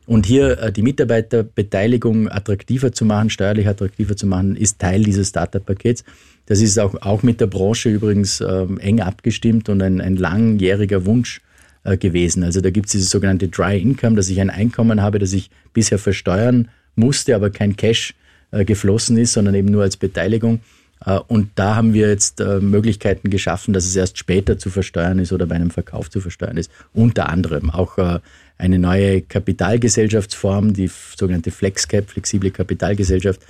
Und 0.07 0.27
hier 0.27 0.59
äh, 0.59 0.73
die 0.73 0.83
Mitarbeiterbeteiligung 0.83 2.29
attraktiver 2.29 2.93
zu 2.93 3.05
machen, 3.05 3.31
steuerlich 3.31 3.69
attraktiver 3.69 4.17
zu 4.17 4.27
machen, 4.27 4.57
ist 4.57 4.79
Teil 4.79 5.05
dieses 5.05 5.29
Startup-Pakets. 5.29 6.05
Das 6.47 6.61
ist 6.61 6.79
auch, 6.79 7.01
auch 7.03 7.23
mit 7.23 7.41
der 7.41 7.47
Branche 7.47 7.91
übrigens 7.91 8.41
ähm, 8.41 8.79
eng 8.79 9.01
abgestimmt 9.01 9.69
und 9.69 9.83
ein, 9.83 10.01
ein 10.01 10.17
langjähriger 10.17 11.07
Wunsch 11.07 11.41
äh, 11.85 11.97
gewesen. 11.97 12.43
Also 12.43 12.61
da 12.61 12.71
gibt 12.71 12.87
es 12.87 12.93
dieses 12.93 13.11
sogenannte 13.11 13.49
Dry 13.49 13.79
Income, 13.79 14.17
dass 14.17 14.29
ich 14.29 14.41
ein 14.41 14.51
Einkommen 14.51 15.01
habe, 15.01 15.19
das 15.19 15.33
ich 15.33 15.51
bisher 15.73 15.99
versteuern 15.99 16.69
musste, 16.97 17.37
aber 17.37 17.51
kein 17.51 17.77
Cash 17.77 18.15
geflossen 18.53 19.17
ist, 19.17 19.35
sondern 19.35 19.55
eben 19.55 19.69
nur 19.69 19.85
als 19.85 19.97
Beteiligung. 19.97 20.59
Äh, 21.05 21.19
und 21.27 21.51
da 21.55 21.77
haben 21.77 21.95
wir 21.95 22.09
jetzt 22.09 22.41
äh, 22.41 22.61
Möglichkeiten 22.61 23.31
geschaffen, 23.31 23.73
dass 23.73 23.85
es 23.87 23.97
erst 23.97 24.19
später 24.19 24.59
zu 24.59 24.71
versteuern 24.71 25.19
ist 25.19 25.33
oder 25.33 25.47
bei 25.47 25.55
einem 25.55 25.71
Verkauf 25.71 26.11
zu 26.11 26.21
versteuern 26.21 26.57
ist. 26.57 26.71
Unter 26.93 27.29
anderem 27.29 27.71
auch 27.71 27.99
äh, 27.99 28.21
eine 28.59 28.79
neue 28.79 29.23
Kapitalgesellschaftsform, 29.23 30.75
die 30.75 30.91
sogenannte 31.17 31.51
FlexCap, 31.51 32.11
flexible 32.11 32.51
Kapitalgesellschaft, 32.51 33.41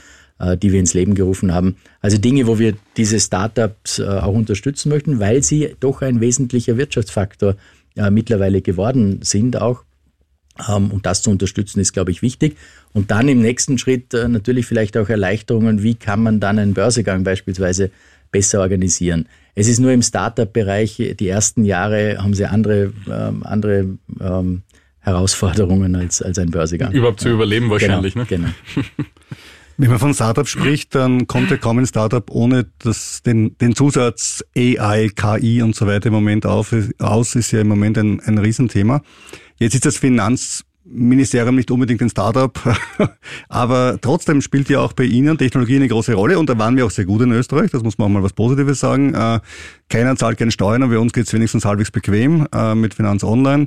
die 0.63 0.73
wir 0.73 0.79
ins 0.79 0.95
Leben 0.95 1.15
gerufen 1.17 1.53
haben. 1.53 1.77
Also 2.01 2.17
Dinge, 2.17 2.47
wo 2.47 2.61
wir 2.61 2.75
diese 2.97 3.19
Startups 3.19 4.01
auch 4.01 4.33
unterstützen 4.33 4.89
möchten, 4.89 5.19
weil 5.19 5.43
sie 5.43 5.75
doch 5.81 6.01
ein 6.01 6.21
wesentlicher 6.21 6.77
Wirtschaftsfaktor 6.77 7.57
mittlerweile 8.11 8.63
geworden 8.63 9.19
sind 9.23 9.61
auch. 9.61 9.83
Ähm, 10.69 10.91
und 10.91 11.07
das 11.07 11.23
zu 11.23 11.31
unterstützen 11.31 11.81
ist, 11.81 11.93
glaube 11.93 12.11
ich, 12.11 12.23
wichtig. 12.23 12.57
Und 12.93 13.11
dann 13.11 13.29
im 13.29 13.41
nächsten 13.41 13.79
Schritt 13.79 14.15
äh, 14.15 14.29
natürlich 14.29 14.67
vielleicht 14.67 14.97
auch 14.97 15.09
Erleichterungen, 15.09 15.83
wie 15.83 15.95
kann 15.95 16.23
man 16.23 16.41
dann 16.41 16.59
einen 16.59 16.75
Börsegang 16.75 17.25
beispielsweise 17.25 17.91
besser 18.31 18.61
organisieren. 18.61 19.27
Es 19.55 19.69
ist 19.69 19.81
nur 19.81 19.93
im 19.93 20.03
Startup-Bereich, 20.03 21.15
die 21.19 21.29
ersten 21.29 21.65
Jahre 21.65 22.19
haben 22.19 22.35
sie 22.35 22.47
andere, 22.47 22.93
ähm, 23.11 23.43
andere 23.45 23.99
ähm, 24.21 24.63
Herausforderungen 25.01 25.97
als, 25.97 26.23
als 26.23 26.39
ein 26.39 26.51
Börsegang. 26.51 26.93
Überhaupt 26.93 27.21
zu 27.21 27.31
überleben 27.31 27.69
genau, 27.69 27.73
wahrscheinlich. 27.73 28.15
Genau, 28.15 28.27
ne? 28.49 28.55
genau. 28.75 28.87
Wenn 29.77 29.89
man 29.89 29.99
von 29.99 30.13
Startup 30.13 30.47
spricht, 30.47 30.95
dann 30.95 31.27
kommt 31.27 31.51
ja 31.51 31.57
kaum 31.57 31.79
ein 31.79 31.87
Startup 31.87 32.31
ohne 32.31 32.67
das, 32.81 33.23
den, 33.23 33.57
den 33.57 33.75
Zusatz 33.75 34.45
AI, 34.55 35.09
KI 35.09 35.63
und 35.63 35.75
so 35.75 35.87
weiter 35.87 36.09
im 36.09 36.13
Moment 36.13 36.45
auf. 36.45 36.75
Aus 36.99 37.35
ist 37.35 37.51
ja 37.53 37.63
im 37.63 37.69
Moment 37.69 37.97
ein, 37.97 38.21
ein 38.21 38.37
Riesenthema. 38.37 39.01
Jetzt 39.63 39.75
ist 39.75 39.85
das 39.85 39.99
Finanzministerium 39.99 41.55
nicht 41.55 41.71
unbedingt 41.71 42.01
ein 42.01 42.09
Startup, 42.09 42.59
aber 43.51 43.99
trotzdem 44.01 44.41
spielt 44.41 44.71
ja 44.71 44.81
auch 44.81 44.95
bei 44.95 45.05
Ihnen 45.05 45.37
Technologie 45.37 45.77
eine 45.77 45.87
große 45.87 46.15
Rolle 46.15 46.39
und 46.39 46.49
da 46.49 46.57
waren 46.57 46.79
wir 46.79 46.87
auch 46.87 46.91
sehr 46.91 47.05
gut 47.05 47.21
in 47.21 47.31
Österreich, 47.31 47.71
das 47.71 47.83
muss 47.83 47.99
man 47.99 48.07
auch 48.07 48.11
mal 48.11 48.23
was 48.23 48.33
Positives 48.33 48.81
sagen. 48.81 49.13
Äh, 49.13 49.41
keiner 49.91 50.17
zahlt 50.17 50.39
keine 50.39 50.51
Steuern, 50.51 50.83
aber 50.83 50.95
bei 50.95 50.99
uns 50.99 51.13
geht 51.13 51.27
es 51.27 51.35
wenigstens 51.35 51.67
halbwegs 51.67 51.91
bequem 51.91 52.47
äh, 52.55 52.75
mit 52.75 52.95
Finanz 52.95 53.23
Online. 53.23 53.67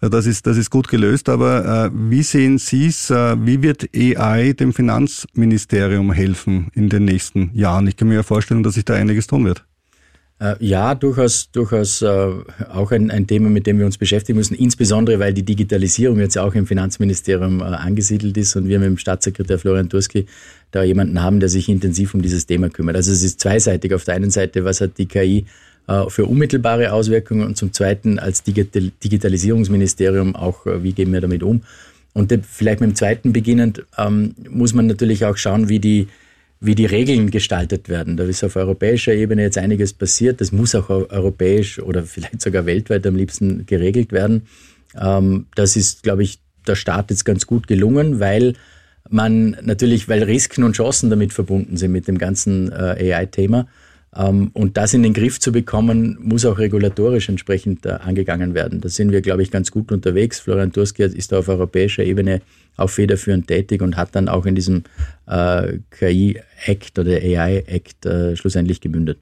Äh, 0.00 0.10
das 0.10 0.26
ist, 0.26 0.46
das 0.46 0.56
ist 0.56 0.70
gut 0.70 0.86
gelöst, 0.86 1.28
aber 1.28 1.90
wie 1.92 2.22
sehen 2.22 2.58
Sie 2.58 2.86
es? 2.86 3.10
wie 3.10 3.62
wird 3.62 3.88
AI 3.96 4.52
dem 4.52 4.72
Finanzministerium 4.72 6.12
helfen 6.12 6.68
in 6.72 6.88
den 6.88 7.04
nächsten 7.04 7.50
Jahren? 7.52 7.88
Ich 7.88 7.96
kann 7.96 8.06
mir 8.06 8.14
ja 8.14 8.22
vorstellen, 8.22 8.62
dass 8.62 8.74
sich 8.74 8.84
da 8.84 8.94
einiges 8.94 9.26
tun 9.26 9.44
wird. 9.44 9.64
Äh, 10.42 10.56
ja, 10.58 10.96
durchaus, 10.96 11.50
durchaus 11.52 12.02
äh, 12.02 12.30
auch 12.72 12.90
ein, 12.90 13.12
ein 13.12 13.28
Thema, 13.28 13.48
mit 13.48 13.68
dem 13.68 13.78
wir 13.78 13.86
uns 13.86 13.96
beschäftigen 13.96 14.38
müssen, 14.38 14.56
insbesondere 14.56 15.20
weil 15.20 15.32
die 15.32 15.44
Digitalisierung 15.44 16.18
jetzt 16.18 16.36
auch 16.36 16.54
im 16.54 16.66
Finanzministerium 16.66 17.60
äh, 17.60 17.64
angesiedelt 17.64 18.36
ist 18.36 18.56
und 18.56 18.66
wir 18.66 18.80
mit 18.80 18.88
dem 18.88 18.98
Staatssekretär 18.98 19.60
Florian 19.60 19.88
Turski 19.88 20.26
da 20.72 20.82
jemanden 20.82 21.22
haben, 21.22 21.38
der 21.38 21.48
sich 21.48 21.68
intensiv 21.68 22.12
um 22.14 22.22
dieses 22.22 22.46
Thema 22.46 22.70
kümmert. 22.70 22.96
Also 22.96 23.12
es 23.12 23.22
ist 23.22 23.38
zweiseitig. 23.38 23.94
Auf 23.94 24.02
der 24.02 24.14
einen 24.14 24.30
Seite, 24.30 24.64
was 24.64 24.80
hat 24.80 24.98
die 24.98 25.06
KI 25.06 25.46
für 26.08 26.26
unmittelbare 26.26 26.92
Auswirkungen 26.92 27.44
und 27.44 27.56
zum 27.56 27.72
Zweiten 27.72 28.20
als 28.20 28.44
Digitalisierungsministerium 28.44 30.36
auch, 30.36 30.64
wie 30.64 30.92
gehen 30.92 31.12
wir 31.12 31.20
damit 31.20 31.42
um? 31.42 31.62
Und 32.14 32.32
vielleicht 32.48 32.80
mit 32.80 32.90
dem 32.90 32.94
Zweiten 32.94 33.32
beginnend 33.32 33.84
ähm, 33.98 34.36
muss 34.48 34.74
man 34.74 34.86
natürlich 34.86 35.24
auch 35.24 35.36
schauen, 35.36 35.68
wie 35.68 35.80
die 35.80 36.06
wie 36.64 36.76
die 36.76 36.86
Regeln 36.86 37.30
gestaltet 37.32 37.88
werden. 37.88 38.16
Da 38.16 38.22
ist 38.22 38.44
auf 38.44 38.54
europäischer 38.54 39.12
Ebene 39.12 39.42
jetzt 39.42 39.58
einiges 39.58 39.92
passiert. 39.92 40.40
Das 40.40 40.52
muss 40.52 40.76
auch 40.76 40.88
europäisch 40.88 41.80
oder 41.80 42.02
vielleicht 42.04 42.40
sogar 42.40 42.66
weltweit 42.66 43.06
am 43.06 43.16
liebsten 43.16 43.66
geregelt 43.66 44.12
werden. 44.12 44.46
Ähm, 44.98 45.46
das 45.56 45.74
ist, 45.76 46.04
glaube 46.04 46.22
ich, 46.22 46.38
der 46.66 46.76
Start 46.76 47.10
jetzt 47.10 47.24
ganz 47.24 47.46
gut 47.46 47.66
gelungen, 47.66 48.20
weil 48.20 48.54
man 49.10 49.56
natürlich, 49.62 50.08
weil 50.08 50.22
Risiken 50.22 50.62
und 50.62 50.76
Chancen 50.76 51.10
damit 51.10 51.32
verbunden 51.32 51.76
sind 51.76 51.90
mit 51.90 52.06
dem 52.06 52.18
ganzen 52.18 52.70
äh, 52.70 53.12
AI-Thema. 53.12 53.66
Ähm, 54.14 54.50
und 54.52 54.76
das 54.76 54.94
in 54.94 55.02
den 55.02 55.14
Griff 55.14 55.40
zu 55.40 55.52
bekommen, 55.52 56.18
muss 56.20 56.44
auch 56.44 56.58
regulatorisch 56.58 57.28
entsprechend 57.28 57.86
äh, 57.86 57.90
angegangen 57.90 58.54
werden. 58.54 58.80
Da 58.80 58.88
sind 58.88 59.10
wir, 59.10 59.22
glaube 59.22 59.42
ich, 59.42 59.50
ganz 59.50 59.70
gut 59.70 59.90
unterwegs. 59.90 60.40
Florian 60.40 60.72
Turski 60.72 61.02
ist 61.04 61.32
da 61.32 61.38
auf 61.38 61.48
europäischer 61.48 62.04
Ebene 62.04 62.42
auch 62.76 62.90
federführend 62.90 63.46
tätig 63.46 63.82
und 63.82 63.96
hat 63.96 64.14
dann 64.14 64.28
auch 64.28 64.46
in 64.46 64.54
diesem 64.54 64.84
äh, 65.26 65.78
KI-Act 65.90 66.98
oder 66.98 67.12
AI-Act 67.12 68.06
äh, 68.06 68.36
schlussendlich 68.36 68.80
gemündet. 68.80 69.18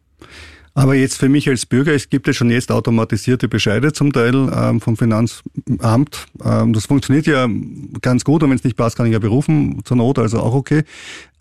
Aber 0.74 0.94
jetzt 0.94 1.18
für 1.18 1.28
mich 1.28 1.48
als 1.48 1.66
Bürger, 1.66 1.92
es 1.94 2.10
gibt 2.10 2.26
ja 2.26 2.32
schon 2.32 2.50
jetzt 2.50 2.70
automatisierte 2.70 3.48
Bescheide 3.48 3.92
zum 3.92 4.12
Teil 4.12 4.50
ähm, 4.54 4.80
vom 4.80 4.96
Finanzamt. 4.96 6.26
Ähm, 6.44 6.72
das 6.72 6.86
funktioniert 6.86 7.26
ja 7.26 7.48
ganz 8.00 8.24
gut 8.24 8.42
und 8.42 8.50
wenn 8.50 8.56
es 8.56 8.64
nicht 8.64 8.76
passt, 8.76 8.96
kann 8.96 9.06
ich 9.06 9.12
ja 9.12 9.18
berufen, 9.18 9.80
zur 9.84 9.96
Not, 9.96 10.18
also 10.18 10.38
auch 10.38 10.54
okay. 10.54 10.84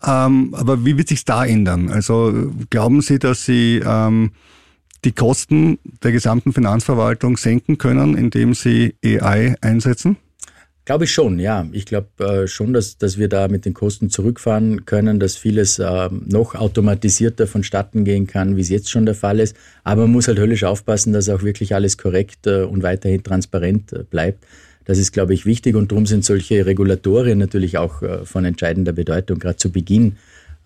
Ähm, 0.04 0.54
aber 0.54 0.84
wie 0.84 0.98
wird 0.98 1.08
sich 1.08 1.24
da 1.24 1.44
ändern? 1.44 1.90
Also 1.90 2.50
glauben 2.70 3.02
Sie, 3.02 3.18
dass 3.18 3.44
Sie 3.44 3.80
ähm, 3.84 4.32
die 5.04 5.12
Kosten 5.12 5.78
der 6.02 6.12
gesamten 6.12 6.52
Finanzverwaltung 6.52 7.36
senken 7.36 7.78
können, 7.78 8.16
indem 8.16 8.54
Sie 8.54 8.94
AI 9.04 9.54
einsetzen? 9.60 10.16
Glaube 10.86 11.04
ich 11.04 11.12
schon, 11.12 11.38
ja. 11.38 11.68
Ich 11.72 11.84
glaube 11.84 12.08
äh, 12.18 12.46
schon, 12.48 12.72
dass, 12.72 12.96
dass 12.96 13.18
wir 13.18 13.28
da 13.28 13.48
mit 13.48 13.64
den 13.64 13.74
Kosten 13.74 14.10
zurückfahren 14.10 14.86
können, 14.86 15.20
dass 15.20 15.36
vieles 15.36 15.78
äh, 15.78 16.08
noch 16.10 16.54
automatisierter 16.54 17.46
vonstatten 17.46 18.04
gehen 18.04 18.26
kann, 18.26 18.56
wie 18.56 18.62
es 18.62 18.70
jetzt 18.70 18.90
schon 18.90 19.06
der 19.06 19.14
Fall 19.14 19.40
ist. 19.40 19.54
Aber 19.84 20.02
man 20.02 20.12
muss 20.12 20.26
halt 20.26 20.38
höllisch 20.38 20.64
aufpassen, 20.64 21.12
dass 21.12 21.28
auch 21.28 21.42
wirklich 21.42 21.74
alles 21.74 21.98
korrekt 21.98 22.46
äh, 22.46 22.62
und 22.62 22.82
weiterhin 22.82 23.22
transparent 23.22 23.92
äh, 23.92 24.04
bleibt. 24.04 24.44
Das 24.86 24.98
ist, 24.98 25.12
glaube 25.12 25.34
ich, 25.34 25.46
wichtig 25.46 25.76
und 25.76 25.92
darum 25.92 26.06
sind 26.06 26.24
solche 26.24 26.64
Regulatorien 26.66 27.38
natürlich 27.38 27.78
auch 27.78 28.02
äh, 28.02 28.24
von 28.24 28.44
entscheidender 28.44 28.92
Bedeutung, 28.92 29.38
gerade 29.38 29.56
zu 29.56 29.70
Beginn 29.70 30.16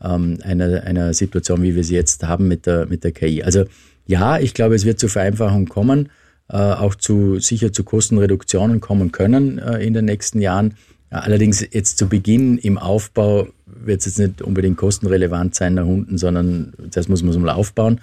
ähm, 0.02 0.38
einer, 0.42 0.84
einer 0.84 1.12
Situation, 1.12 1.62
wie 1.62 1.74
wir 1.74 1.84
sie 1.84 1.96
jetzt 1.96 2.22
haben 2.22 2.48
mit 2.48 2.66
der, 2.66 2.86
mit 2.86 3.04
der 3.04 3.12
KI. 3.12 3.42
Also 3.42 3.64
ja, 4.06 4.38
ich 4.38 4.54
glaube, 4.54 4.76
es 4.76 4.84
wird 4.84 5.00
zur 5.00 5.08
Vereinfachung 5.08 5.66
kommen 5.66 6.08
auch 6.52 6.94
zu 6.94 7.38
sicher 7.40 7.72
zu 7.72 7.84
Kostenreduktionen 7.84 8.80
kommen 8.80 9.12
können 9.12 9.58
äh, 9.58 9.84
in 9.84 9.94
den 9.94 10.04
nächsten 10.04 10.40
Jahren. 10.40 10.74
Allerdings 11.10 11.64
jetzt 11.70 11.98
zu 11.98 12.08
Beginn 12.08 12.58
im 12.58 12.76
Aufbau 12.76 13.46
wird 13.66 14.00
es 14.00 14.06
jetzt 14.06 14.18
nicht 14.18 14.42
unbedingt 14.42 14.76
kostenrelevant 14.76 15.54
sein 15.54 15.74
nach 15.74 15.86
unten, 15.86 16.18
sondern 16.18 16.72
das 16.90 17.08
muss 17.08 17.22
man 17.22 17.40
mal 17.40 17.52
aufbauen. 17.52 18.00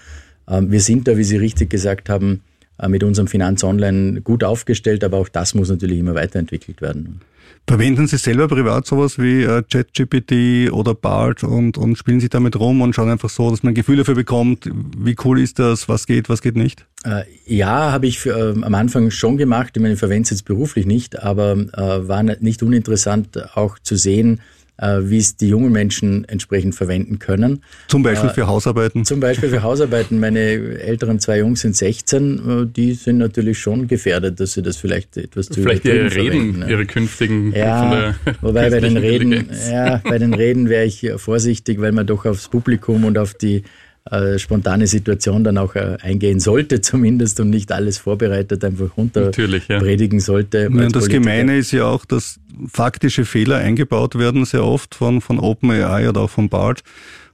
Ähm, 0.48 0.72
wir 0.72 0.80
sind 0.80 1.08
da, 1.08 1.18
wie 1.18 1.24
Sie 1.24 1.38
richtig 1.38 1.70
gesagt 1.70 2.10
haben, 2.10 2.36
äh, 2.36 2.51
mit 2.88 3.04
unserem 3.04 3.28
Finanz 3.28 3.64
Online 3.64 4.22
gut 4.22 4.44
aufgestellt, 4.44 5.04
aber 5.04 5.18
auch 5.18 5.30
das 5.30 5.54
muss 5.54 5.70
natürlich 5.70 6.00
immer 6.00 6.16
weiterentwickelt 6.16 6.82
werden. 6.82 7.22
Verwenden 7.68 8.08
Sie 8.08 8.18
selber 8.18 8.48
privat 8.48 8.86
sowas 8.86 9.18
wie 9.18 9.44
äh, 9.44 9.64
ChatGPT 9.64 10.72
oder 10.72 10.94
BART 10.94 11.44
und, 11.44 11.78
und 11.78 11.96
spielen 11.96 12.20
Sie 12.20 12.28
damit 12.28 12.60
rum 12.60 12.82
und 12.82 12.94
schauen 12.94 13.10
einfach 13.10 13.30
so, 13.30 13.50
dass 13.50 13.64
man 13.64 13.72
ein 13.72 13.76
Gefühl 13.76 13.98
dafür 13.98 14.16
bekommt, 14.16 14.70
wie 14.98 15.16
cool 15.24 15.40
ist 15.40 15.60
das, 15.60 15.88
was 15.88 16.08
geht, 16.08 16.28
was 16.28 16.42
geht 16.42 16.56
nicht? 16.56 16.86
Äh, 17.06 17.24
ja, 17.46 17.92
habe 17.92 18.08
ich 18.08 18.20
für, 18.20 18.56
äh, 18.58 18.64
am 18.64 18.76
Anfang 18.76 19.10
schon 19.12 19.38
gemacht. 19.38 19.72
Ich 19.76 19.82
meine, 19.82 19.94
ich 19.94 20.00
verwende 20.00 20.24
es 20.24 20.32
jetzt 20.32 20.46
beruflich 20.46 20.86
nicht, 20.86 21.22
aber 21.22 21.52
äh, 21.54 22.08
war 22.08 22.24
nicht 22.24 22.64
uninteressant 22.64 23.56
auch 23.56 23.80
zu 23.80 23.96
sehen, 23.96 24.40
äh, 24.40 24.61
wie 24.82 25.18
es 25.18 25.36
die 25.36 25.50
jungen 25.50 25.72
Menschen 25.72 26.26
entsprechend 26.26 26.76
verwenden 26.76 27.20
können. 27.20 27.64
Zum 27.88 28.04
Beispiel 28.04 28.30
äh, 28.30 28.34
für 28.34 28.48
Hausarbeiten? 28.48 29.06
Zum 29.06 29.20
Beispiel 29.20 29.50
für 29.50 29.62
Hausarbeiten. 29.62 30.20
Meine 30.20 30.40
älteren 30.40 31.20
zwei 31.20 31.40
Jungs 31.40 31.62
sind 31.62 31.76
16, 31.76 32.64
äh, 32.64 32.66
die 32.66 32.94
sind 32.94 33.18
natürlich 33.18 33.60
schon 33.60 33.88
gefährdet, 33.88 34.40
dass 34.40 34.54
sie 34.54 34.62
das 34.62 34.78
vielleicht 34.78 35.18
etwas 35.18 35.50
zu 35.50 35.62
Vielleicht 35.62 35.86
ihre 35.86 36.14
Reden, 36.14 36.60
ne? 36.60 36.70
ihre 36.70 36.86
künftigen. 36.86 37.54
Ja, 37.54 38.16
wobei 38.42 38.70
bei 38.70 38.80
den 38.82 38.98
Reden, 38.98 39.50
ja, 39.70 40.02
bei 40.04 40.18
den 40.18 40.34
Reden 40.34 40.70
wäre 40.70 40.86
ich 40.86 41.08
vorsichtig, 41.18 41.80
weil 41.80 41.92
man 41.92 42.08
doch 42.08 42.26
aufs 42.26 42.48
Publikum 42.48 43.06
und 43.06 43.18
auf 43.18 43.34
die 43.34 43.64
äh, 44.10 44.40
spontane 44.40 44.88
Situation 44.88 45.44
dann 45.44 45.58
auch 45.58 45.76
äh, 45.76 45.98
eingehen 46.02 46.40
sollte, 46.40 46.82
zumindest 46.82 47.40
und 47.40 47.50
nicht 47.50 47.72
alles 47.72 47.98
vorbereitet 47.98 48.64
einfach 48.64 48.98
runter 48.98 49.26
Natürlich, 49.26 49.68
ja. 49.68 49.80
predigen 49.80 50.20
sollte. 50.20 50.70
Ja, 50.74 50.86
und 50.86 50.96
das. 50.96 51.08
Gemeine 51.08 51.58
ist 51.58 51.72
ja 51.72 51.86
auch, 51.86 52.06
dass 52.06 52.40
faktische 52.68 53.26
Fehler 53.26 53.58
eingebaut 53.58 54.18
werden, 54.18 54.46
sehr 54.46 54.64
oft 54.66 54.96
von, 54.96 55.22
von 55.22 55.40
OpenAI 55.40 56.10
oder 56.10 56.22
auch 56.22 56.30
von 56.30 56.50
BART. 56.50 56.84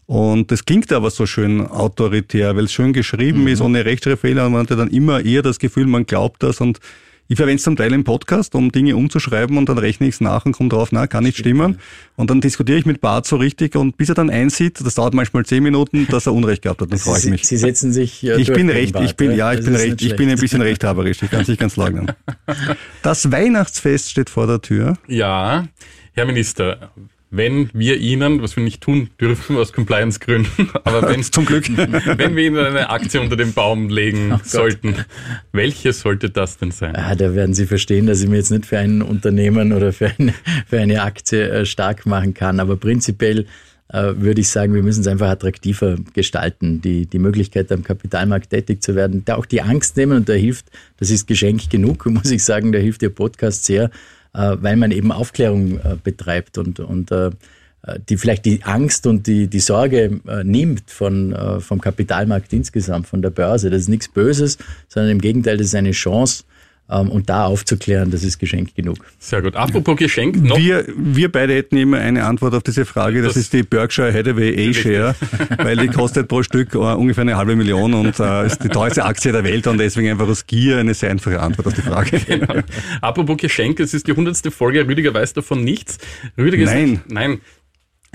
Und 0.06 0.52
das 0.52 0.64
klingt 0.64 0.92
aber 0.94 1.10
so 1.10 1.26
schön 1.26 1.68
autoritär, 1.68 2.56
weil 2.56 2.66
es 2.66 2.72
schön 2.72 2.94
geschrieben 2.94 3.42
Mhm. 3.42 3.48
ist, 3.48 3.62
ohne 3.62 3.84
Rechtschreibfehler. 3.86 4.46
Und 4.46 4.54
man 4.54 4.62
hat 4.62 4.70
ja 4.70 4.76
dann 4.78 4.90
immer 4.90 5.24
eher 5.24 5.42
das 5.42 5.60
Gefühl, 5.60 5.86
man 5.86 6.06
glaubt 6.06 6.44
das. 6.44 6.62
Und 6.62 6.80
ich 7.28 7.36
verwende 7.36 7.58
es 7.58 7.64
zum 7.64 7.76
Teil 7.76 7.94
im 7.94 8.04
Podcast, 8.04 8.56
um 8.56 8.72
Dinge 8.72 8.96
umzuschreiben 8.96 9.58
und 9.58 9.68
dann 9.70 9.78
rechne 9.78 10.08
ich 10.08 10.16
es 10.16 10.22
nach 10.22 10.46
und 10.46 10.54
komme 10.54 10.70
drauf, 10.70 10.90
na, 10.92 11.08
kann 11.08 11.24
nicht 11.24 11.38
stimmen. 11.38 11.80
Und 12.16 12.30
dann 12.30 12.42
diskutiere 12.42 12.78
ich 12.78 12.86
mit 12.86 13.02
Bart 13.02 13.28
so 13.28 13.36
richtig 13.36 13.76
und 13.76 13.98
bis 13.98 14.10
er 14.10 14.16
dann 14.16 14.30
einsieht, 14.30 14.80
das 14.84 14.96
dauert 14.96 15.14
manchmal 15.14 15.46
zehn 15.46 15.64
Minuten, 15.64 16.08
dass 16.10 16.26
er 16.26 16.34
Unrecht 16.34 16.62
gehabt 16.62 16.82
hat, 16.82 16.92
dann 16.92 17.00
freue 17.00 17.20
ich 17.20 17.26
mich. 17.26 17.48
Sie 17.48 17.58
setzen 17.58 17.92
sich 17.92 18.24
äh, 18.24 18.40
Ich 18.40 18.48
durch 18.48 18.58
bin 18.58 18.70
recht, 18.70 18.94
Bart, 18.94 19.06
ich 19.06 19.16
bin, 19.16 19.36
ja, 19.36 19.54
ich 19.54 19.64
bin 19.64 19.76
recht, 19.76 20.02
ich 20.02 20.16
bin 20.16 20.30
ein 20.30 20.40
bisschen 20.40 20.62
rechthaberisch, 20.62 21.22
ich 21.22 21.30
kann 21.30 21.42
es 21.42 21.48
nicht 21.48 21.60
ganz 21.60 21.76
leugnen. 21.76 22.12
Das 23.04 23.32
Weihnachtsfest 23.32 24.10
steht 24.10 24.30
vor 24.30 24.48
der 24.48 24.62
Tür. 24.62 24.98
Ja, 25.08 25.68
Herr 26.14 26.26
Minister, 26.26 26.92
wenn 27.30 27.70
wir 27.74 27.98
Ihnen, 27.98 28.42
was 28.42 28.56
wir 28.56 28.64
nicht 28.64 28.82
tun 28.82 29.10
dürfen 29.20 29.58
aus 29.58 29.74
Compliance-Gründen, 29.74 30.70
aber 30.84 31.10
wenn, 31.10 31.24
Zum 31.24 31.46
Glück. 31.46 31.66
wenn 31.78 32.36
wir 32.36 32.44
Ihnen 32.44 32.58
eine 32.58 32.90
Aktie 32.90 33.20
unter 33.20 33.36
den 33.36 33.54
Baum 33.54 33.90
legen 33.90 34.40
sollten, 34.44 34.96
welche 35.52 35.94
sollte 35.94 36.30
das 36.30 36.58
denn 36.58 36.72
sein? 36.72 36.96
Ah, 36.96 37.16
da 37.16 37.36
werden 37.36 37.54
Sie 37.54 37.66
verstehen, 37.66 38.08
dass 38.08 38.22
ich 38.22 38.30
mir 38.30 38.38
jetzt 38.38 38.52
nicht 38.52 38.66
für 38.66 38.80
ein 38.80 39.02
Unternehmen 39.02 39.74
oder 39.74 39.92
für 39.92 40.12
eine, 40.18 40.34
für 40.68 40.80
eine 40.80 41.02
Aktie 41.02 41.50
äh, 41.50 41.66
stark 41.66 42.06
machen 42.06 42.34
kann. 42.34 42.60
Aber 42.60 42.78
prinzipiell 42.78 43.46
äh, 43.90 44.14
würde 44.18 44.42
ich 44.42 44.50
sagen, 44.50 44.74
wir 44.74 44.84
müssen 44.84 45.02
es 45.02 45.08
einfach 45.08 45.30
attraktiver 45.30 45.98
gestalten. 46.14 46.82
Die, 46.82 47.06
die 47.06 47.20
Möglichkeit, 47.20 47.72
am 47.72 47.84
Kapitalmarkt 47.84 48.50
tätig 48.50 48.82
zu 48.82 48.96
werden, 48.96 49.24
da 49.26 49.36
auch 49.36 49.46
die 49.46 49.62
Angst 49.62 49.98
nehmen 49.98 50.18
und 50.18 50.30
da 50.30 50.34
hilft, 50.34 50.66
das 50.98 51.10
ist 51.10 51.28
Geschenk 51.28 51.70
genug, 51.70 52.06
muss 52.10 52.32
ich 52.32 52.44
sagen, 52.44 52.72
da 52.72 52.80
hilft 52.80 53.02
Ihr 53.02 53.10
Podcast 53.10 53.66
sehr, 53.66 53.90
weil 54.60 54.76
man 54.76 54.92
eben 54.92 55.12
Aufklärung 55.12 55.80
äh, 55.80 55.96
betreibt 56.02 56.58
und, 56.58 56.80
und 56.80 57.12
äh, 57.12 57.32
die 58.10 58.18
vielleicht 58.18 58.46
die 58.46 58.64
Angst 58.64 59.08
und 59.08 59.28
die, 59.28 59.48
die 59.48 59.60
Sorge 59.60 60.20
äh, 60.28 60.44
nimmt 60.44 60.92
von, 60.92 61.34
äh, 61.34 61.60
vom 61.60 61.80
Kapitalmarkt 61.80 62.52
insgesamt, 62.54 63.08
von 63.08 63.22
der 63.22 63.30
Börse. 63.30 63.70
Das 63.70 63.82
ist 63.82 63.88
nichts 63.88 64.08
Böses, 64.08 64.58
sondern 64.88 65.12
im 65.12 65.22
Gegenteil, 65.22 65.58
das 65.58 65.68
ist 65.68 65.76
eine 65.76 65.92
Chance. 65.92 66.44
Ähm, 66.90 67.10
und 67.10 67.30
da 67.30 67.46
aufzuklären, 67.46 68.12
das 68.12 68.24
ist 68.24 68.40
Geschenk 68.40 68.74
genug. 68.76 68.98
Sehr 69.20 69.42
gut. 69.42 69.56
Apropos 69.58 69.98
Geschenk, 69.98 70.42
noch 70.42 70.58
Wir, 70.58 70.86
wir 70.98 71.30
beide 71.32 71.54
hätten 71.54 71.76
immer 71.76 71.98
eine 71.98 72.24
Antwort 72.24 72.54
auf 72.56 72.64
diese 72.64 72.86
Frage. 72.86 73.22
Das, 73.22 73.34
Das- 73.34 73.44
ist 73.44 73.54
die 73.54 73.64
Berkshire 73.64 74.14
Hathaway 74.14 74.70
A-Share, 74.70 75.14
weil 75.58 75.76
die 75.78 75.88
kostet 75.88 76.30
pro 76.30 76.44
Stück 76.44 76.74
äh, 76.76 76.78
ungefähr 76.78 77.24
eine 77.24 77.36
halbe 77.36 77.56
Million 77.58 77.94
und 77.94 78.20
äh, 78.22 78.46
ist 78.46 78.64
die 78.64 78.70
teuerste 78.70 79.04
Aktie 79.04 79.34
der 79.34 79.44
Welt 79.44 79.68
und 79.68 79.78
deswegen 79.80 80.10
einfach 80.12 80.28
aus 80.30 80.46
Gier 80.48 80.78
eine 80.78 80.94
sehr 80.94 81.12
einfache 81.12 81.40
Antwort 81.42 81.68
auf 81.68 81.74
die 81.74 81.82
Frage. 81.82 82.22
Apropos 83.02 83.38
Geschenk, 83.38 83.80
es 83.82 83.94
ist 83.94 84.08
die 84.08 84.14
hundertste 84.14 84.50
Folge, 84.52 84.88
Rüdiger 84.88 85.14
weiß 85.14 85.34
davon 85.34 85.64
nichts. 85.64 85.98
Rüdiger 86.38 86.66
Nein. 86.66 86.94
Ist, 86.94 87.12
nein. 87.12 87.42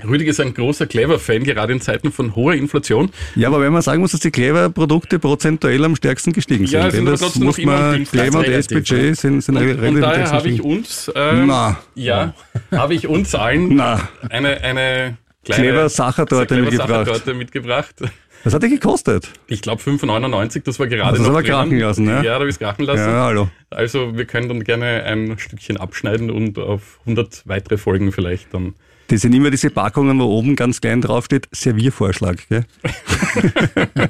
Rüdiger 0.05 0.31
ist 0.31 0.39
ein 0.41 0.53
großer 0.53 0.85
Clever-Fan, 0.85 1.43
gerade 1.43 1.71
in 1.73 1.79
Zeiten 1.79 2.11
von 2.11 2.35
hoher 2.35 2.55
Inflation. 2.55 3.09
Ja, 3.35 3.47
aber 3.47 3.61
wenn 3.61 3.71
man 3.71 3.81
sagen 3.81 4.01
muss, 4.01 4.11
dass 4.11 4.19
die 4.21 4.31
Clever-Produkte 4.31 5.19
prozentuell 5.19 5.83
am 5.85 5.95
stärksten 5.95 6.33
gestiegen 6.33 6.65
sind, 6.67 6.73
Ja, 6.79 6.91
sind 6.91 7.01
aber 7.01 7.11
das 7.11 7.21
trotzdem 7.21 7.43
muss 7.43 7.57
noch 7.57 7.65
man. 7.65 8.03
Clever 8.05 8.39
und 8.39 8.45
SPG 8.47 9.13
sind, 9.13 9.41
sind 9.41 9.55
Und, 9.55 9.61
relativ 9.63 9.89
und 9.95 10.01
daher 10.01 10.31
habe 10.31 10.49
ich 10.49 10.61
uns, 10.61 11.11
ähm, 11.15 11.45
Na. 11.47 11.79
ja, 11.95 12.33
habe 12.71 12.95
ich 12.95 13.07
uns 13.07 13.33
allen 13.35 13.75
Na. 13.75 14.09
eine, 14.29 14.61
eine 14.61 15.17
kleine 15.45 15.63
Clever 15.69 15.89
Sachertorte 15.89 16.47
Clever 16.47 16.61
mitgebracht. 16.69 17.25
Mitgebracht. 17.37 17.95
Was 18.43 18.53
hat 18.53 18.63
die 18.63 18.69
gekostet? 18.69 19.29
Ich 19.47 19.61
glaube 19.61 19.81
5,99, 19.81 20.63
das 20.65 20.77
war 20.79 20.87
gerade 20.87 21.15
du 21.17 21.23
noch 21.23 21.31
drinnen. 21.33 21.45
krachen 21.45 21.79
lassen, 21.79 22.03
ne? 22.03 22.15
Ja, 22.15 22.23
da 22.23 22.33
habe 22.33 22.45
ich 22.49 22.55
es 22.55 22.59
krachen 22.59 22.83
lassen. 22.83 22.99
Ja, 22.99 23.23
hallo. 23.25 23.49
Also 23.69 24.17
wir 24.17 24.25
können 24.25 24.49
dann 24.49 24.65
gerne 24.65 25.03
ein 25.05 25.39
Stückchen 25.39 25.77
abschneiden 25.77 26.29
und 26.29 26.59
auf 26.59 26.99
100 27.05 27.43
weitere 27.45 27.77
Folgen 27.77 28.11
vielleicht 28.11 28.53
dann. 28.53 28.73
Die 29.09 29.17
sind 29.17 29.33
immer 29.35 29.51
diese 29.51 29.69
Packungen, 29.69 30.17
wo 30.19 30.23
oben 30.25 30.55
ganz 30.55 30.79
klein 30.81 31.01
draufsteht, 31.01 31.47
Serviervorschlag. 31.51 32.37
Gell? 32.49 32.65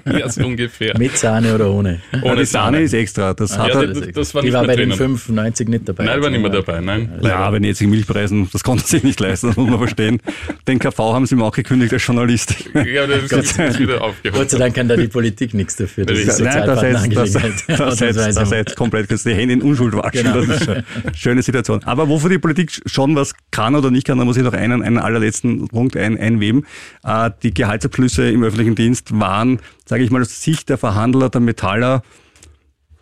Ja, 0.05 0.27
so 0.29 0.45
ungefähr. 0.45 0.97
Mit 0.97 1.17
Sahne 1.17 1.55
oder 1.55 1.71
ohne? 1.71 2.01
Ja, 2.23 2.35
die 2.35 2.45
Sahne 2.45 2.81
ist 2.81 2.93
extra. 2.93 3.33
Das 3.33 3.57
hat 3.57 3.69
Ja, 3.73 3.85
das- 3.85 4.01
das 4.13 4.35
war 4.35 4.41
die 4.41 4.47
nicht 4.49 4.53
war 4.55 4.65
bei 4.65 4.75
den 4.75 4.89
drinnen. 4.89 5.17
95 5.17 5.67
nicht 5.69 5.87
dabei. 5.89 6.05
Nein, 6.05 6.21
war 6.21 6.29
nicht 6.29 6.41
mehr 6.41 6.49
dabei, 6.51 6.81
nein. 6.81 7.09
Ja, 7.21 7.49
bei 7.49 7.57
den 7.59 7.65
jetzigen 7.65 7.89
Milchpreisen, 7.89 8.49
das 8.51 8.63
konnte 8.63 8.83
er 8.83 8.87
sich 8.87 9.03
nicht 9.03 9.19
leisten, 9.19 9.47
das 9.47 9.55
muss 9.57 9.69
man 9.69 9.77
verstehen. 9.79 10.19
Den 10.67 10.79
KV 10.79 10.97
haben 11.13 11.25
sie 11.25 11.35
ihm 11.35 11.41
auch 11.41 11.53
gekündigt 11.55 11.93
als 11.93 12.05
Journalist. 12.05 12.55
Ja, 12.73 13.07
das 13.07 13.23
ist 13.31 13.57
jetzt 13.57 13.79
wieder 13.79 13.93
Gott 13.93 14.01
aufgeholt. 14.01 14.49
sei 14.49 14.57
Dank 14.57 14.75
kann 14.75 14.87
da 14.87 14.95
die 14.97 15.07
Politik 15.07 15.53
nichts 15.53 15.75
dafür. 15.77 16.05
Das 16.05 16.19
ist 16.19 16.39
Nein, 16.39 16.65
das 16.67 16.81
heißt, 16.81 17.15
das, 17.15 17.31
das, 17.77 18.01
heißt, 18.01 18.37
das 18.37 18.51
heißt 18.51 18.75
komplett 18.75 19.07
kurz 19.07 19.23
die 19.23 19.33
Hände 19.33 19.53
in 19.53 19.61
Unschuld 19.61 19.93
waschen. 19.95 20.23
Genau. 20.23 20.41
Das 20.45 20.61
ist 20.61 20.69
eine 20.69 20.83
schöne 21.15 21.41
Situation. 21.41 21.81
Aber 21.85 22.07
wofür 22.09 22.29
die 22.29 22.39
Politik 22.39 22.71
schon 22.85 23.15
was 23.15 23.33
kann 23.51 23.75
oder 23.75 23.89
nicht 23.89 24.05
kann, 24.05 24.17
da 24.17 24.25
muss 24.25 24.37
ich 24.37 24.43
noch 24.43 24.53
einen, 24.53 24.82
einen 24.83 24.99
allerletzten 24.99 25.67
Punkt 25.67 25.97
ein, 25.97 26.17
einweben. 26.17 26.65
Äh, 27.03 27.31
die 27.41 27.53
Gehaltsabschlüsse 27.53 28.29
im 28.29 28.43
öffentlichen 28.43 28.75
Dienst 28.75 29.19
waren, 29.19 29.59
sage 29.85 30.03
ich 30.03 30.11
mal, 30.11 30.21
aus 30.21 30.41
Sicht 30.41 30.69
der 30.69 30.77
Verhandler, 30.77 31.29
der 31.29 31.41
Metaller, 31.41 32.03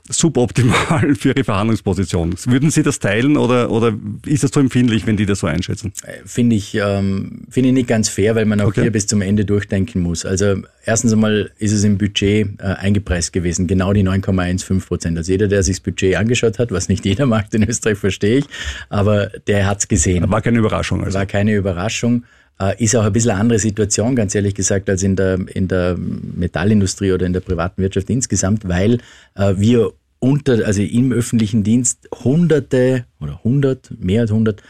suboptimal 0.10 1.16
für 1.20 1.30
ihre 1.30 1.44
Verhandlungsposition. 1.44 2.36
Würden 2.46 2.72
Sie 2.72 2.84
das 2.84 3.00
teilen 3.00 3.38
oder, 3.38 3.70
oder 3.72 3.94
ist 4.26 4.44
das 4.44 4.52
so 4.52 4.60
empfindlich, 4.60 5.06
wenn 5.08 5.18
die 5.18 5.26
das 5.26 5.40
so 5.40 5.48
einschätzen? 5.48 5.94
Finde 6.26 6.56
ich, 6.56 6.76
ähm, 6.76 7.42
finde 7.50 7.70
ich 7.70 7.76
nicht 7.76 7.88
ganz 7.88 8.10
fair, 8.10 8.36
weil 8.36 8.46
man 8.46 8.60
auch 8.62 8.68
Okay. 8.68 8.82
hier 8.84 8.92
bis 8.92 9.08
zum 9.08 9.22
Ende 9.22 9.44
durchdenken 9.46 10.02
muss. 10.02 10.26
Also 10.26 10.62
erstens 10.86 11.14
einmal 11.14 11.52
ist 11.60 11.72
es 11.72 11.84
im 11.84 11.98
Budget 11.98 12.48
äh, 12.60 12.64
eingepreist 12.64 13.34
gewesen, 13.34 13.68
genau 13.68 13.92
die 13.94 14.04
9,15 14.04 14.86
Prozent. 14.86 15.18
Also 15.18 15.32
jeder, 15.32 15.48
der 15.48 15.64
sich 15.64 15.78
das 15.78 15.82
Budget 15.82 16.16
angeschaut 16.16 16.58
hat, 16.60 16.72
was 16.72 16.88
nicht 16.90 17.06
jeder 17.06 17.26
macht 17.28 17.54
in 17.54 17.64
Österreich, 17.68 17.98
verstehe 17.98 18.38
ich, 18.40 18.46
aber 18.90 19.28
der 19.48 19.68
hat's 19.68 19.88
gesehen. 19.88 20.30
War 20.30 20.42
keine 20.42 20.60
Überraschung. 20.60 21.04
Also. 21.04 21.18
war 21.18 21.26
keine 21.26 21.54
Überraschung. 21.56 22.24
Äh, 22.62 22.84
Ist 22.84 22.96
auch 22.96 23.04
ein 23.04 23.12
bisschen 23.12 23.32
eine 23.32 23.40
andere 23.40 23.60
Situation, 23.60 24.16
ganz 24.16 24.36
ehrlich 24.36 24.54
gesagt, 24.54 24.90
als 24.90 25.02
in 25.04 25.16
der, 25.16 25.40
in 25.48 25.68
der 25.68 25.98
Metallindustrie 25.98 27.12
oder 27.12 27.26
in 27.26 27.34
der 27.34 27.40
privaten 27.40 27.82
Wirtschaft 27.82 28.10
insgesamt, 28.10 28.68
weil 28.68 29.00
äh, 29.36 29.56
wir 29.58 29.92
unter, 30.20 30.66
also 30.66 30.84
im 30.84 31.12
öffentlichen 31.12 31.64
Dienst 31.64 32.08
hunderte 32.24 33.06
oder 33.20 33.44
hundert, 33.44 33.92
mehr 34.00 34.22
als 34.22 34.32
hundert 34.32 34.62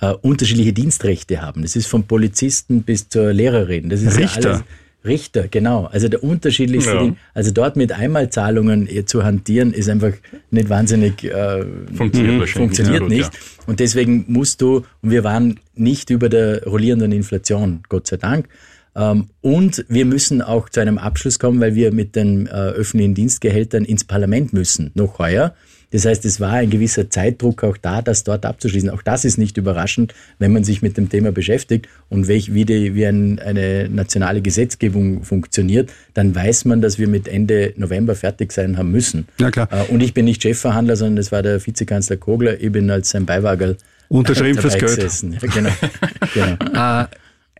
äh, 0.00 0.12
unterschiedliche 0.12 0.74
Dienstrechte 0.74 1.40
haben. 1.40 1.62
Das 1.62 1.76
ist 1.76 1.86
vom 1.86 2.04
Polizisten 2.04 2.82
bis 2.82 3.08
zur 3.08 3.32
Lehrerin. 3.32 3.88
Das 3.88 4.02
ist 4.02 4.18
Richter. 4.18 4.40
Ja 4.42 4.54
alles, 4.56 4.64
Richter, 5.04 5.48
genau. 5.48 5.84
Also 5.86 6.08
der 6.08 6.24
unterschiedlichste 6.24 6.92
Ja. 6.94 7.02
Ding. 7.02 7.16
Also 7.34 7.50
dort 7.52 7.76
mit 7.76 7.92
Einmalzahlungen 7.92 8.88
zu 9.06 9.24
hantieren, 9.24 9.72
ist 9.72 9.88
einfach 9.88 10.12
nicht 10.50 10.68
wahnsinnig 10.68 11.24
äh, 11.24 11.64
Funktioniert 11.94 12.40
wahrscheinlich 12.40 12.50
funktioniert 12.52 13.02
gut, 13.02 13.10
nicht. 13.10 13.30
Und 13.66 13.80
deswegen 13.80 14.24
musst 14.28 14.60
du, 14.60 14.84
und 15.02 15.10
wir 15.10 15.24
waren 15.24 15.60
nicht 15.74 16.10
über 16.10 16.28
der 16.28 16.64
rollierenden 16.64 17.12
Inflation, 17.12 17.80
Gott 17.88 18.06
sei 18.08 18.16
Dank. 18.16 18.48
Ähm, 18.96 19.28
Und 19.40 19.84
wir 19.88 20.04
müssen 20.04 20.42
auch 20.42 20.68
zu 20.68 20.80
einem 20.80 20.98
Abschluss 20.98 21.38
kommen, 21.38 21.60
weil 21.60 21.74
wir 21.76 21.92
mit 21.92 22.16
den 22.16 22.46
äh, 22.46 22.50
öffentlichen 22.50 23.14
Dienstgehältern 23.14 23.84
ins 23.84 24.04
Parlament 24.04 24.52
müssen, 24.52 24.90
noch 24.94 25.18
heuer. 25.20 25.54
Das 25.90 26.04
heißt, 26.04 26.24
es 26.24 26.40
war 26.40 26.52
ein 26.52 26.70
gewisser 26.70 27.08
Zeitdruck 27.08 27.64
auch 27.64 27.76
da, 27.76 28.02
das 28.02 28.24
dort 28.24 28.44
abzuschließen. 28.44 28.90
Auch 28.90 29.02
das 29.02 29.24
ist 29.24 29.38
nicht 29.38 29.56
überraschend, 29.56 30.14
wenn 30.38 30.52
man 30.52 30.64
sich 30.64 30.82
mit 30.82 30.96
dem 30.96 31.08
Thema 31.08 31.32
beschäftigt 31.32 31.88
und 32.10 32.28
welch, 32.28 32.52
wie, 32.52 32.64
die, 32.64 32.94
wie 32.94 33.06
ein, 33.06 33.38
eine 33.38 33.88
nationale 33.88 34.42
Gesetzgebung 34.42 35.22
funktioniert, 35.24 35.90
dann 36.14 36.34
weiß 36.34 36.66
man, 36.66 36.82
dass 36.82 36.98
wir 36.98 37.08
mit 37.08 37.26
Ende 37.26 37.72
November 37.76 38.14
fertig 38.14 38.52
sein 38.52 38.76
haben 38.76 38.90
müssen. 38.90 39.26
Ja, 39.38 39.50
klar. 39.50 39.68
Äh, 39.70 39.92
Und 39.92 40.02
ich 40.02 40.12
bin 40.12 40.26
nicht 40.26 40.42
Chefverhandler, 40.42 40.96
sondern 40.96 41.16
das 41.16 41.32
war 41.32 41.42
der 41.42 41.64
Vizekanzler 41.64 42.16
Kogler. 42.16 42.60
Ich 42.60 42.70
bin 42.70 42.90
als 42.90 43.10
sein 43.10 43.24
Beiwagerl 43.24 43.76
Unterschrieben 44.08 44.58
fürs 44.60 44.78
Geld. 44.78 44.98
Ja, 44.98 45.48
genau. 45.48 45.70
genau. 46.34 47.02
Äh, 47.02 47.06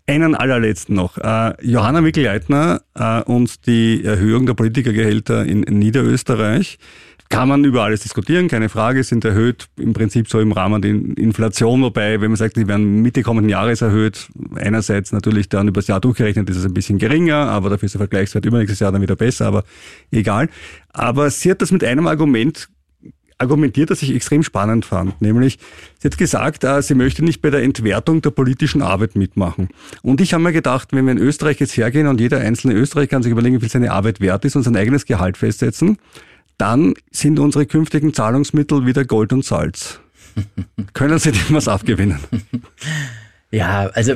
einen 0.07 0.35
allerletzten 0.35 0.95
noch. 0.95 1.19
Äh, 1.19 1.55
Johanna 1.63 2.01
Mikl-Leitner 2.01 2.81
äh, 2.95 3.23
und 3.23 3.67
die 3.67 4.05
Erhöhung 4.05 4.47
der 4.47 4.55
Politikergehälter 4.55 5.45
in 5.45 5.61
Niederösterreich. 5.61 6.79
Kann 7.31 7.49
man 7.49 7.63
über 7.65 7.83
alles 7.83 8.01
diskutieren, 8.01 8.49
keine 8.49 8.71
Frage, 8.71 9.05
sind 9.05 9.23
erhöht 9.23 9.69
im 9.77 9.93
Prinzip 9.93 10.29
so 10.31 10.41
im 10.41 10.53
Rahmen 10.53 10.81
der 10.81 10.93
Inflation, 10.93 11.83
wobei, 11.83 12.21
wenn 12.23 12.31
man 12.31 12.37
sagt, 12.37 12.57
die 12.57 12.67
werden 12.67 13.03
Mitte 13.03 13.23
kommenden 13.23 13.51
Jahres 13.51 13.83
erhöht, 13.83 14.31
einerseits 14.55 15.13
natürlich 15.13 15.51
dann 15.51 15.69
übers 15.69 15.89
Jahr 15.89 16.01
durchgerechnet 16.01 16.49
ist 16.49 16.57
es 16.57 16.65
ein 16.65 16.73
bisschen 16.73 16.99
geringer, 16.99 17.37
aber 17.37 17.69
dafür 17.69 17.87
ist 17.87 17.95
der 17.95 18.01
Vergleichswert 18.01 18.47
übernächstes 18.47 18.81
Jahr 18.81 18.93
dann 18.93 19.03
wieder 19.03 19.17
besser, 19.17 19.47
aber 19.47 19.65
egal. 20.11 20.49
Aber 20.91 21.29
sie 21.29 21.51
hat 21.51 21.61
das 21.61 21.71
mit 21.71 21.85
einem 21.85 22.07
Argument 22.07 22.71
argumentiert, 23.39 23.91
das 23.91 24.03
ich 24.03 24.15
extrem 24.15 24.43
spannend 24.43 24.85
fand. 24.85 25.21
Nämlich, 25.23 25.59
sie 26.01 26.09
hat 26.09 26.19
gesagt, 26.19 26.65
äh, 26.65 26.83
sie 26.83 26.95
möchte 26.95 27.25
nicht 27.25 27.41
bei 27.41 27.51
der 27.51 27.63
Entwertung 27.63 28.21
der 28.21 28.31
politischen 28.31 28.83
Arbeit 28.83 29.15
mitmachen. 29.15 29.69
Und 30.03 30.21
ich 30.21 30.35
habe 30.35 30.43
mir 30.43 30.53
gedacht, 30.53 30.89
wenn 30.93 31.05
wir 31.07 31.13
in 31.13 31.19
Österreich 31.19 31.61
jetzt 31.61 31.77
hergehen 31.77 32.09
und 32.09 32.21
jeder 32.21 32.39
einzelne 32.39 32.75
Österreicher 32.75 33.09
kann 33.09 33.23
sich 33.23 33.33
überlegen, 33.33 33.57
wie 33.57 33.61
viel 33.61 33.69
seine 33.69 33.93
Arbeit 33.93 34.21
wert 34.21 34.45
ist 34.45 34.57
und 34.57 34.65
sein 34.65 34.77
eigenes 34.77 35.07
Gehalt 35.07 35.37
festsetzen, 35.37 35.99
dann 36.59 36.95
sind 37.11 37.39
unsere 37.39 37.67
künftigen 37.67 38.13
Zahlungsmittel 38.13 38.85
wieder 38.87 39.05
Gold 39.05 39.33
und 39.33 39.45
Salz. 39.45 40.01
Können 40.93 41.19
Sie 41.19 41.33
dem 41.33 41.41
was 41.51 41.69
abgewinnen? 41.69 42.19
Ja, 43.51 43.87
also 43.95 44.15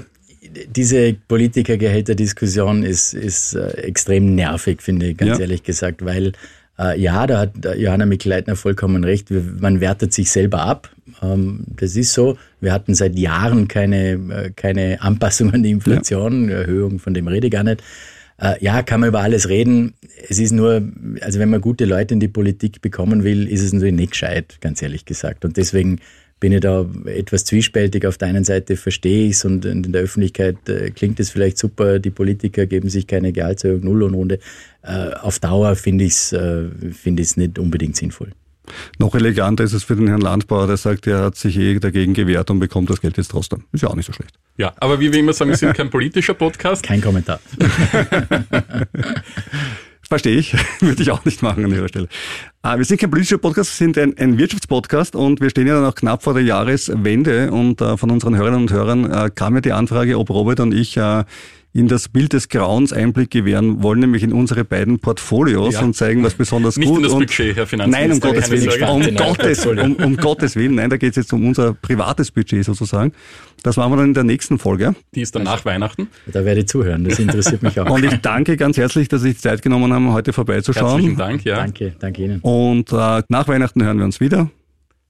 diese 0.76 1.14
Politikergehälterdiskussion 1.28 2.82
ist, 2.82 3.14
ist 3.14 3.54
äh, 3.54 3.68
extrem 3.82 4.34
nervig, 4.34 4.82
finde 4.82 5.06
ich, 5.10 5.16
ganz 5.16 5.38
Ja. 5.38 5.40
ehrlich 5.40 5.62
gesagt, 5.62 6.04
weil 6.04 6.32
äh, 6.78 7.00
ja, 7.00 7.26
da 7.26 7.38
hat 7.40 7.64
äh, 7.64 7.76
Johanna 7.78 8.06
Mikleitner 8.06 8.56
vollkommen 8.56 9.04
recht, 9.04 9.28
man 9.30 9.80
wertet 9.80 10.12
sich 10.12 10.30
selber 10.30 10.62
ab. 10.62 10.90
Ähm, 11.22 11.64
das 11.76 11.96
ist 11.96 12.12
so. 12.12 12.36
Wir 12.60 12.72
hatten 12.72 12.94
seit 12.94 13.18
Jahren 13.18 13.68
keine, 13.68 14.12
äh, 14.12 14.50
keine 14.54 15.00
Anpassung 15.00 15.52
an 15.52 15.62
die 15.62 15.70
Inflation, 15.70 16.48
Erhöhung, 16.48 16.98
von 16.98 17.14
dem 17.14 17.28
rede 17.28 17.46
ich 17.46 17.52
gar 17.52 17.64
nicht. 17.64 17.82
Äh, 18.42 18.56
ja, 18.60 18.82
kann 18.82 19.00
man 19.00 19.08
über 19.08 19.20
alles 19.20 19.48
reden. 19.48 19.94
Es 20.28 20.40
ist 20.40 20.50
nur, 20.50 20.82
also 21.20 21.38
wenn 21.38 21.48
man 21.48 21.60
gute 21.60 21.84
Leute 21.84 22.14
in 22.14 22.20
die 22.20 22.28
Politik 22.28 22.82
bekommen 22.82 23.22
will, 23.22 23.48
ist 23.48 23.62
es 23.62 23.72
natürlich 23.72 23.94
nicht 23.94 24.10
gescheit, 24.12 24.58
ganz 24.60 24.82
ehrlich 24.82 25.04
gesagt. 25.04 25.44
Und 25.44 25.56
deswegen 25.56 26.00
bin 26.40 26.50
ich 26.50 26.60
da 26.60 26.84
etwas 27.04 27.44
zwiespältig. 27.44 28.04
Auf 28.04 28.18
der 28.18 28.26
einen 28.26 28.42
Seite 28.42 28.76
verstehe 28.76 29.26
ich 29.26 29.34
es 29.34 29.44
und 29.44 29.64
in 29.64 29.92
der 29.92 30.02
Öffentlichkeit 30.02 30.68
äh, 30.68 30.90
klingt 30.90 31.20
es 31.20 31.30
vielleicht 31.30 31.56
super, 31.56 32.00
die 32.00 32.10
Politiker 32.10 32.66
geben 32.66 32.88
sich 32.88 33.06
keine 33.06 33.32
Gehaltserhöhung, 33.32 33.84
Null 33.84 34.02
und 34.02 34.14
Runde. 34.14 34.40
Äh, 34.82 35.10
auf 35.20 35.38
Dauer 35.38 35.76
finde 35.76 36.02
ich 36.02 36.14
es 36.14 36.32
äh, 36.32 36.64
es 37.16 37.36
nicht 37.36 37.60
unbedingt 37.60 37.94
sinnvoll. 37.94 38.32
Noch 38.98 39.14
eleganter 39.14 39.64
ist 39.64 39.72
es 39.72 39.84
für 39.84 39.96
den 39.96 40.06
Herrn 40.08 40.20
Landbauer, 40.20 40.66
der 40.66 40.76
sagt, 40.76 41.06
er 41.06 41.24
hat 41.24 41.36
sich 41.36 41.56
eh 41.58 41.78
dagegen 41.78 42.14
gewehrt 42.14 42.50
und 42.50 42.60
bekommt 42.60 42.90
das 42.90 43.00
Geld 43.00 43.16
jetzt 43.16 43.30
trotzdem. 43.30 43.64
Ist 43.72 43.82
ja 43.82 43.88
auch 43.88 43.96
nicht 43.96 44.06
so 44.06 44.12
schlecht. 44.12 44.34
Ja, 44.56 44.72
aber 44.76 45.00
wie 45.00 45.12
wir 45.12 45.18
immer 45.18 45.32
sagen, 45.32 45.50
wir 45.50 45.56
sind 45.56 45.74
kein 45.74 45.90
politischer 45.90 46.34
Podcast. 46.34 46.82
Kein 46.82 47.00
Kommentar. 47.00 47.40
Verstehe 50.08 50.36
ich, 50.36 50.54
würde 50.80 51.02
ich 51.02 51.10
auch 51.10 51.24
nicht 51.24 51.42
machen 51.42 51.64
an 51.64 51.72
Ihrer 51.72 51.88
Stelle. 51.88 52.06
Ah, 52.60 52.76
wir 52.76 52.84
sind 52.84 53.00
kein 53.00 53.10
politischer 53.10 53.38
Podcast, 53.38 53.70
wir 53.70 53.86
sind 53.86 53.96
ein, 53.98 54.16
ein 54.18 54.36
Wirtschaftspodcast 54.36 55.16
und 55.16 55.40
wir 55.40 55.48
stehen 55.48 55.66
ja 55.66 55.74
dann 55.74 55.86
auch 55.86 55.94
knapp 55.94 56.22
vor 56.22 56.34
der 56.34 56.42
Jahreswende 56.42 57.50
und 57.50 57.80
äh, 57.80 57.96
von 57.96 58.10
unseren 58.10 58.36
Hörerinnen 58.36 58.60
und 58.60 58.72
Hörern 58.72 59.10
äh, 59.10 59.30
kam 59.34 59.54
ja 59.54 59.62
die 59.62 59.72
Anfrage, 59.72 60.18
ob 60.18 60.28
Robert 60.28 60.60
und 60.60 60.74
ich 60.74 60.96
äh, 60.98 61.24
in 61.74 61.88
das 61.88 62.08
Bild 62.10 62.34
des 62.34 62.50
Grauens 62.50 62.92
Einblick 62.92 63.30
gewähren 63.30 63.82
wollen, 63.82 64.00
nämlich 64.00 64.22
in 64.22 64.34
unsere 64.34 64.62
beiden 64.62 64.98
Portfolios 64.98 65.72
Ja. 65.74 65.80
und 65.80 65.96
zeigen, 65.96 66.22
was 66.22 66.34
besonders 66.34 66.76
Nicht 66.76 66.86
gut 66.88 66.98
in 66.98 67.02
das 67.04 67.12
und 67.12 67.20
Budget, 67.20 67.56
Herr 67.56 67.66
Finanzminister. 67.66 68.08
Nein, 68.08 68.12
um 68.12 68.20
Gottes 68.20 68.50
Willen, 68.50 68.82
um 68.90 69.16
Gottes, 69.16 69.66
um, 69.66 69.94
um 70.04 70.16
Gottes 70.18 70.54
Willen, 70.56 70.74
nein, 70.74 70.90
da 70.90 70.98
geht 70.98 71.10
es 71.10 71.16
jetzt 71.16 71.32
um 71.32 71.46
unser 71.46 71.72
privates 71.72 72.30
Budget 72.30 72.64
sozusagen. 72.66 73.12
Das 73.62 73.78
machen 73.78 73.92
wir 73.92 73.96
dann 73.96 74.06
in 74.08 74.14
der 74.14 74.24
nächsten 74.24 74.58
Folge. 74.58 74.94
Die 75.14 75.22
ist 75.22 75.34
dann 75.34 75.44
nach 75.44 75.64
Weihnachten. 75.64 76.08
Da 76.26 76.44
werde 76.44 76.60
ich 76.60 76.68
zuhören, 76.68 77.04
das 77.04 77.18
interessiert 77.18 77.62
mich 77.62 77.80
auch. 77.80 77.88
Und 77.88 78.04
ich 78.04 78.16
danke 78.16 78.58
ganz 78.58 78.76
herzlich, 78.76 79.08
dass 79.08 79.22
Sie 79.22 79.28
sich 79.28 79.36
die 79.38 79.42
Zeit 79.42 79.62
genommen 79.62 79.92
haben, 79.94 80.12
heute 80.12 80.34
vorbeizuschauen. 80.34 80.90
Herzlichen 81.00 81.16
Dank, 81.16 81.44
ja. 81.44 81.56
Danke, 81.56 81.94
danke 81.98 82.22
Ihnen. 82.22 82.40
Und 82.40 82.92
äh, 82.92 83.22
nach 83.28 83.48
Weihnachten 83.48 83.82
hören 83.82 83.96
wir 83.96 84.04
uns 84.04 84.20
wieder, 84.20 84.50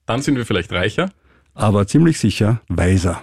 Dann 0.06 0.22
sind 0.22 0.36
wir 0.36 0.46
vielleicht 0.46 0.70
reicher. 0.72 1.10
aber 1.54 1.88
ziemlich 1.88 2.18
sicher 2.20 2.60
weiser. 2.68 3.22